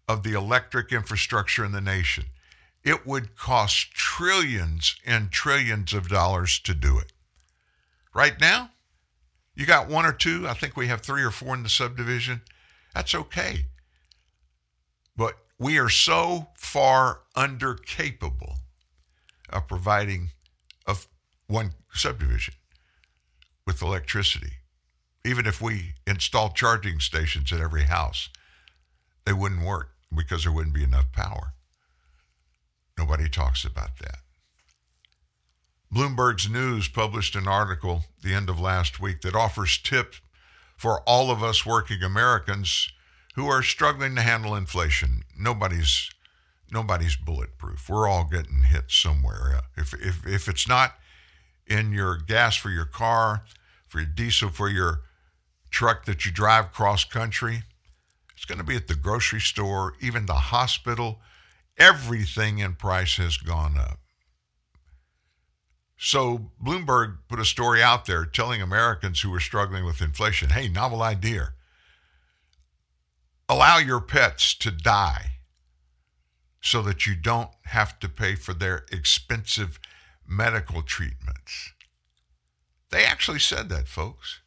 [0.07, 2.25] of the electric infrastructure in the nation.
[2.83, 7.13] It would cost trillions and trillions of dollars to do it.
[8.13, 8.69] Right now,
[9.55, 10.47] you got one or two.
[10.47, 12.41] I think we have three or four in the subdivision.
[12.93, 13.65] That's okay.
[15.17, 18.59] But we are so far under capable
[19.49, 20.29] of providing
[20.85, 21.07] of
[21.47, 22.53] one subdivision
[23.65, 24.57] with electricity.
[25.25, 28.29] Even if we install charging stations at every house,
[29.25, 31.53] they wouldn't work because there wouldn't be enough power.
[32.97, 34.17] Nobody talks about that.
[35.93, 40.21] Bloomberg's News published an article the end of last week that offers tips
[40.75, 42.91] for all of us working Americans
[43.35, 45.23] who are struggling to handle inflation.
[45.37, 46.09] Nobody's
[46.71, 47.87] nobody's bulletproof.
[47.87, 49.61] We're all getting hit somewhere.
[49.77, 50.95] If if if it's not
[51.67, 53.43] in your gas for your car,
[53.87, 55.01] for your diesel for your
[55.73, 57.63] truck that you drive cross country,
[58.35, 61.19] it's going to be at the grocery store, even the hospital.
[61.77, 63.99] Everything in price has gone up.
[65.97, 70.67] So Bloomberg put a story out there telling Americans who are struggling with inflation, hey,
[70.67, 71.53] novel idea.
[73.49, 75.37] Allow your pets to die
[76.61, 79.79] so that you don't have to pay for their expensive
[80.27, 81.73] medical treatments.
[82.91, 84.42] They actually said that, folks.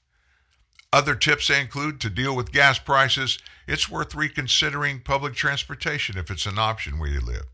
[0.92, 6.46] Other tips include to deal with gas prices, it's worth reconsidering public transportation if it's
[6.46, 7.46] an option where you live.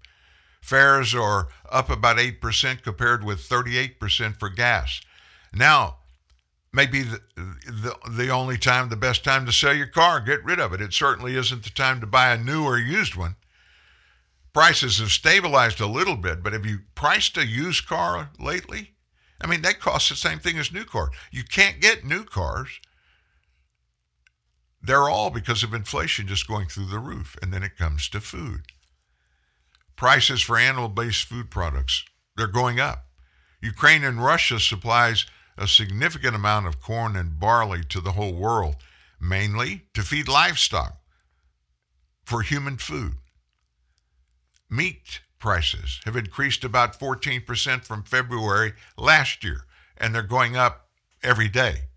[0.61, 5.01] Fares are up about 8% compared with 38% for gas.
[5.53, 5.97] Now,
[6.73, 10.61] maybe the, the, the only time, the best time to sell your car, get rid
[10.61, 10.81] of it.
[10.81, 13.37] It certainly isn't the time to buy a new or used one.
[14.53, 18.93] Prices have stabilized a little bit, but have you priced a used car lately?
[19.41, 21.11] I mean, they cost the same thing as new car.
[21.31, 22.81] You can't get new cars.
[24.83, 27.37] They're all because of inflation just going through the roof.
[27.41, 28.63] And then it comes to food.
[29.97, 32.05] Prices for animal based food products,
[32.37, 33.07] they're going up.
[33.61, 35.27] Ukraine and Russia supplies
[35.57, 38.77] a significant amount of corn and barley to the whole world,
[39.21, 40.97] mainly to feed livestock
[42.25, 43.15] for human food.
[44.69, 49.67] Meat prices have increased about 14% from February last year,
[49.99, 50.89] and they're going up
[51.23, 51.89] every day.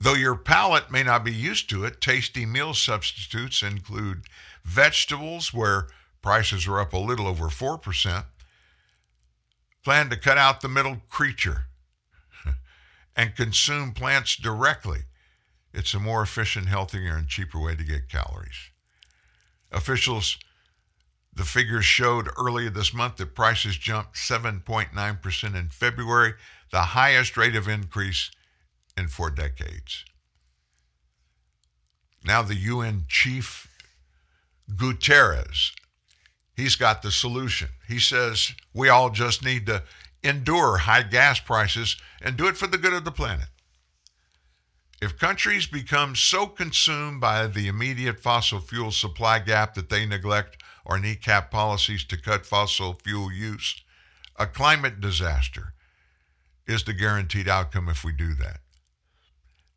[0.00, 4.22] Though your palate may not be used to it, tasty meal substitutes include
[4.64, 5.88] vegetables, where
[6.22, 8.24] prices are up a little over 4%.
[9.82, 11.66] Plan to cut out the middle creature
[13.16, 15.00] and consume plants directly.
[15.72, 18.70] It's a more efficient, healthier, and cheaper way to get calories.
[19.72, 20.38] Officials,
[21.34, 26.34] the figures showed earlier this month that prices jumped 7.9% in February,
[26.70, 28.30] the highest rate of increase
[28.98, 30.04] in four decades.
[32.24, 33.68] Now, the UN chief
[34.70, 35.70] Guterres,
[36.54, 37.68] he's got the solution.
[37.86, 39.84] He says we all just need to
[40.22, 43.48] endure high gas prices and do it for the good of the planet.
[45.00, 50.60] If countries become so consumed by the immediate fossil fuel supply gap that they neglect
[50.84, 53.80] or kneecap policies to cut fossil fuel use,
[54.36, 55.74] a climate disaster
[56.66, 58.58] is the guaranteed outcome if we do that.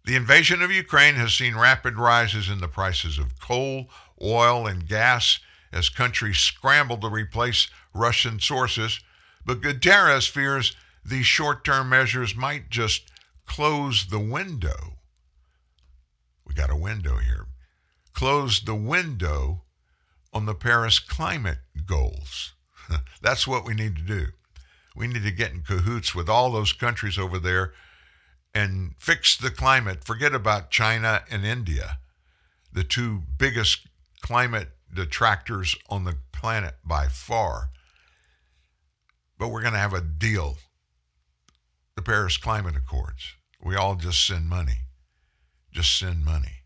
[0.06, 3.90] The invasion of Ukraine has seen rapid rises in the prices of coal,
[4.22, 5.40] oil, and gas
[5.72, 9.00] as countries scramble to replace Russian sources.
[9.46, 10.76] But Guterres fears
[11.06, 13.12] these short term measures might just
[13.46, 14.98] close the window.
[16.46, 17.48] We got a window here.
[18.14, 19.64] Close the window
[20.34, 22.54] on the Paris climate goals.
[23.22, 24.28] That's what we need to do.
[24.96, 27.74] We need to get in cahoots with all those countries over there
[28.54, 30.04] and fix the climate.
[30.04, 32.00] Forget about China and India,
[32.72, 33.88] the two biggest
[34.22, 37.70] climate detractors on the planet by far.
[39.38, 40.58] But we're going to have a deal
[41.96, 43.34] the Paris Climate Accords.
[43.62, 44.80] We all just send money.
[45.72, 46.64] Just send money.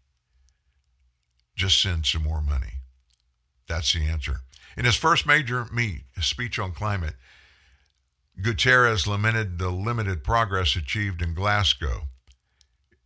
[1.55, 2.73] Just send some more money.
[3.67, 4.41] That's the answer.
[4.77, 7.15] In his first major meet, his speech on climate,
[8.41, 12.07] Guterres lamented the limited progress achieved in Glasgow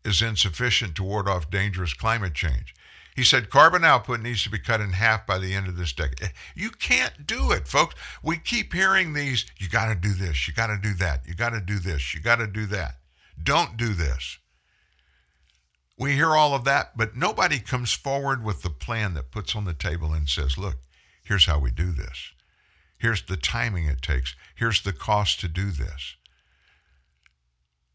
[0.03, 2.73] is insufficient to ward off dangerous climate change.
[3.15, 5.91] He said carbon output needs to be cut in half by the end of this
[5.91, 6.21] decade.
[6.21, 7.95] Eh, you can't do it, folks.
[8.23, 11.35] We keep hearing these you got to do this, you got to do that, you
[11.35, 12.95] got to do this, you got to do that.
[13.41, 14.37] Don't do this.
[15.97, 19.65] We hear all of that, but nobody comes forward with the plan that puts on
[19.65, 20.77] the table and says, look,
[21.23, 22.31] here's how we do this.
[22.99, 24.35] Here's the timing it takes.
[24.55, 26.15] Here's the cost to do this.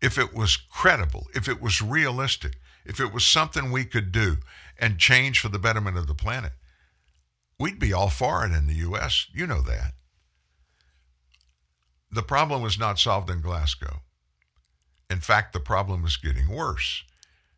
[0.01, 4.39] If it was credible, if it was realistic, if it was something we could do
[4.79, 6.53] and change for the betterment of the planet,
[7.59, 9.27] we'd be all for it in the U.S.
[9.33, 9.93] You know that.
[12.11, 14.01] The problem was not solved in Glasgow.
[15.11, 17.05] In fact, the problem is getting worse.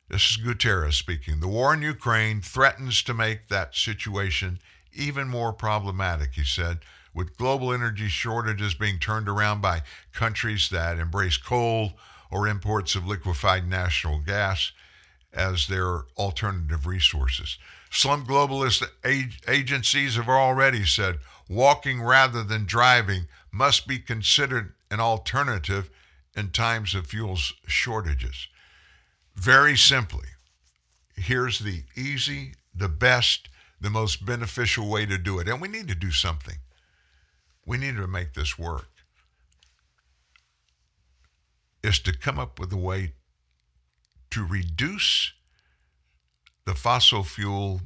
[0.08, 1.40] This is Guterres speaking.
[1.40, 4.58] The war in Ukraine threatens to make that situation
[4.92, 6.78] even more problematic, he said,
[7.16, 9.80] with global energy shortages being turned around by
[10.12, 11.94] countries that embrace coal
[12.30, 14.70] or imports of liquefied natural gas
[15.32, 17.56] as their alternative resources.
[17.90, 21.18] Some globalist ag- agencies have already said
[21.48, 25.88] walking rather than driving must be considered an alternative
[26.36, 28.48] in times of fuel shortages.
[29.34, 30.28] Very simply,
[31.16, 33.48] here's the easy, the best,
[33.80, 35.48] the most beneficial way to do it.
[35.48, 36.56] And we need to do something.
[37.66, 38.88] We need to make this work.
[41.82, 43.12] Is to come up with a way
[44.30, 45.32] to reduce
[46.64, 47.80] the fossil fuel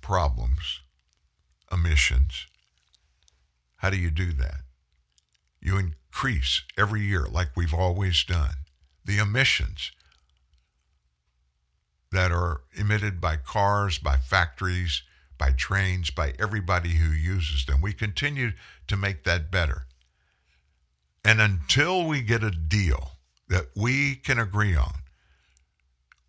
[0.00, 0.80] problems,
[1.72, 2.46] emissions.
[3.76, 4.60] How do you do that?
[5.60, 8.54] You increase every year, like we've always done,
[9.04, 9.92] the emissions
[12.12, 15.02] that are emitted by cars, by factories,
[15.44, 17.82] by trains, by everybody who uses them.
[17.82, 18.52] We continue
[18.88, 19.82] to make that better.
[21.22, 23.12] And until we get a deal
[23.48, 24.94] that we can agree on,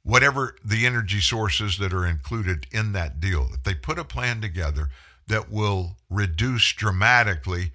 [0.04, 4.42] whatever the energy sources that are included in that deal, if they put a plan
[4.42, 4.90] together
[5.28, 7.72] that will reduce dramatically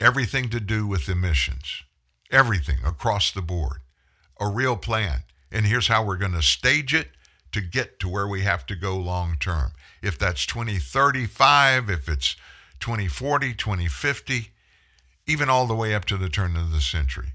[0.00, 1.84] everything to do with emissions,
[2.32, 3.78] everything across the board,
[4.40, 5.22] a real plan.
[5.52, 7.10] And here's how we're going to stage it
[7.52, 9.70] to get to where we have to go long term.
[10.02, 12.36] If that's 2035, if it's
[12.80, 14.48] 2040, 2050,
[15.26, 17.34] even all the way up to the turn of the century.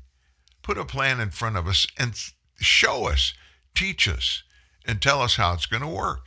[0.62, 2.14] Put a plan in front of us and
[2.58, 3.34] show us,
[3.74, 4.44] teach us,
[4.86, 6.26] and tell us how it's going to work.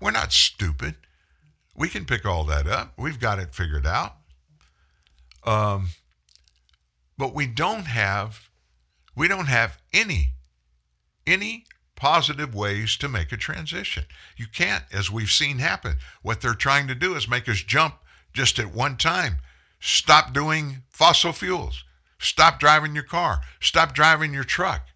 [0.00, 0.96] We're not stupid.
[1.74, 2.92] We can pick all that up.
[2.98, 4.16] We've got it figured out.
[5.44, 5.88] Um,
[7.16, 8.48] but we don't have
[9.16, 10.32] we don't have any
[11.26, 11.64] any
[12.04, 14.04] positive ways to make a transition.
[14.36, 15.96] You can't, as we've seen happen.
[16.20, 17.94] What they're trying to do is make us jump
[18.34, 19.38] just at one time.
[19.80, 21.82] Stop doing fossil fuels.
[22.18, 23.40] Stop driving your car.
[23.58, 24.88] Stop driving your truck.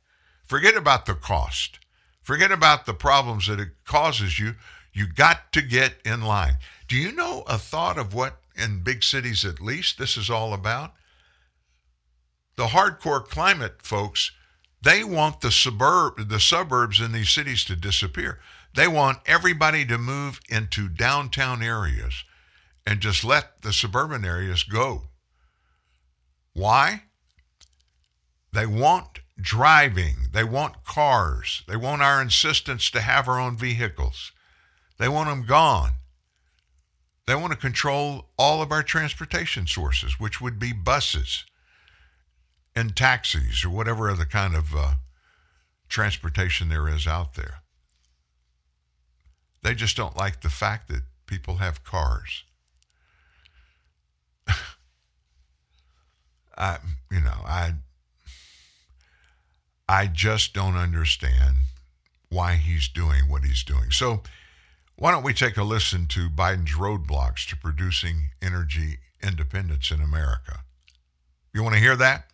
[0.44, 1.78] Forget about the cost.
[2.20, 4.56] Forget about the problems that it causes you.
[4.93, 6.59] You got to get in line.
[6.89, 10.52] Do you know a thought of what, in big cities at least, this is all
[10.52, 10.93] about?
[12.56, 14.30] The hardcore climate folks,
[14.83, 18.41] they want the suburb the suburbs in these cities to disappear.
[18.75, 22.25] They want everybody to move into downtown areas
[22.87, 25.09] and just let the suburban areas go.
[26.53, 27.05] Why?
[28.53, 30.29] They want driving.
[30.33, 31.63] They want cars.
[31.69, 34.33] They want our insistence to have our own vehicles.
[34.99, 35.93] They want them gone.
[37.27, 41.45] They want to control all of our transportation sources, which would be buses
[42.79, 44.93] and taxis or whatever other kind of uh,
[45.89, 47.63] transportation there is out there.
[49.63, 52.45] They just don't like the fact that people have cars.
[56.57, 56.79] I,
[57.11, 57.73] you know, I,
[59.89, 61.57] I just don't understand
[62.29, 63.91] why he's doing what he's doing.
[63.91, 64.23] So,
[64.95, 70.61] why don't we take a listen to Biden's roadblocks to producing energy independence in America?
[71.53, 72.29] You want to hear that?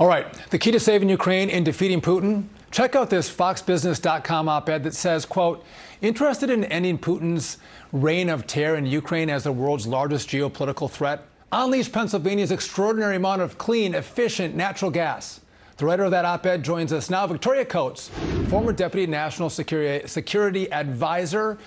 [0.00, 2.44] All right, the key to saving Ukraine and defeating Putin.
[2.70, 5.64] Check out this foxbusiness.com op-ed that says, quote,
[6.00, 7.58] interested in ending Putin's
[7.92, 11.24] reign of terror in Ukraine as the world's largest geopolitical threat?
[11.52, 15.40] Unleash Pennsylvania's extraordinary amount of clean, efficient natural gas.
[15.76, 18.08] The writer of that op ed joins us now, Victoria Coates,
[18.48, 21.58] former Deputy National Security, Security Advisor.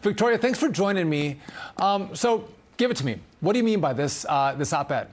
[0.00, 1.38] Victoria, thanks for joining me.
[1.76, 2.48] Um, so,
[2.78, 3.20] give it to me.
[3.40, 5.08] What do you mean by this, uh, this op ed?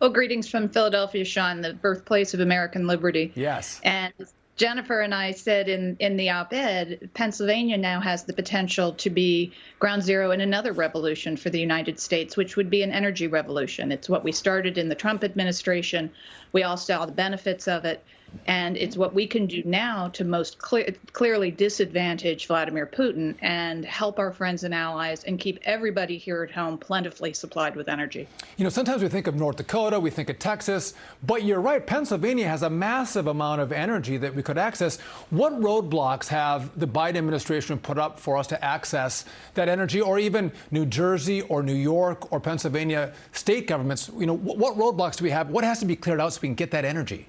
[0.00, 3.32] Well, greetings from Philadelphia, Sean, the birthplace of American liberty.
[3.34, 3.82] Yes.
[3.84, 4.14] And
[4.56, 9.10] Jennifer and I said in, in the op ed, Pennsylvania now has the potential to
[9.10, 13.26] be ground zero in another revolution for the United States, which would be an energy
[13.26, 13.92] revolution.
[13.92, 16.10] It's what we started in the Trump administration.
[16.52, 18.02] We all saw the benefits of it.
[18.46, 23.84] And it's what we can do now to most clear, clearly disadvantage Vladimir Putin and
[23.84, 28.26] help our friends and allies and keep everybody here at home plentifully supplied with energy.
[28.56, 31.86] You know, sometimes we think of North Dakota, we think of Texas, but you're right.
[31.86, 34.98] Pennsylvania has a massive amount of energy that we could access.
[35.30, 39.24] What roadblocks have the Biden administration put up for us to access
[39.54, 44.10] that energy, or even New Jersey or New York or Pennsylvania state governments?
[44.16, 45.50] You know, what roadblocks do we have?
[45.50, 47.26] What has to be cleared out so we can get that energy?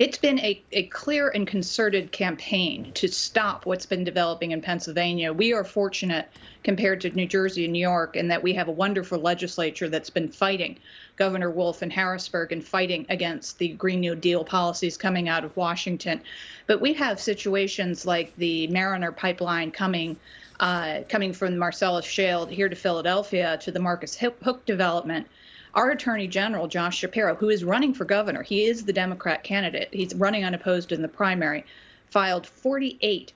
[0.00, 5.30] It's been a, a clear and concerted campaign to stop what's been developing in Pennsylvania.
[5.30, 6.26] We are fortunate
[6.64, 10.08] compared to New Jersey and New York in that we have a wonderful legislature that's
[10.08, 10.78] been fighting
[11.16, 15.54] Governor Wolf in Harrisburg and fighting against the Green New Deal policies coming out of
[15.54, 16.22] Washington.
[16.66, 20.16] But we have situations like the Mariner pipeline coming
[20.60, 25.26] uh, coming from the Marcellus Shale here to Philadelphia to the Marcus Hook development
[25.74, 29.88] our Attorney General, Josh Shapiro, who is running for governor, he is the Democrat candidate,
[29.92, 31.64] he's running unopposed in the primary,
[32.10, 33.32] filed 48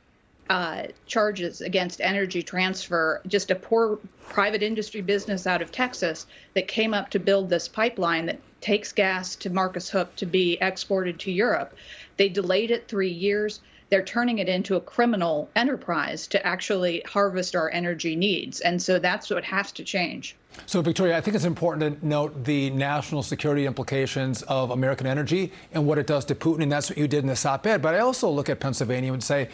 [0.51, 3.99] uh, charges against Energy Transfer, just a poor
[4.29, 8.93] private industry business out of Texas that came up to build this pipeline that takes
[8.93, 11.75] gas to Marcus Hook to be exported to Europe.
[12.17, 17.55] They delayed it three years they're turning it into a criminal enterprise to actually harvest
[17.55, 18.61] our energy needs.
[18.61, 20.37] And so that's what has to change.
[20.67, 25.53] So, Victoria, I think it's important to note the national security implications of American energy
[25.73, 26.63] and what it does to Putin.
[26.63, 27.83] And that's what you did in this op ed.
[27.83, 29.49] But I also look at Pennsylvania and say,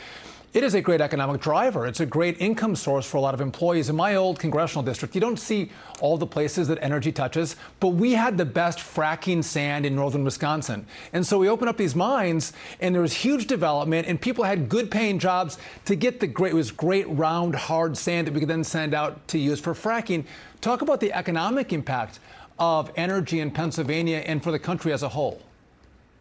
[0.52, 1.86] it is a great economic driver.
[1.86, 3.88] It's a great income source for a lot of employees.
[3.88, 5.70] In my old congressional district, you don't see
[6.00, 10.24] all the places that energy touches, but we had the best fracking sand in northern
[10.24, 10.84] Wisconsin.
[11.12, 14.68] And so we opened up these mines, and there was huge development, and people had
[14.68, 18.40] good paying jobs to get the great, it was great round, hard sand that we
[18.40, 20.24] could then send out to use for fracking.
[20.60, 22.18] Talk about the economic impact
[22.58, 25.40] of energy in Pennsylvania and for the country as a whole.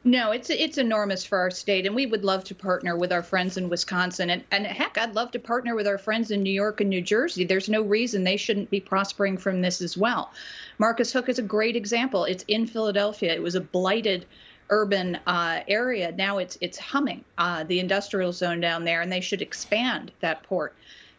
[0.05, 3.21] No, it's it's enormous for our state, and we would love to partner with our
[3.21, 6.53] friends in Wisconsin, and and heck, I'd love to partner with our friends in New
[6.53, 7.43] York and New Jersey.
[7.43, 10.31] There's no reason they shouldn't be prospering from this as well.
[10.77, 12.23] Marcus Hook is a great example.
[12.23, 13.33] It's in Philadelphia.
[13.33, 14.25] It was a blighted
[14.69, 16.13] urban uh, area.
[16.13, 17.25] Now it's it's humming.
[17.37, 20.73] Uh, the industrial zone down there, and they should expand that port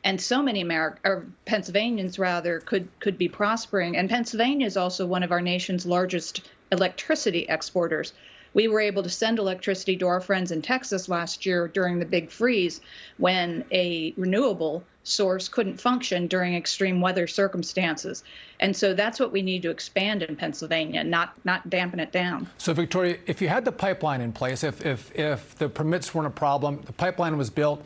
[0.04, 3.98] and so many Ameri- or Pennsylvanians rather could could be prospering.
[3.98, 8.14] And Pennsylvania is also one of our nation's largest electricity exporters
[8.54, 12.04] we were able to send electricity to our friends in Texas last year during the
[12.04, 12.80] big freeze
[13.18, 18.22] when a renewable source couldn't function during extreme weather circumstances.
[18.60, 22.48] And so that's what we need to expand in Pennsylvania, not not dampen it down.
[22.58, 26.26] So Victoria, if you had the pipeline in place, if if if the permits weren't
[26.26, 27.84] a problem, the pipeline was built,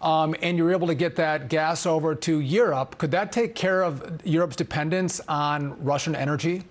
[0.00, 3.82] um, and you're able to get that gas over to Europe, could that take care
[3.82, 6.62] of Europe's dependence on Russian energy?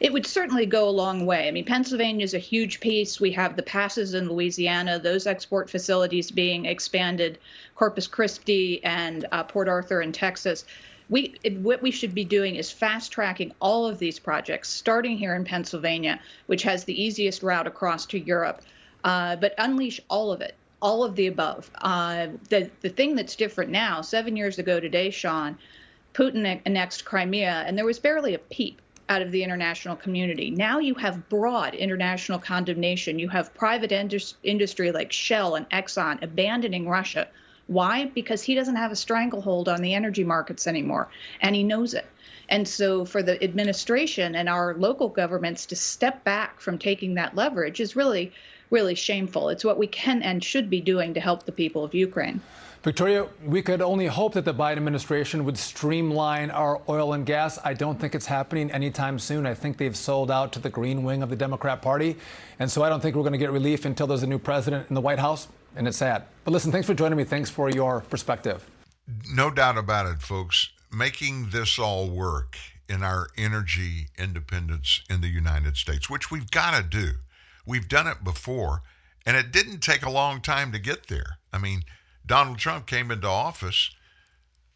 [0.00, 1.48] It would certainly go a long way.
[1.48, 3.20] I mean, Pennsylvania is a huge piece.
[3.20, 7.38] We have the passes in Louisiana, those export facilities being expanded,
[7.74, 10.64] Corpus Christi and uh, Port Arthur in Texas.
[11.08, 15.34] We, what we should be doing is fast tracking all of these projects, starting here
[15.34, 18.62] in Pennsylvania, which has the easiest route across to Europe,
[19.02, 21.70] uh, but unleash all of it all of the above.
[21.82, 25.58] Uh, the the thing that's different now, seven years ago today, Sean,
[26.14, 28.80] Putin annexed Crimea, and there was barely a peep
[29.10, 30.50] out of the international community.
[30.52, 33.18] Now you have broad international condemnation.
[33.18, 37.26] You have private indus- industry like Shell and Exxon abandoning Russia.
[37.66, 38.04] Why?
[38.06, 41.08] Because he doesn't have a stranglehold on the energy markets anymore,
[41.40, 42.06] and he knows it.
[42.48, 47.36] And so, for the administration and our local governments to step back from taking that
[47.36, 48.32] leverage is really,
[48.70, 49.48] really shameful.
[49.48, 52.40] It's what we can and should be doing to help the people of Ukraine.
[52.82, 57.58] Victoria, we could only hope that the Biden administration would streamline our oil and gas.
[57.62, 59.44] I don't think it's happening anytime soon.
[59.44, 62.16] I think they've sold out to the green wing of the Democrat Party.
[62.58, 64.88] And so I don't think we're going to get relief until there's a new president
[64.88, 65.48] in the White House.
[65.76, 66.24] And it's sad.
[66.44, 67.24] But listen, thanks for joining me.
[67.24, 68.66] Thanks for your perspective.
[69.30, 70.70] No doubt about it, folks.
[70.90, 72.56] Making this all work
[72.88, 77.10] in our energy independence in the United States, which we've got to do.
[77.66, 78.82] We've done it before,
[79.26, 81.38] and it didn't take a long time to get there.
[81.52, 81.82] I mean,
[82.30, 83.90] Donald Trump came into office,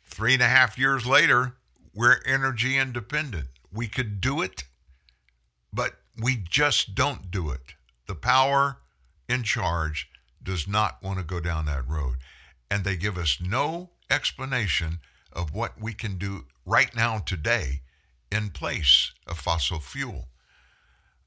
[0.03, 1.55] three and a half years later,
[1.95, 3.47] we're energy independent.
[3.73, 4.65] We could do it,
[5.73, 7.75] but we just don't do it.
[8.09, 8.79] The power
[9.29, 10.11] in charge
[10.43, 12.17] does not want to go down that road.
[12.69, 14.99] And they give us no explanation
[15.33, 17.83] of what we can do right now, today,
[18.33, 20.27] in place of fossil fuel.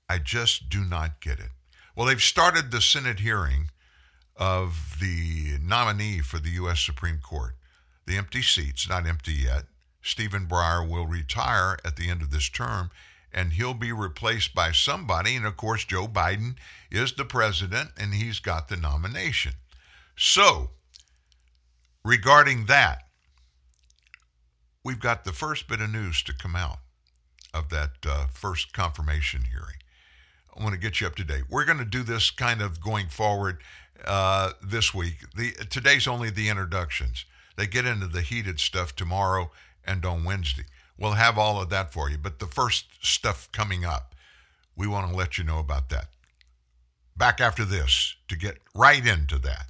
[0.09, 1.51] I just do not get it.
[1.95, 3.69] Well, they've started the Senate hearing
[4.37, 6.79] of the nominee for the U.S.
[6.79, 7.55] Supreme Court.
[8.05, 9.63] The empty seat's not empty yet.
[10.01, 12.91] Stephen Breyer will retire at the end of this term,
[13.33, 15.35] and he'll be replaced by somebody.
[15.35, 16.55] And of course, Joe Biden
[16.89, 19.53] is the president and he's got the nomination.
[20.15, 20.71] So,
[22.05, 23.03] regarding that,
[24.83, 26.79] we've got the first bit of news to come out
[27.53, 29.75] of that uh, first confirmation hearing.
[30.57, 31.43] I want to get you up to date.
[31.49, 33.61] We're going to do this kind of going forward
[34.05, 35.25] uh, this week.
[35.35, 37.25] The today's only the introductions.
[37.55, 39.51] They get into the heated stuff tomorrow
[39.85, 40.65] and on Wednesday.
[40.97, 42.17] We'll have all of that for you.
[42.17, 44.15] But the first stuff coming up,
[44.75, 46.07] we want to let you know about that.
[47.15, 49.67] Back after this to get right into that.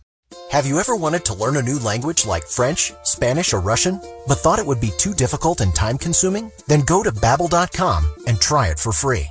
[0.52, 4.40] Have you ever wanted to learn a new language like French, Spanish, or Russian, but
[4.40, 6.52] thought it would be too difficult and time consuming?
[6.68, 9.28] Then go to babbel.com and try it for free.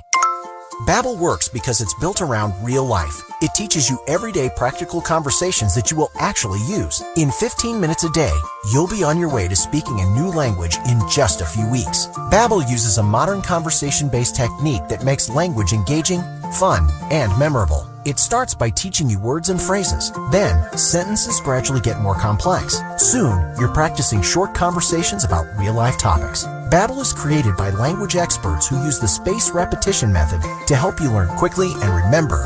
[0.81, 3.31] Babbel works because it's built around real life.
[3.41, 7.01] It teaches you everyday practical conversations that you will actually use.
[7.15, 8.33] In 15 minutes a day,
[8.71, 12.07] you'll be on your way to speaking a new language in just a few weeks.
[12.29, 16.21] Babbel uses a modern conversation-based technique that makes language engaging,
[16.53, 17.96] fun, and memorable.
[18.07, 20.13] It starts by teaching you words and phrases.
[20.31, 22.81] Then, sentences gradually get more complex.
[22.95, 26.45] Soon, you're practicing short conversations about real-life topics.
[26.71, 31.11] Babbel is created by language experts who use the spaced repetition method to help you
[31.11, 32.45] learn quickly and remember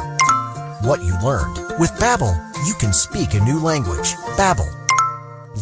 [0.81, 1.55] what you learned.
[1.79, 2.35] With Babbel,
[2.65, 4.15] you can speak a new language.
[4.37, 4.80] Babbel,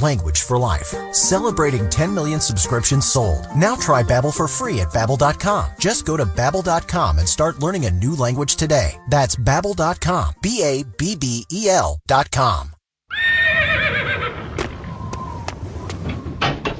[0.01, 0.93] language for life.
[1.13, 3.47] Celebrating 10 million subscriptions sold.
[3.55, 5.71] Now try Babbel for free at babbel.com.
[5.79, 8.99] Just go to babbel.com and start learning a new language today.
[9.09, 10.35] That's babbel.com.
[10.41, 12.78] B A B B E L.com.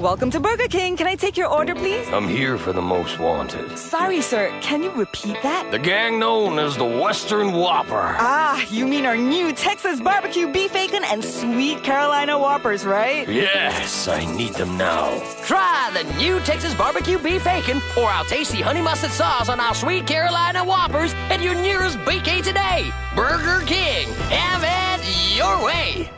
[0.00, 0.96] Welcome to Burger King.
[0.96, 2.08] Can I take your order, please?
[2.08, 3.76] I'm here for the most wanted.
[3.76, 4.50] Sorry, sir.
[4.62, 5.70] Can you repeat that?
[5.70, 8.16] The gang known as the Western Whopper.
[8.18, 13.28] Ah, you mean our new Texas barbecue beef bacon and sweet Carolina Whoppers, right?
[13.28, 15.20] Yes, I need them now.
[15.44, 19.74] Try the new Texas barbecue beef bacon or our tasty honey mustard sauce on our
[19.74, 22.90] sweet Carolina Whoppers at your nearest BK today.
[23.14, 24.08] Burger King.
[24.30, 26.10] Have it your way.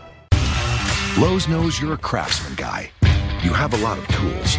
[1.18, 2.92] Lowe's knows you're a craftsman guy.
[3.42, 4.56] You have a lot of tools.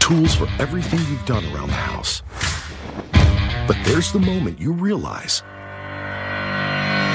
[0.00, 2.22] Tools for everything you've done around the house.
[3.66, 5.42] But there's the moment you realize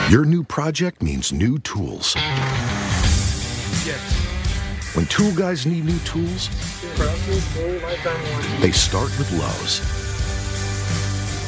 [0.10, 2.16] your new project means new tools.
[3.86, 4.02] Yes.
[4.96, 6.50] When tool guys need new tools,
[8.60, 9.82] they start with Lowe's,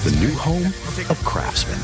[0.04, 0.68] the new home
[1.10, 1.80] of craftsmen.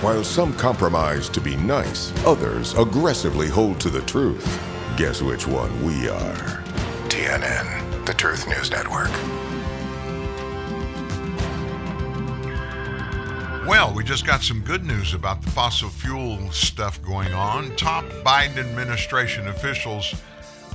[0.00, 4.58] While some compromise to be nice, others aggressively hold to the truth.
[4.96, 6.64] Guess which one we are?
[7.10, 9.10] TNN, the Truth News Network.
[13.68, 17.76] Well, we just got some good news about the fossil fuel stuff going on.
[17.76, 20.14] Top Biden administration officials,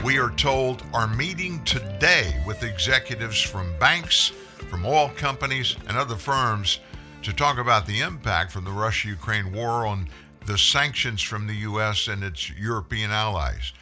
[0.03, 4.33] we are told, are meeting today with executives from banks,
[4.69, 6.79] from oil companies, and other firms
[7.25, 10.07] to talk about the impact from the Russia Ukraine war on
[10.45, 12.07] the sanctions from the U.S.
[12.07, 13.73] and its European allies.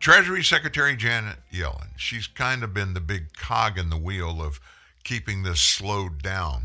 [0.00, 4.58] Treasury Secretary Janet Yellen, she's kind of been the big cog in the wheel of
[5.04, 6.64] keeping this slowed down.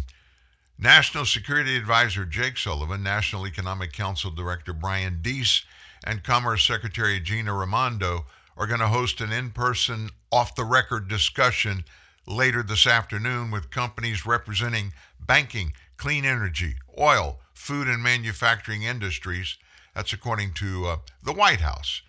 [0.79, 5.63] National Security Advisor Jake Sullivan, National Economic Council Director Brian Deese,
[6.03, 8.25] and Commerce Secretary Gina Raimondo
[8.57, 11.85] are going to host an in person, off the record discussion
[12.25, 14.93] later this afternoon with companies representing
[15.27, 19.57] banking, clean energy, oil, food, and manufacturing industries.
[19.95, 22.01] That's according to uh, the White House.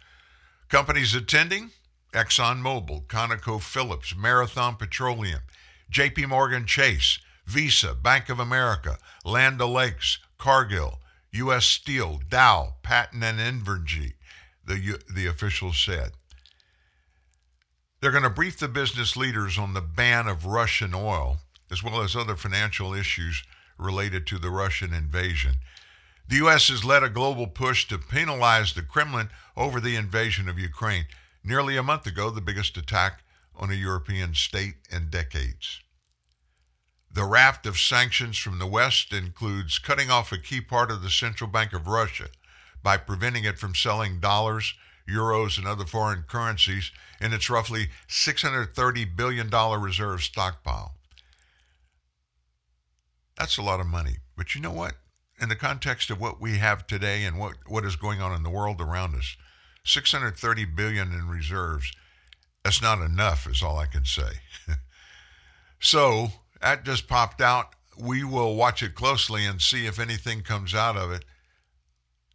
[0.68, 1.70] Companies attending
[2.12, 5.40] ExxonMobil, ConocoPhillips, Marathon Petroleum,
[5.92, 11.00] JP Morgan Chase, Visa, Bank of America, Land O'Lakes, Cargill,
[11.32, 11.66] U.S.
[11.66, 14.14] Steel, Dow, Pattern, and Invenergy,
[14.64, 16.12] the, the officials said.
[18.00, 21.38] They're going to brief the business leaders on the ban of Russian oil,
[21.70, 23.42] as well as other financial issues
[23.78, 25.56] related to the Russian invasion.
[26.28, 26.68] The U.S.
[26.68, 31.04] has led a global push to penalize the Kremlin over the invasion of Ukraine.
[31.42, 33.22] Nearly a month ago, the biggest attack
[33.54, 35.80] on a European state in decades.
[37.12, 41.10] The raft of sanctions from the West includes cutting off a key part of the
[41.10, 42.28] Central Bank of Russia
[42.82, 44.74] by preventing it from selling dollars,
[45.08, 46.90] euros, and other foreign currencies
[47.20, 50.96] in its roughly $630 billion reserve stockpile.
[53.38, 54.16] That's a lot of money.
[54.36, 54.94] But you know what?
[55.40, 58.42] In the context of what we have today and what, what is going on in
[58.42, 59.36] the world around us,
[59.84, 61.92] 630 billion in reserves,
[62.62, 64.40] that's not enough, is all I can say.
[65.80, 66.28] so
[66.60, 67.74] that just popped out.
[67.98, 71.24] We will watch it closely and see if anything comes out of it.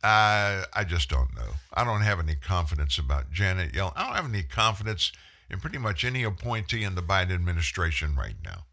[0.04, 1.56] I I just don't know.
[1.74, 3.92] I don't have any confidence about Janet Yellen.
[3.96, 5.12] I don't have any confidence
[5.50, 8.66] in pretty much any appointee in the Biden administration right now.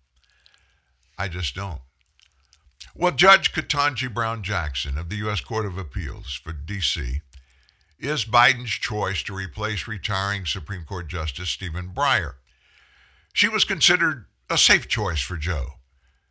[1.18, 1.80] I just don't.
[2.98, 5.42] Well, Judge Ketanji Brown Jackson of the U.S.
[5.42, 7.20] Court of Appeals for D.C.
[7.98, 12.36] is Biden's choice to replace retiring Supreme Court Justice Stephen Breyer.
[13.34, 15.74] She was considered a safe choice for Joe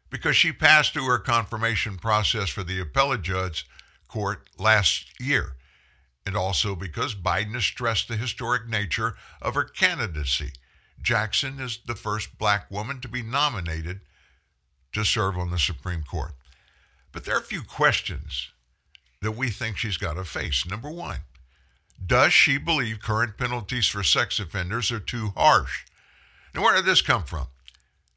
[0.09, 3.67] because she passed through her confirmation process for the appellate judge
[4.07, 5.57] court last year,
[6.25, 10.53] and also because Biden has stressed the historic nature of her candidacy.
[10.99, 13.99] Jackson is the first black woman to be nominated
[14.93, 16.31] to serve on the Supreme Court.
[17.15, 18.49] But there are a few questions
[19.21, 20.65] that we think she's got to face.
[20.65, 21.19] Number one,
[22.05, 25.85] does she believe current penalties for sex offenders are too harsh?
[26.53, 27.47] Now, where did this come from?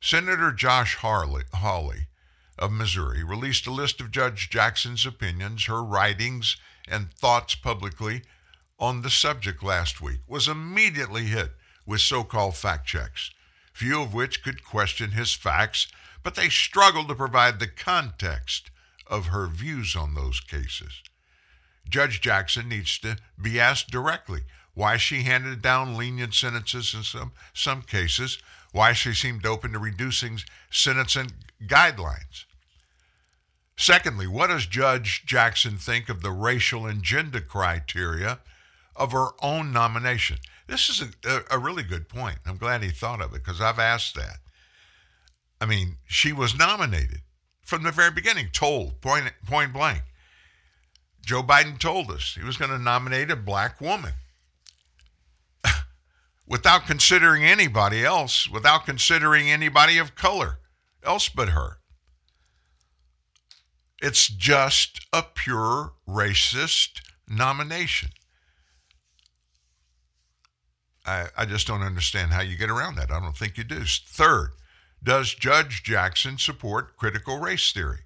[0.01, 2.09] Senator Josh Hawley, Hawley
[2.59, 6.57] of Missouri released a list of Judge Jackson's opinions, her writings,
[6.89, 8.23] and thoughts publicly
[8.81, 11.53] on the subject last week, was immediately hit
[11.87, 13.31] with so called fact checks,
[13.73, 15.87] few of which could question his facts,
[16.25, 18.73] but they struggled to provide the context
[19.11, 21.03] of her views on those cases.
[21.89, 24.43] Judge Jackson needs to be asked directly
[24.75, 28.39] why she handed down lenient sentences in some, some cases,
[28.73, 30.39] why she seemed open to reducing
[30.71, 31.33] sentencing
[31.67, 32.45] guidelines.
[33.77, 38.41] Secondly, what does Judge Jackson think of the racial and gender criteria
[38.95, 40.39] of her own nomination?
[40.67, 42.39] This is a, a really good point.
[42.45, 44.39] I'm glad he thought of it because I've asked that.
[45.61, 47.23] I mean, she was nominated
[47.69, 50.01] from the very beginning, told point, point blank.
[51.20, 54.15] Joe Biden told us he was going to nominate a black woman
[56.49, 60.61] without considering anybody else, without considering anybody of color
[61.05, 61.77] else but her.
[64.01, 68.09] It's just a pure racist nomination.
[71.05, 73.11] I, I just don't understand how you get around that.
[73.11, 73.82] I don't think you do.
[73.85, 74.53] Third,
[75.03, 78.01] does Judge Jackson support critical race theory?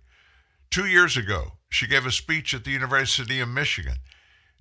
[0.70, 3.96] Two years ago, she gave a speech at the University of Michigan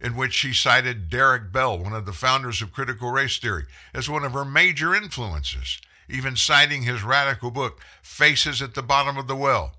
[0.01, 4.09] in which she cited Derek Bell, one of the founders of critical race theory, as
[4.09, 5.79] one of her major influences,
[6.09, 9.75] even citing his radical book, Faces at the Bottom of the Well.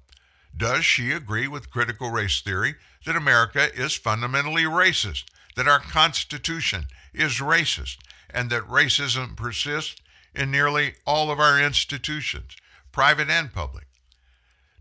[0.56, 5.24] Does she agree with critical race theory that America is fundamentally racist,
[5.56, 7.98] that our Constitution is racist,
[8.30, 9.96] and that racism persists
[10.34, 12.56] in nearly all of our institutions,
[12.90, 13.86] private and public?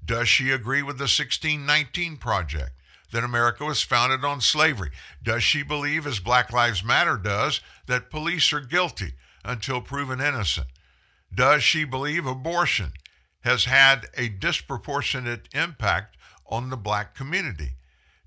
[0.03, 2.71] Does she agree with the 1619 Project
[3.11, 4.91] that America was founded on slavery?
[5.21, 9.13] Does she believe, as Black Lives Matter does, that police are guilty
[9.43, 10.67] until proven innocent?
[11.33, 12.93] Does she believe abortion
[13.41, 16.17] has had a disproportionate impact
[16.47, 17.73] on the black community?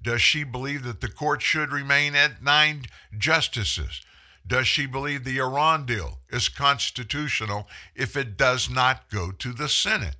[0.02, 2.84] Does she believe that the court should remain at nine
[3.16, 4.00] justices?
[4.46, 9.68] Does she believe the Iran deal is constitutional if it does not go to the
[9.68, 10.16] Senate?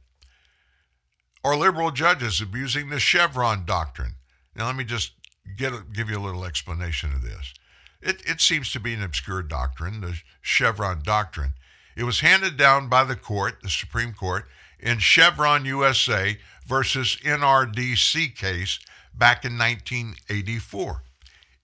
[1.45, 4.15] Are liberal judges abusing the Chevron doctrine?
[4.57, 5.13] Now, let me just
[5.59, 7.53] get give you a little explanation of this.
[8.01, 11.53] It, it seems to be an obscure doctrine, the Chevron doctrine.
[11.97, 14.47] It was handed down by the court, the Supreme Court,
[14.81, 18.79] in Chevron USA versus NRDC case
[19.15, 21.03] back in 1984.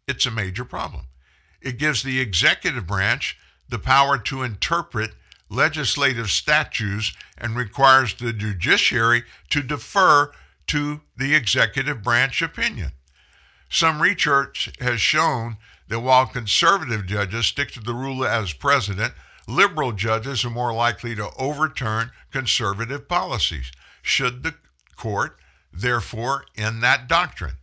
[0.06, 1.06] It's a major problem.
[1.60, 3.38] It gives the executive branch
[3.68, 5.12] the power to interpret
[5.48, 10.32] legislative statutes and requires the judiciary to defer
[10.68, 12.92] to the executive branch opinion.
[13.68, 15.56] Some research has shown
[15.88, 19.12] that while conservative judges stick to the rule as president,
[19.46, 23.72] liberal judges are more likely to overturn conservative policies.
[24.02, 24.54] Should the
[24.96, 25.36] court,
[25.72, 27.56] therefore, end that doctrine?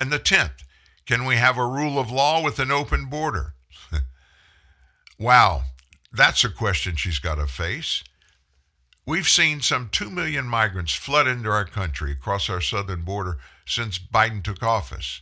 [0.00, 0.61] And the 10th,
[1.06, 3.54] can we have a rule of law with an open border?
[5.18, 5.62] wow,
[6.12, 8.04] that's a question she's got to face.
[9.04, 13.98] We've seen some 2 million migrants flood into our country across our southern border since
[13.98, 15.20] Biden took office.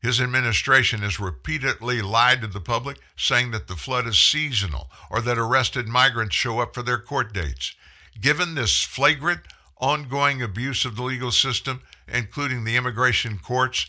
[0.00, 5.20] His administration has repeatedly lied to the public, saying that the flood is seasonal or
[5.20, 7.74] that arrested migrants show up for their court dates.
[8.20, 9.40] Given this flagrant,
[9.78, 13.86] ongoing abuse of the legal system, including the immigration courts,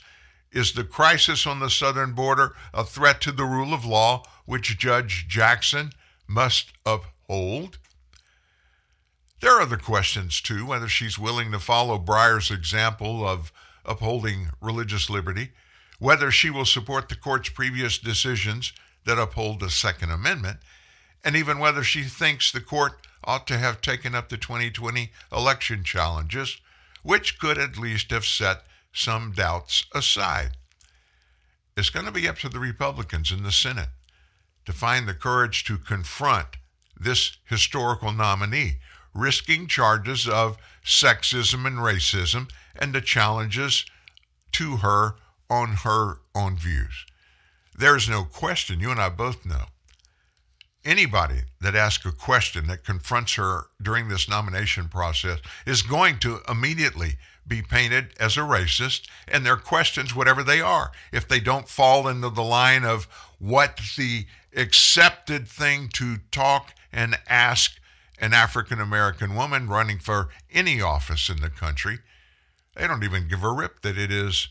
[0.53, 4.77] is the crisis on the southern border a threat to the rule of law, which
[4.77, 5.91] Judge Jackson
[6.27, 7.79] must uphold?
[9.41, 13.51] There are other questions, too, whether she's willing to follow Breyer's example of
[13.85, 15.49] upholding religious liberty
[16.03, 18.73] whether she will support the court's previous decisions
[19.05, 20.59] that uphold the Second Amendment,
[21.23, 25.81] and even whether she thinks the court ought to have taken up the 2020 election
[25.81, 26.59] challenges,
[27.03, 28.63] which could at least have set
[28.93, 30.51] some doubts aside.
[31.75, 33.89] It's going to be up to the Republicans in the Senate
[34.65, 36.47] to find the courage to confront
[36.99, 38.77] this historical nominee,
[39.13, 43.85] risking charges of sexism and racism and the challenges
[44.51, 45.15] to her
[45.49, 47.05] on her own views.
[47.75, 49.65] There's no question, you and I both know.
[50.85, 56.41] Anybody that asks a question that confronts her during this nomination process is going to
[56.49, 57.17] immediately
[57.47, 62.07] be painted as a racist, and their questions, whatever they are, if they don't fall
[62.07, 63.05] into the line of
[63.39, 64.25] what the
[64.55, 67.79] accepted thing to talk and ask
[68.19, 71.99] an African American woman running for any office in the country,
[72.75, 74.47] they don't even give a rip that it is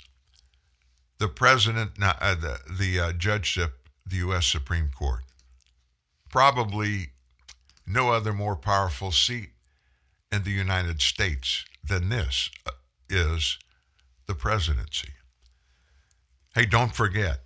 [1.19, 4.47] the president, uh, the, the uh, judgeship, the U.S.
[4.47, 5.20] Supreme Court.
[6.28, 7.12] Probably
[7.86, 9.51] no other more powerful seat
[10.31, 12.70] in the United States than this uh,
[13.12, 13.59] is
[14.26, 15.10] the presidency.
[16.55, 17.40] Hey, don't forget,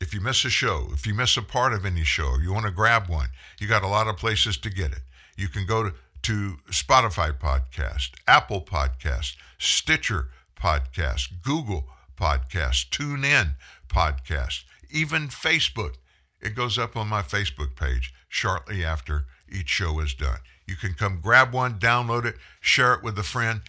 [0.00, 2.66] if you miss a show, if you miss a part of any show, you want
[2.66, 3.28] to grab one,
[3.60, 5.02] you got a lot of places to get it.
[5.36, 10.28] You can go to, to Spotify Podcast, Apple Podcast, Stitcher
[10.60, 13.54] Podcast, Google Podcast, TuneIn
[13.88, 15.94] Podcast, even Facebook.
[16.40, 20.38] It goes up on my Facebook page shortly after each show is done.
[20.66, 23.60] You can come grab one, download it, share it with a friend,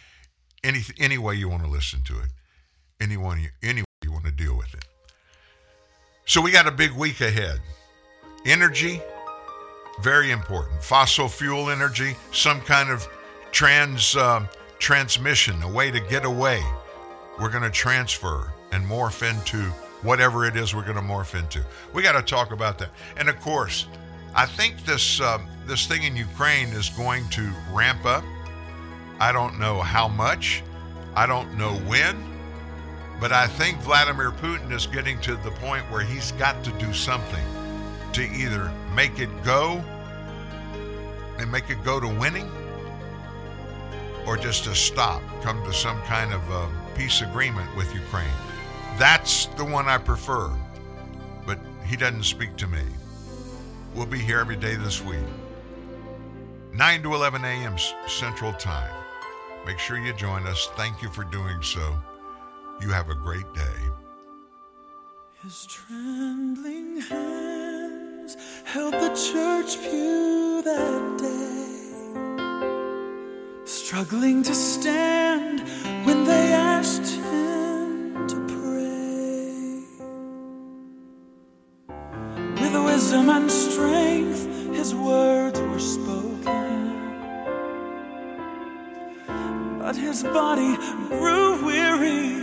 [0.64, 2.30] any any way you want to listen to it,
[3.00, 4.86] anyone any way you want to deal with it.
[6.26, 7.60] So we got a big week ahead.
[8.46, 9.02] Energy,
[10.02, 10.82] very important.
[10.84, 13.08] Fossil fuel energy, some kind of
[13.52, 14.46] trans uh,
[14.80, 16.62] transmission, a way to get away.
[17.40, 19.70] We're going to transfer and morph into
[20.02, 21.64] whatever it is we're going to morph into.
[21.94, 22.90] We got to talk about that.
[23.18, 23.88] And of course,
[24.36, 28.24] I think this um, this thing in Ukraine is going to ramp up.
[29.24, 30.64] I don't know how much,
[31.16, 32.22] I don't know when,
[33.22, 36.92] but I think Vladimir Putin is getting to the point where he's got to do
[36.92, 37.46] something
[38.12, 39.82] to either make it go
[41.38, 42.52] and make it go to winning
[44.28, 48.28] or just to stop, come to some kind of uh, peace agreement with Ukraine.
[48.98, 50.52] That's the one I prefer,
[51.46, 52.84] but he doesn't speak to me.
[53.96, 55.24] We'll be here every day this week,
[56.74, 57.78] 9 to 11 a.m.
[58.06, 59.03] Central Time.
[59.66, 60.70] Make sure you join us.
[60.76, 61.96] Thank you for doing so.
[62.82, 63.90] You have a great day.
[65.42, 68.36] His trembling hands
[68.66, 71.90] held the church pew that day,
[73.66, 75.62] struggling to stand
[76.06, 79.84] when they asked him to pray.
[82.62, 86.23] With wisdom and strength, his words were spoken.
[89.86, 90.78] But his body
[91.10, 92.40] grew weary,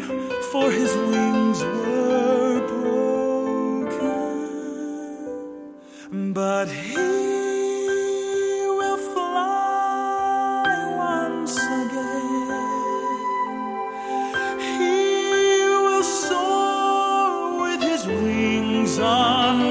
[0.52, 2.60] for his wings were
[3.88, 4.12] broken.
[6.34, 6.96] But he
[8.78, 10.66] will fly
[10.98, 12.50] once again.
[14.76, 19.69] He will soar with his wings unfolded.